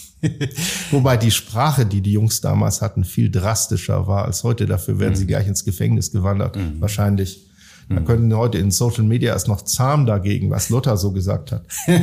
Wobei 0.90 1.16
die 1.16 1.30
Sprache, 1.30 1.86
die 1.86 2.00
die 2.00 2.12
Jungs 2.12 2.40
damals 2.40 2.82
hatten, 2.82 3.04
viel 3.04 3.30
drastischer 3.30 4.06
war 4.06 4.24
als 4.24 4.42
heute. 4.42 4.66
Dafür 4.66 4.98
wären 4.98 5.12
mhm. 5.12 5.16
sie 5.16 5.26
gleich 5.26 5.46
ins 5.46 5.64
Gefängnis 5.64 6.10
gewandert, 6.10 6.56
mhm. 6.56 6.80
wahrscheinlich. 6.80 7.46
Da 7.90 7.98
mhm. 7.98 8.04
könnten 8.04 8.36
heute 8.36 8.56
in 8.58 8.70
Social 8.70 9.02
Media 9.02 9.32
erst 9.32 9.48
noch 9.48 9.62
zahm 9.62 10.06
dagegen, 10.06 10.48
was 10.48 10.70
Luther 10.70 10.96
so 10.96 11.10
gesagt 11.10 11.50
hat. 11.50 11.66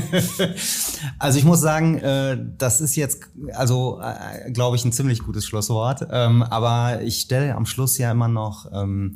also 1.20 1.40
ich 1.40 1.46
muss 1.46 1.62
sagen, 1.62 1.98
äh, 2.00 2.38
das 2.58 2.82
ist 2.82 2.98
jetzt, 2.98 3.24
also 3.54 4.02
äh, 4.02 4.52
glaube 4.52 4.76
ich, 4.76 4.84
ein 4.84 4.92
ziemlich 4.92 5.24
gutes 5.24 5.46
Schlusswort. 5.46 6.06
Ähm, 6.12 6.44
aber 6.44 7.02
ich 7.04 7.22
stelle 7.22 7.56
am 7.56 7.66
Schluss 7.66 7.98
ja 7.98 8.12
immer 8.12 8.28
noch 8.28 8.70
ähm, 8.74 9.16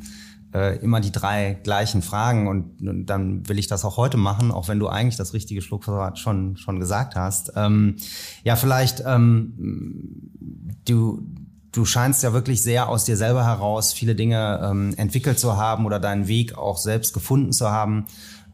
äh, 0.54 0.78
immer 0.78 1.02
die 1.02 1.12
drei 1.12 1.60
gleichen 1.62 2.02
Fragen 2.02 2.48
und, 2.48 2.82
und, 2.88 3.06
dann 3.06 3.48
will 3.50 3.60
ich 3.60 3.68
das 3.68 3.84
auch 3.84 3.98
heute 3.98 4.16
machen, 4.16 4.52
auch 4.52 4.70
wenn 4.70 4.80
du 4.80 4.88
eigentlich 4.88 5.18
das 5.18 5.34
richtige 5.34 5.62
Schlusswort 5.62 6.20
schon 6.20 6.56
schon 6.56 6.80
gesagt 6.80 7.16
hast. 7.16 7.52
Ähm, 7.58 7.98
ja, 8.46 8.56
vielleicht 8.56 9.04
ähm, 9.06 9.54
du 10.86 11.28
du 11.72 11.86
scheinst 11.86 12.24
ja 12.24 12.34
wirklich 12.34 12.62
sehr 12.62 12.90
aus 12.90 13.06
dir 13.06 13.18
selber 13.18 13.46
heraus 13.46 13.94
viele 13.94 14.16
Dinge 14.16 14.60
ähm, 14.64 14.94
entwickelt 14.98 15.40
zu 15.40 15.58
haben 15.58 15.86
oder 15.86 16.00
deinen 16.00 16.28
Weg 16.28 16.58
auch 16.58 16.78
selbst 16.78 17.14
gefunden 17.14 17.52
zu 17.52 17.70
haben. 17.70 18.06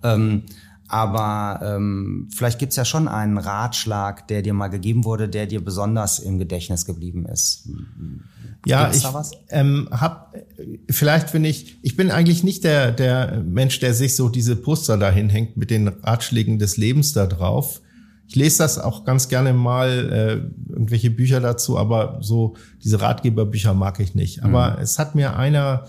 Ähm, 0.03 0.43
aber 0.89 1.59
ähm, 1.63 2.29
vielleicht 2.33 2.59
gibt's 2.59 2.77
ja 2.77 2.85
schon 2.85 3.09
einen 3.09 3.37
Ratschlag, 3.37 4.27
der 4.29 4.41
dir 4.41 4.53
mal 4.53 4.69
gegeben 4.69 5.03
wurde, 5.03 5.27
der 5.27 5.45
dir 5.45 5.63
besonders 5.63 6.19
im 6.19 6.39
Gedächtnis 6.39 6.85
geblieben 6.85 7.25
ist. 7.25 7.67
Ja, 8.65 8.89
Gibt's 8.89 9.03
ich 9.03 9.37
ähm, 9.49 9.89
hab 9.91 10.33
vielleicht 10.89 11.33
bin 11.33 11.43
ich, 11.43 11.77
ich 11.81 11.97
bin 11.97 12.09
eigentlich 12.09 12.43
nicht 12.43 12.63
der 12.63 12.91
der 12.91 13.43
Mensch, 13.43 13.79
der 13.79 13.93
sich 13.93 14.15
so 14.15 14.29
diese 14.29 14.55
Poster 14.55 14.97
dahin 14.97 15.29
hängt 15.29 15.57
mit 15.57 15.71
den 15.71 15.89
Ratschlägen 15.89 16.57
des 16.57 16.77
Lebens 16.77 17.11
da 17.11 17.27
drauf. 17.27 17.81
Ich 18.27 18.35
lese 18.35 18.59
das 18.59 18.77
auch 18.77 19.05
ganz 19.05 19.29
gerne 19.29 19.53
mal 19.53 19.89
äh, 19.89 20.71
irgendwelche 20.71 21.09
Bücher 21.09 21.39
dazu, 21.39 21.77
aber 21.77 22.19
so 22.21 22.55
diese 22.83 23.01
Ratgeberbücher 23.01 23.73
mag 23.73 23.99
ich 23.99 24.15
nicht. 24.15 24.43
Aber 24.43 24.71
mhm. 24.71 24.81
es 24.81 24.99
hat 24.99 25.15
mir 25.15 25.37
einer 25.37 25.85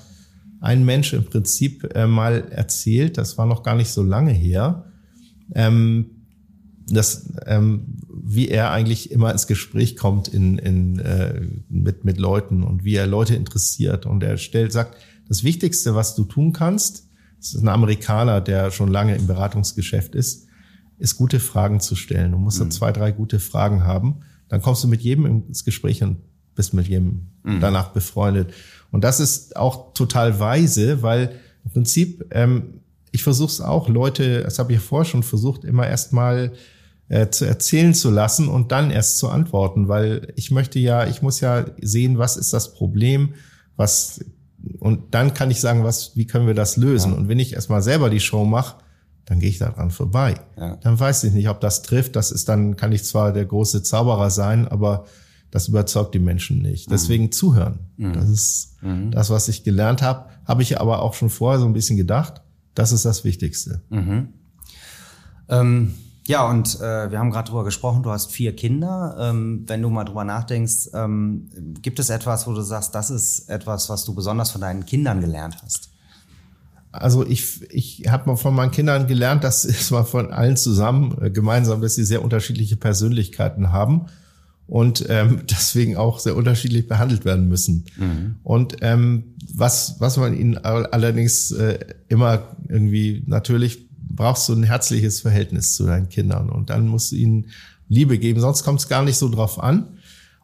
ein 0.60 0.84
Mensch 0.84 1.12
im 1.12 1.24
Prinzip 1.24 1.94
äh, 1.94 2.06
mal 2.06 2.48
erzählt, 2.50 3.18
das 3.18 3.38
war 3.38 3.46
noch 3.46 3.62
gar 3.62 3.74
nicht 3.74 3.90
so 3.90 4.02
lange 4.02 4.32
her, 4.32 4.84
ähm, 5.54 6.10
dass, 6.88 7.32
ähm, 7.46 7.96
wie 8.10 8.48
er 8.48 8.70
eigentlich 8.70 9.10
immer 9.10 9.30
ins 9.30 9.46
Gespräch 9.46 9.96
kommt 9.96 10.28
in, 10.28 10.58
in, 10.58 10.98
äh, 11.00 11.40
mit, 11.68 12.04
mit 12.04 12.18
Leuten 12.18 12.62
und 12.62 12.84
wie 12.84 12.94
er 12.94 13.06
Leute 13.06 13.34
interessiert. 13.34 14.06
Und 14.06 14.22
er 14.22 14.36
stellt, 14.36 14.72
sagt, 14.72 14.96
das 15.28 15.44
Wichtigste, 15.44 15.94
was 15.94 16.14
du 16.14 16.24
tun 16.24 16.52
kannst, 16.52 17.08
das 17.38 17.54
ist 17.54 17.62
ein 17.62 17.68
Amerikaner, 17.68 18.40
der 18.40 18.70
schon 18.70 18.88
lange 18.88 19.14
im 19.14 19.26
Beratungsgeschäft 19.26 20.14
ist, 20.14 20.47
ist 20.98 21.16
gute 21.16 21.40
Fragen 21.40 21.80
zu 21.80 21.94
stellen. 21.94 22.32
Du 22.32 22.38
musst 22.38 22.60
mhm. 22.60 22.70
zwei, 22.70 22.92
drei 22.92 23.12
gute 23.12 23.40
Fragen 23.40 23.84
haben. 23.84 24.16
Dann 24.48 24.62
kommst 24.62 24.82
du 24.82 24.88
mit 24.88 25.02
jedem 25.02 25.26
ins 25.26 25.64
Gespräch 25.64 26.02
und 26.02 26.18
bist 26.54 26.74
mit 26.74 26.88
jedem 26.88 27.28
mhm. 27.44 27.60
danach 27.60 27.90
befreundet. 27.90 28.52
Und 28.90 29.04
das 29.04 29.20
ist 29.20 29.56
auch 29.56 29.92
total 29.94 30.40
weise, 30.40 31.02
weil 31.02 31.32
im 31.64 31.70
Prinzip 31.70 32.24
ähm, 32.30 32.80
ich 33.12 33.22
versuche 33.22 33.50
es 33.50 33.60
auch, 33.60 33.88
Leute, 33.88 34.42
das 34.42 34.58
habe 34.58 34.72
ich 34.72 34.80
vorher 34.80 35.04
schon 35.04 35.22
versucht, 35.22 35.64
immer 35.64 35.86
erstmal 35.86 36.52
äh, 37.08 37.28
zu 37.28 37.44
erzählen 37.44 37.94
zu 37.94 38.10
lassen 38.10 38.48
und 38.48 38.72
dann 38.72 38.90
erst 38.90 39.18
zu 39.18 39.28
antworten, 39.28 39.88
weil 39.88 40.32
ich 40.36 40.50
möchte 40.50 40.78
ja, 40.78 41.06
ich 41.06 41.22
muss 41.22 41.40
ja 41.40 41.64
sehen, 41.80 42.18
was 42.18 42.36
ist 42.36 42.52
das 42.52 42.74
Problem, 42.74 43.34
was 43.76 44.20
und 44.80 45.14
dann 45.14 45.34
kann 45.34 45.50
ich 45.50 45.60
sagen, 45.60 45.84
was, 45.84 46.16
wie 46.16 46.26
können 46.26 46.46
wir 46.46 46.54
das 46.54 46.76
lösen? 46.76 47.12
Ja. 47.12 47.18
Und 47.18 47.28
wenn 47.28 47.38
ich 47.38 47.54
erstmal 47.54 47.80
selber 47.80 48.10
die 48.10 48.20
Show 48.20 48.44
mache, 48.44 48.82
dann 49.28 49.40
gehe 49.40 49.50
ich 49.50 49.58
daran 49.58 49.90
vorbei. 49.90 50.36
Ja. 50.56 50.76
Dann 50.76 50.98
weiß 50.98 51.24
ich 51.24 51.34
nicht, 51.34 51.50
ob 51.50 51.60
das 51.60 51.82
trifft. 51.82 52.16
Das 52.16 52.30
ist 52.30 52.48
dann, 52.48 52.76
kann 52.76 52.92
ich 52.92 53.04
zwar 53.04 53.32
der 53.32 53.44
große 53.44 53.82
Zauberer 53.82 54.30
sein, 54.30 54.66
aber 54.66 55.04
das 55.50 55.68
überzeugt 55.68 56.14
die 56.14 56.18
Menschen 56.18 56.62
nicht. 56.62 56.88
Mhm. 56.88 56.92
Deswegen 56.92 57.24
mhm. 57.24 57.32
zuhören. 57.32 57.78
Mhm. 57.98 58.12
Das 58.14 58.28
ist 58.30 58.76
mhm. 58.80 59.10
das, 59.10 59.28
was 59.28 59.48
ich 59.48 59.64
gelernt 59.64 60.00
habe. 60.00 60.30
Habe 60.46 60.62
ich 60.62 60.80
aber 60.80 61.02
auch 61.02 61.12
schon 61.12 61.28
vorher 61.28 61.60
so 61.60 61.66
ein 61.66 61.74
bisschen 61.74 61.98
gedacht. 61.98 62.40
Das 62.74 62.90
ist 62.90 63.04
das 63.04 63.22
Wichtigste. 63.24 63.82
Mhm. 63.90 64.28
Ähm, 65.50 65.94
ja, 66.26 66.48
und 66.48 66.80
äh, 66.80 67.10
wir 67.10 67.18
haben 67.18 67.30
gerade 67.30 67.50
drüber 67.50 67.64
gesprochen, 67.64 68.02
du 68.02 68.10
hast 68.10 68.32
vier 68.32 68.56
Kinder. 68.56 69.14
Ähm, 69.20 69.64
wenn 69.66 69.82
du 69.82 69.90
mal 69.90 70.04
drüber 70.04 70.24
nachdenkst, 70.24 70.88
ähm, 70.94 71.50
gibt 71.82 71.98
es 71.98 72.08
etwas, 72.08 72.46
wo 72.46 72.54
du 72.54 72.62
sagst, 72.62 72.94
das 72.94 73.10
ist 73.10 73.50
etwas, 73.50 73.90
was 73.90 74.06
du 74.06 74.14
besonders 74.14 74.50
von 74.50 74.62
deinen 74.62 74.86
Kindern 74.86 75.20
gelernt 75.20 75.58
hast? 75.62 75.90
Also 76.98 77.26
ich, 77.26 77.62
ich 77.72 78.04
habe 78.08 78.28
mal 78.28 78.36
von 78.36 78.54
meinen 78.54 78.70
Kindern 78.70 79.06
gelernt, 79.06 79.44
dass 79.44 79.64
es 79.64 79.90
mal 79.90 80.04
von 80.04 80.32
allen 80.32 80.56
zusammen 80.56 81.16
äh, 81.20 81.30
gemeinsam, 81.30 81.80
dass 81.80 81.94
sie 81.94 82.04
sehr 82.04 82.22
unterschiedliche 82.22 82.76
Persönlichkeiten 82.76 83.72
haben 83.72 84.06
und 84.66 85.06
ähm, 85.08 85.42
deswegen 85.50 85.96
auch 85.96 86.18
sehr 86.18 86.36
unterschiedlich 86.36 86.86
behandelt 86.86 87.24
werden 87.24 87.48
müssen. 87.48 87.84
Mhm. 87.96 88.36
Und 88.42 88.76
ähm, 88.82 89.34
was, 89.52 89.96
was 89.98 90.16
man 90.16 90.38
ihnen 90.38 90.58
allerdings 90.58 91.50
äh, 91.52 91.78
immer 92.08 92.56
irgendwie 92.68 93.22
natürlich 93.26 93.88
brauchst 94.10 94.48
du 94.48 94.54
ein 94.54 94.62
herzliches 94.62 95.20
Verhältnis 95.20 95.74
zu 95.74 95.86
deinen 95.86 96.08
Kindern 96.08 96.50
und 96.50 96.70
dann 96.70 96.88
musst 96.88 97.12
du 97.12 97.16
ihnen 97.16 97.46
Liebe 97.88 98.18
geben, 98.18 98.40
sonst 98.40 98.64
kommt 98.64 98.80
es 98.80 98.88
gar 98.88 99.04
nicht 99.04 99.16
so 99.16 99.28
drauf 99.28 99.62
an. 99.62 99.97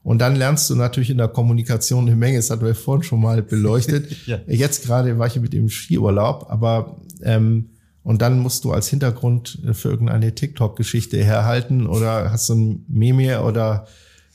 Und 0.05 0.19
dann 0.19 0.37
lernst 0.37 0.69
du 0.69 0.77
natürlich 0.77 1.11
in 1.11 1.19
der 1.19 1.29
Kommunikation 1.29 2.07
eine 2.07 2.15
Menge, 2.15 2.37
das 2.37 2.51
hatten 2.51 2.65
wir 2.65 2.75
vorhin 2.75 3.03
schon 3.03 3.21
mal 3.21 3.43
beleuchtet. 3.43 4.15
ja. 4.27 4.39
Jetzt 4.47 4.85
gerade 4.85 5.19
war 5.19 5.27
ich 5.27 5.41
mit 5.41 5.55
dem 5.55 5.71
Skiurlaub, 5.71 6.47
aber 6.51 6.99
ähm, 7.23 7.71
und 8.03 8.21
dann 8.21 8.39
musst 8.39 8.65
du 8.65 8.73
als 8.73 8.89
Hintergrund 8.89 9.59
für 9.73 9.89
irgendeine 9.89 10.35
TikTok-Geschichte 10.35 11.25
herhalten 11.25 11.87
oder 11.87 12.31
hast 12.31 12.51
du 12.51 12.55
ein 12.55 12.85
Meme 12.87 13.43
oder 13.43 13.87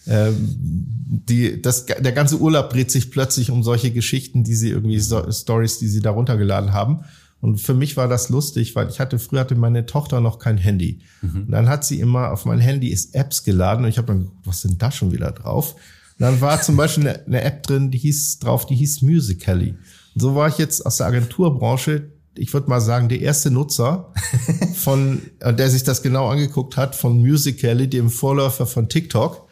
ähm, 0.07 0.36
die, 0.57 1.61
das, 1.61 1.86
der 1.86 2.11
ganze 2.13 2.39
Urlaub 2.39 2.72
dreht 2.72 2.89
sich 2.89 3.11
plötzlich 3.11 3.51
um 3.51 3.61
solche 3.61 3.91
Geschichten, 3.91 4.43
die 4.43 4.55
sie 4.55 4.72
irgendwie, 4.72 4.99
Stories, 4.99 5.78
die 5.78 5.88
sie 5.88 6.01
da 6.01 6.09
runtergeladen 6.09 6.74
haben. 6.74 7.01
Und 7.41 7.61
für 7.61 7.73
mich 7.73 7.95
war 7.95 8.07
das 8.07 8.29
lustig, 8.29 8.75
weil 8.75 8.89
ich 8.89 8.99
hatte, 8.99 9.17
früher 9.17 9.41
hatte 9.41 9.55
meine 9.55 9.85
Tochter 9.85 10.19
noch 10.19 10.39
kein 10.39 10.57
Handy. 10.57 10.99
Mhm. 11.21 11.43
Und 11.43 11.51
dann 11.51 11.69
hat 11.69 11.85
sie 11.85 11.99
immer 11.99 12.31
auf 12.31 12.45
mein 12.45 12.59
Handy 12.59 12.89
ist 12.89 13.15
Apps 13.15 13.43
geladen 13.43 13.85
und 13.85 13.89
ich 13.89 13.97
habe 13.97 14.07
dann 14.07 14.19
geguckt, 14.19 14.45
was 14.45 14.61
sind 14.61 14.81
da 14.81 14.91
schon 14.91 15.11
wieder 15.11 15.31
drauf? 15.31 15.73
Und 15.73 16.25
dann 16.25 16.41
war 16.41 16.61
zum 16.61 16.75
Beispiel 16.75 17.07
eine, 17.07 17.25
eine 17.25 17.41
App 17.43 17.63
drin, 17.63 17.91
die 17.91 17.97
hieß 17.97 18.39
drauf, 18.39 18.65
die 18.65 18.75
hieß 18.75 19.01
Musical.ly. 19.03 19.69
Und 20.15 20.21
so 20.21 20.35
war 20.35 20.49
ich 20.49 20.57
jetzt 20.57 20.85
aus 20.85 20.97
der 20.97 21.07
Agenturbranche, 21.07 22.11
ich 22.35 22.53
würde 22.53 22.69
mal 22.69 22.81
sagen, 22.81 23.07
der 23.07 23.21
erste 23.21 23.51
Nutzer 23.51 24.13
von, 24.75 25.21
äh, 25.39 25.53
der 25.53 25.69
sich 25.69 25.83
das 25.83 26.01
genau 26.01 26.27
angeguckt 26.27 26.75
hat, 26.75 26.95
von 26.95 27.19
Musical.ly, 27.19 27.87
dem 27.87 28.09
Vorläufer 28.09 28.65
von 28.65 28.89
TikTok 28.89 29.48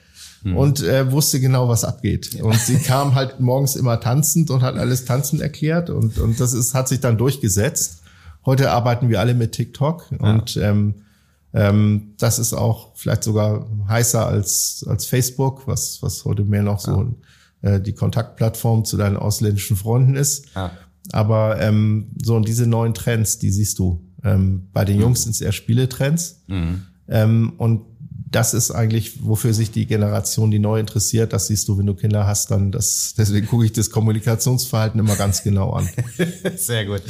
mhm. 0.47 0.57
und 0.57 0.83
äh, 0.83 1.11
wusste 1.11 1.39
genau, 1.39 1.67
was 1.67 1.83
abgeht. 1.83 2.33
Ja. 2.33 2.43
Und 2.43 2.55
sie 2.55 2.77
kam 2.77 3.15
halt 3.15 3.39
morgens 3.39 3.75
immer 3.75 3.99
tanzend 3.99 4.49
und 4.49 4.61
hat 4.61 4.75
alles 4.77 5.05
tanzend 5.05 5.41
erklärt 5.41 5.89
und, 5.89 6.17
und 6.17 6.39
das 6.39 6.53
ist, 6.53 6.73
hat 6.73 6.87
sich 6.87 6.99
dann 6.99 7.17
durchgesetzt. 7.17 8.01
Heute 8.45 8.71
arbeiten 8.71 9.09
wir 9.09 9.19
alle 9.19 9.33
mit 9.33 9.51
TikTok 9.51 10.07
ja. 10.11 10.17
und 10.17 10.57
ähm, 10.57 10.95
ähm, 11.53 12.13
das 12.17 12.39
ist 12.39 12.53
auch 12.53 12.91
vielleicht 12.95 13.23
sogar 13.23 13.67
heißer 13.87 14.25
als, 14.25 14.85
als 14.87 15.05
Facebook, 15.05 15.67
was, 15.67 16.01
was 16.01 16.25
heute 16.25 16.43
mehr 16.43 16.63
noch 16.63 16.79
so 16.79 17.13
ja. 17.61 17.71
äh, 17.71 17.81
die 17.81 17.93
Kontaktplattform 17.93 18.85
zu 18.85 18.97
deinen 18.97 19.17
ausländischen 19.17 19.75
Freunden 19.75 20.15
ist. 20.15 20.47
Aber 21.11 21.61
ähm, 21.61 22.11
so 22.21 22.35
und 22.35 22.47
diese 22.47 22.67
neuen 22.67 22.93
Trends, 22.93 23.39
die 23.39 23.51
siehst 23.51 23.79
du. 23.79 24.03
Ähm, 24.23 24.67
bei 24.73 24.83
den 24.83 24.99
Jungs 24.99 25.21
mhm. 25.21 25.23
sind 25.23 25.31
es 25.35 25.41
eher 25.41 25.51
Spieletrends. 25.51 26.41
Mhm. 26.47 26.83
Ähm, 27.07 27.53
und 27.57 27.81
das 28.30 28.53
ist 28.53 28.71
eigentlich, 28.71 29.23
wofür 29.23 29.53
sich 29.53 29.71
die 29.71 29.86
Generation, 29.86 30.51
die 30.51 30.59
neu 30.59 30.80
interessiert, 30.80 31.32
das 31.34 31.47
siehst 31.47 31.67
du, 31.67 31.78
wenn 31.78 31.86
du 31.86 31.93
Kinder 31.93 32.28
hast, 32.28 32.51
dann 32.51 32.71
das, 32.71 33.13
deswegen 33.17 33.47
gucke 33.47 33.65
ich 33.65 33.71
das 33.71 33.89
Kommunikationsverhalten 33.89 34.99
immer 34.99 35.15
ganz 35.15 35.43
genau 35.43 35.71
an. 35.71 35.89
Sehr 36.57 36.86
gut. 36.86 37.03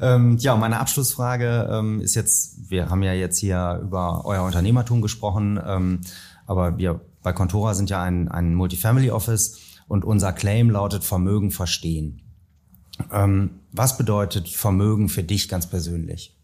Ähm, 0.00 0.36
ja, 0.38 0.56
meine 0.56 0.80
Abschlussfrage 0.80 1.68
ähm, 1.70 2.00
ist 2.00 2.14
jetzt, 2.14 2.70
wir 2.70 2.90
haben 2.90 3.02
ja 3.02 3.12
jetzt 3.12 3.38
hier 3.38 3.80
über 3.82 4.24
euer 4.24 4.42
Unternehmertum 4.42 5.00
gesprochen, 5.00 5.60
ähm, 5.64 6.00
aber 6.46 6.76
wir 6.78 7.00
bei 7.22 7.32
Contora 7.32 7.74
sind 7.74 7.90
ja 7.90 8.02
ein, 8.02 8.28
ein 8.28 8.54
Multifamily 8.54 9.10
Office 9.10 9.58
und 9.86 10.04
unser 10.04 10.32
Claim 10.32 10.70
lautet 10.70 11.04
Vermögen 11.04 11.50
verstehen. 11.50 12.22
Ähm, 13.12 13.50
was 13.72 13.96
bedeutet 13.96 14.48
Vermögen 14.48 15.08
für 15.08 15.22
dich 15.22 15.48
ganz 15.48 15.66
persönlich? 15.68 16.36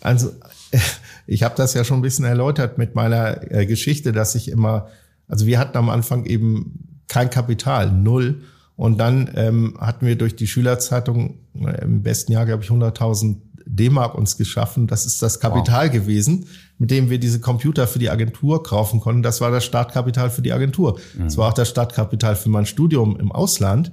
Also 0.00 0.32
ich 1.26 1.42
habe 1.42 1.54
das 1.56 1.74
ja 1.74 1.84
schon 1.84 1.98
ein 1.98 2.02
bisschen 2.02 2.24
erläutert 2.24 2.78
mit 2.78 2.94
meiner 2.94 3.50
äh, 3.52 3.66
Geschichte, 3.66 4.12
dass 4.12 4.34
ich 4.34 4.50
immer 4.50 4.88
Also 5.26 5.46
wir 5.46 5.58
hatten 5.58 5.76
am 5.76 5.90
Anfang 5.90 6.24
eben 6.24 7.02
kein 7.08 7.30
Kapital, 7.30 7.90
null. 7.90 8.42
Und 8.76 8.98
dann 8.98 9.30
ähm, 9.34 9.76
hatten 9.80 10.06
wir 10.06 10.16
durch 10.16 10.36
die 10.36 10.46
Schülerzeitung 10.46 11.38
äh, 11.54 11.82
im 11.82 12.02
besten 12.02 12.32
Jahr, 12.32 12.46
glaube 12.46 12.62
ich, 12.62 12.70
100.000 12.70 13.36
D-Mark 13.66 14.14
uns 14.14 14.36
geschaffen. 14.36 14.86
Das 14.86 15.04
ist 15.04 15.20
das 15.20 15.40
Kapital 15.40 15.86
wow. 15.86 15.92
gewesen, 15.92 16.46
mit 16.78 16.90
dem 16.90 17.10
wir 17.10 17.18
diese 17.18 17.40
Computer 17.40 17.86
für 17.86 17.98
die 17.98 18.08
Agentur 18.08 18.62
kaufen 18.62 19.00
konnten. 19.00 19.22
Das 19.22 19.40
war 19.40 19.50
das 19.50 19.64
Startkapital 19.64 20.30
für 20.30 20.42
die 20.42 20.52
Agentur. 20.52 20.98
Mhm. 21.16 21.24
Das 21.24 21.36
war 21.36 21.48
auch 21.48 21.54
das 21.54 21.68
Startkapital 21.68 22.36
für 22.36 22.48
mein 22.50 22.66
Studium 22.66 23.18
im 23.18 23.32
Ausland. 23.32 23.92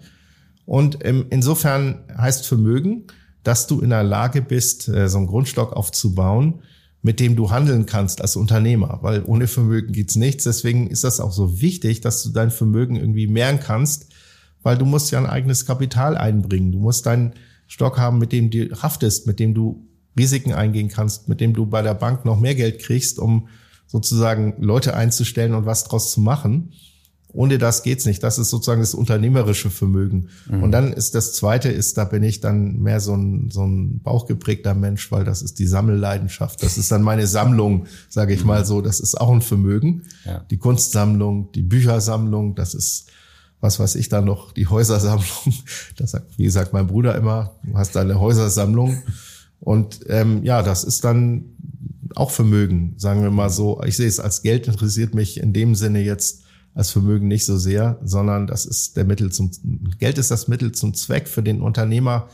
Und 0.65 1.03
ähm, 1.03 1.25
insofern 1.29 2.03
heißt 2.17 2.47
Vermögen, 2.47 3.07
dass 3.45 3.67
du 3.67 3.79
in 3.79 3.91
der 3.91 4.03
Lage 4.03 4.41
bist, 4.41 4.89
äh, 4.89 5.07
so 5.07 5.19
einen 5.19 5.27
Grundstock 5.27 5.73
aufzubauen, 5.73 6.61
mit 7.01 7.19
dem 7.19 7.35
du 7.35 7.51
handeln 7.51 7.85
kannst 7.85 8.21
als 8.21 8.35
Unternehmer, 8.35 8.99
weil 9.01 9.23
ohne 9.25 9.47
Vermögen 9.47 9.93
geht's 9.93 10.15
nichts. 10.15 10.43
Deswegen 10.43 10.87
ist 10.87 11.03
das 11.03 11.19
auch 11.19 11.31
so 11.31 11.61
wichtig, 11.61 12.01
dass 12.01 12.23
du 12.23 12.29
dein 12.31 12.49
Vermögen 12.49 12.95
irgendwie 12.95 13.27
mehren 13.27 13.59
kannst, 13.59 14.07
weil 14.63 14.77
du 14.77 14.85
musst 14.85 15.11
ja 15.11 15.19
ein 15.19 15.27
eigenes 15.27 15.67
Kapital 15.67 16.17
einbringen. 16.17 16.71
Du 16.71 16.79
musst 16.79 17.05
deinen 17.05 17.33
Stock 17.67 17.99
haben, 17.99 18.17
mit 18.17 18.31
dem 18.31 18.49
du 18.49 18.71
haftest, 18.81 19.27
mit 19.27 19.39
dem 19.39 19.53
du 19.53 19.87
Risiken 20.17 20.53
eingehen 20.53 20.89
kannst, 20.89 21.29
mit 21.29 21.41
dem 21.41 21.53
du 21.53 21.67
bei 21.67 21.83
der 21.83 21.93
Bank 21.93 22.25
noch 22.25 22.39
mehr 22.39 22.55
Geld 22.55 22.79
kriegst, 22.79 23.19
um 23.19 23.49
sozusagen 23.85 24.55
Leute 24.59 24.95
einzustellen 24.95 25.53
und 25.53 25.67
was 25.67 25.83
draus 25.83 26.11
zu 26.11 26.21
machen. 26.21 26.73
Ohne 27.35 27.57
das 27.57 27.83
geht's 27.83 28.05
nicht. 28.05 28.23
Das 28.23 28.39
ist 28.39 28.49
sozusagen 28.49 28.81
das 28.81 28.93
unternehmerische 28.93 29.69
Vermögen. 29.69 30.29
Mhm. 30.49 30.63
Und 30.63 30.71
dann 30.71 30.93
ist 30.93 31.15
das 31.15 31.33
zweite 31.33 31.69
ist, 31.69 31.97
da 31.97 32.05
bin 32.05 32.23
ich 32.23 32.39
dann 32.39 32.79
mehr 32.79 32.99
so 32.99 33.13
ein, 33.13 33.49
so 33.51 33.63
ein 33.63 33.99
bauchgeprägter 33.99 34.73
Mensch, 34.73 35.11
weil 35.11 35.25
das 35.25 35.41
ist 35.41 35.59
die 35.59 35.67
Sammelleidenschaft. 35.67 36.63
Das 36.63 36.77
ist 36.77 36.91
dann 36.91 37.01
meine 37.01 37.27
Sammlung, 37.27 37.85
sage 38.09 38.33
ich 38.33 38.41
mhm. 38.41 38.47
mal 38.47 38.65
so. 38.65 38.81
Das 38.81 38.99
ist 38.99 39.19
auch 39.19 39.31
ein 39.31 39.41
Vermögen. 39.41 40.03
Ja. 40.23 40.45
Die 40.49 40.57
Kunstsammlung, 40.57 41.51
die 41.51 41.63
Büchersammlung, 41.63 42.55
das 42.55 42.73
ist 42.73 43.07
was 43.61 43.79
weiß 43.79 43.95
ich 43.95 44.09
da 44.09 44.21
noch, 44.21 44.51
die 44.51 44.67
Häusersammlung. 44.67 45.25
Das 45.97 46.11
sagt, 46.11 46.37
wie 46.37 46.43
gesagt, 46.43 46.71
mein 46.71 46.87
Bruder 46.87 47.15
immer, 47.15 47.55
du 47.63 47.75
hast 47.77 47.95
deine 47.95 48.19
Häusersammlung. 48.19 49.01
Und 49.59 50.01
ähm, 50.07 50.43
ja, 50.43 50.61
das 50.61 50.83
ist 50.83 51.03
dann 51.03 51.45
auch 52.15 52.31
Vermögen, 52.31 52.93
sagen 52.97 53.23
wir 53.23 53.31
mal 53.31 53.49
so. 53.49 53.81
Ich 53.83 53.97
sehe 53.97 54.07
es 54.07 54.19
als 54.19 54.41
Geld 54.41 54.67
interessiert 54.67 55.15
mich 55.15 55.39
in 55.39 55.53
dem 55.53 55.73
Sinne 55.73 56.01
jetzt 56.01 56.44
als 56.75 56.91
Vermögen 56.91 57.27
nicht 57.29 57.45
so 57.45 57.57
sehr, 57.57 57.97
sondern 58.03 58.47
das 58.47 58.65
ist 58.65 58.97
der 58.97 59.05
Mittel 59.05 59.31
zum 59.31 59.49
Geld 59.97 60.17
ist 60.17 60.29
das 60.29 60.49
Mittel 60.49 60.73
zum 60.73 60.93
Zweck 60.93 61.27
für 61.27 61.41
den 61.41 61.61
Unternehmer. 61.61 62.27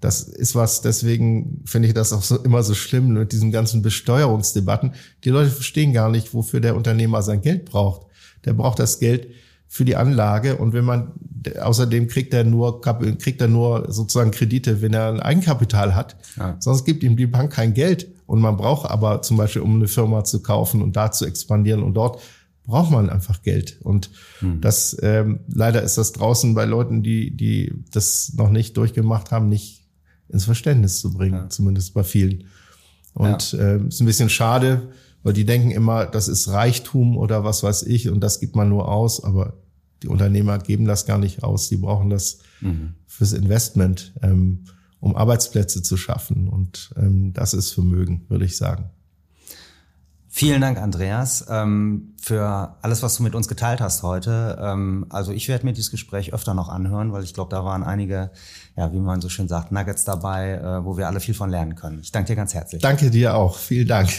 Das 0.00 0.22
ist 0.22 0.54
was, 0.54 0.82
deswegen 0.82 1.62
finde 1.64 1.88
ich 1.88 1.94
das 1.94 2.12
auch 2.12 2.22
so, 2.22 2.36
immer 2.38 2.62
so 2.64 2.74
schlimm 2.74 3.08
mit 3.08 3.32
diesen 3.32 3.52
ganzen 3.52 3.82
Besteuerungsdebatten. 3.82 4.92
Die 5.24 5.30
Leute 5.30 5.50
verstehen 5.50 5.92
gar 5.92 6.10
nicht, 6.10 6.34
wofür 6.34 6.60
der 6.60 6.76
Unternehmer 6.76 7.22
sein 7.22 7.40
Geld 7.40 7.64
braucht. 7.66 8.06
Der 8.44 8.52
braucht 8.52 8.80
das 8.80 8.98
Geld 8.98 9.28
für 9.68 9.84
die 9.84 9.96
Anlage 9.96 10.56
und 10.56 10.72
wenn 10.72 10.84
man 10.84 11.12
außerdem 11.60 12.08
kriegt 12.08 12.34
er 12.34 12.42
nur 12.42 12.80
kriegt 12.80 13.40
er 13.40 13.48
nur 13.48 13.92
sozusagen 13.92 14.32
Kredite, 14.32 14.82
wenn 14.82 14.92
er 14.92 15.08
ein 15.08 15.20
Eigenkapital 15.20 15.94
hat. 15.94 16.16
Ja. 16.36 16.56
Sonst 16.58 16.84
gibt 16.84 17.04
ihm 17.04 17.16
die 17.16 17.26
Bank 17.26 17.52
kein 17.52 17.74
Geld 17.74 18.08
und 18.26 18.40
man 18.40 18.56
braucht 18.56 18.90
aber 18.90 19.22
zum 19.22 19.36
Beispiel, 19.36 19.62
um 19.62 19.76
eine 19.76 19.86
Firma 19.86 20.24
zu 20.24 20.42
kaufen 20.42 20.82
und 20.82 20.96
da 20.96 21.12
zu 21.12 21.26
expandieren 21.26 21.82
und 21.82 21.94
dort 21.94 22.20
braucht 22.68 22.92
man 22.92 23.10
einfach 23.10 23.42
Geld. 23.42 23.80
Und 23.82 24.10
hm. 24.40 24.60
das 24.60 24.96
ähm, 25.02 25.40
leider 25.48 25.82
ist 25.82 25.98
das 25.98 26.12
draußen 26.12 26.54
bei 26.54 26.66
Leuten, 26.66 27.02
die, 27.02 27.34
die 27.34 27.72
das 27.90 28.34
noch 28.36 28.50
nicht 28.50 28.76
durchgemacht 28.76 29.32
haben, 29.32 29.48
nicht 29.48 29.84
ins 30.28 30.44
Verständnis 30.44 31.00
zu 31.00 31.12
bringen, 31.12 31.34
ja. 31.34 31.48
zumindest 31.48 31.94
bei 31.94 32.04
vielen. 32.04 32.44
Und 33.14 33.52
ja. 33.52 33.58
äh, 33.58 33.86
ist 33.88 34.00
ein 34.00 34.06
bisschen 34.06 34.28
schade, 34.28 34.92
weil 35.22 35.32
die 35.32 35.46
denken 35.46 35.70
immer, 35.70 36.04
das 36.04 36.28
ist 36.28 36.48
Reichtum 36.48 37.16
oder 37.16 37.42
was 37.42 37.62
weiß 37.62 37.84
ich 37.84 38.10
und 38.10 38.20
das 38.20 38.38
gibt 38.38 38.54
man 38.54 38.68
nur 38.68 38.86
aus, 38.86 39.24
aber 39.24 39.54
die 40.02 40.08
Unternehmer 40.08 40.58
geben 40.58 40.84
das 40.84 41.06
gar 41.06 41.18
nicht 41.18 41.42
aus. 41.42 41.68
Die 41.70 41.78
brauchen 41.78 42.10
das 42.10 42.40
mhm. 42.60 42.94
fürs 43.06 43.32
Investment, 43.32 44.12
ähm, 44.22 44.64
um 45.00 45.16
Arbeitsplätze 45.16 45.82
zu 45.82 45.96
schaffen. 45.96 46.48
Und 46.48 46.92
ähm, 46.96 47.32
das 47.32 47.54
ist 47.54 47.72
Vermögen, 47.72 48.26
würde 48.28 48.44
ich 48.44 48.56
sagen. 48.56 48.90
Vielen 50.38 50.60
Dank, 50.60 50.78
Andreas, 50.78 51.46
ähm, 51.50 52.14
für 52.20 52.76
alles, 52.80 53.02
was 53.02 53.16
du 53.16 53.24
mit 53.24 53.34
uns 53.34 53.48
geteilt 53.48 53.80
hast 53.80 54.04
heute. 54.04 54.56
Ähm, 54.62 55.06
also 55.10 55.32
ich 55.32 55.48
werde 55.48 55.66
mir 55.66 55.72
dieses 55.72 55.90
Gespräch 55.90 56.32
öfter 56.32 56.54
noch 56.54 56.68
anhören, 56.68 57.12
weil 57.12 57.24
ich 57.24 57.34
glaube, 57.34 57.50
da 57.50 57.64
waren 57.64 57.82
einige, 57.82 58.30
ja, 58.76 58.92
wie 58.92 59.00
man 59.00 59.20
so 59.20 59.28
schön 59.28 59.48
sagt, 59.48 59.72
Nuggets 59.72 60.04
dabei, 60.04 60.52
äh, 60.52 60.84
wo 60.84 60.96
wir 60.96 61.08
alle 61.08 61.18
viel 61.18 61.34
von 61.34 61.50
lernen 61.50 61.74
können. 61.74 61.98
Ich 62.02 62.12
danke 62.12 62.28
dir 62.28 62.36
ganz 62.36 62.54
herzlich. 62.54 62.80
Danke 62.80 63.10
dir 63.10 63.34
auch. 63.34 63.58
Vielen 63.58 63.88
Dank. 63.88 64.10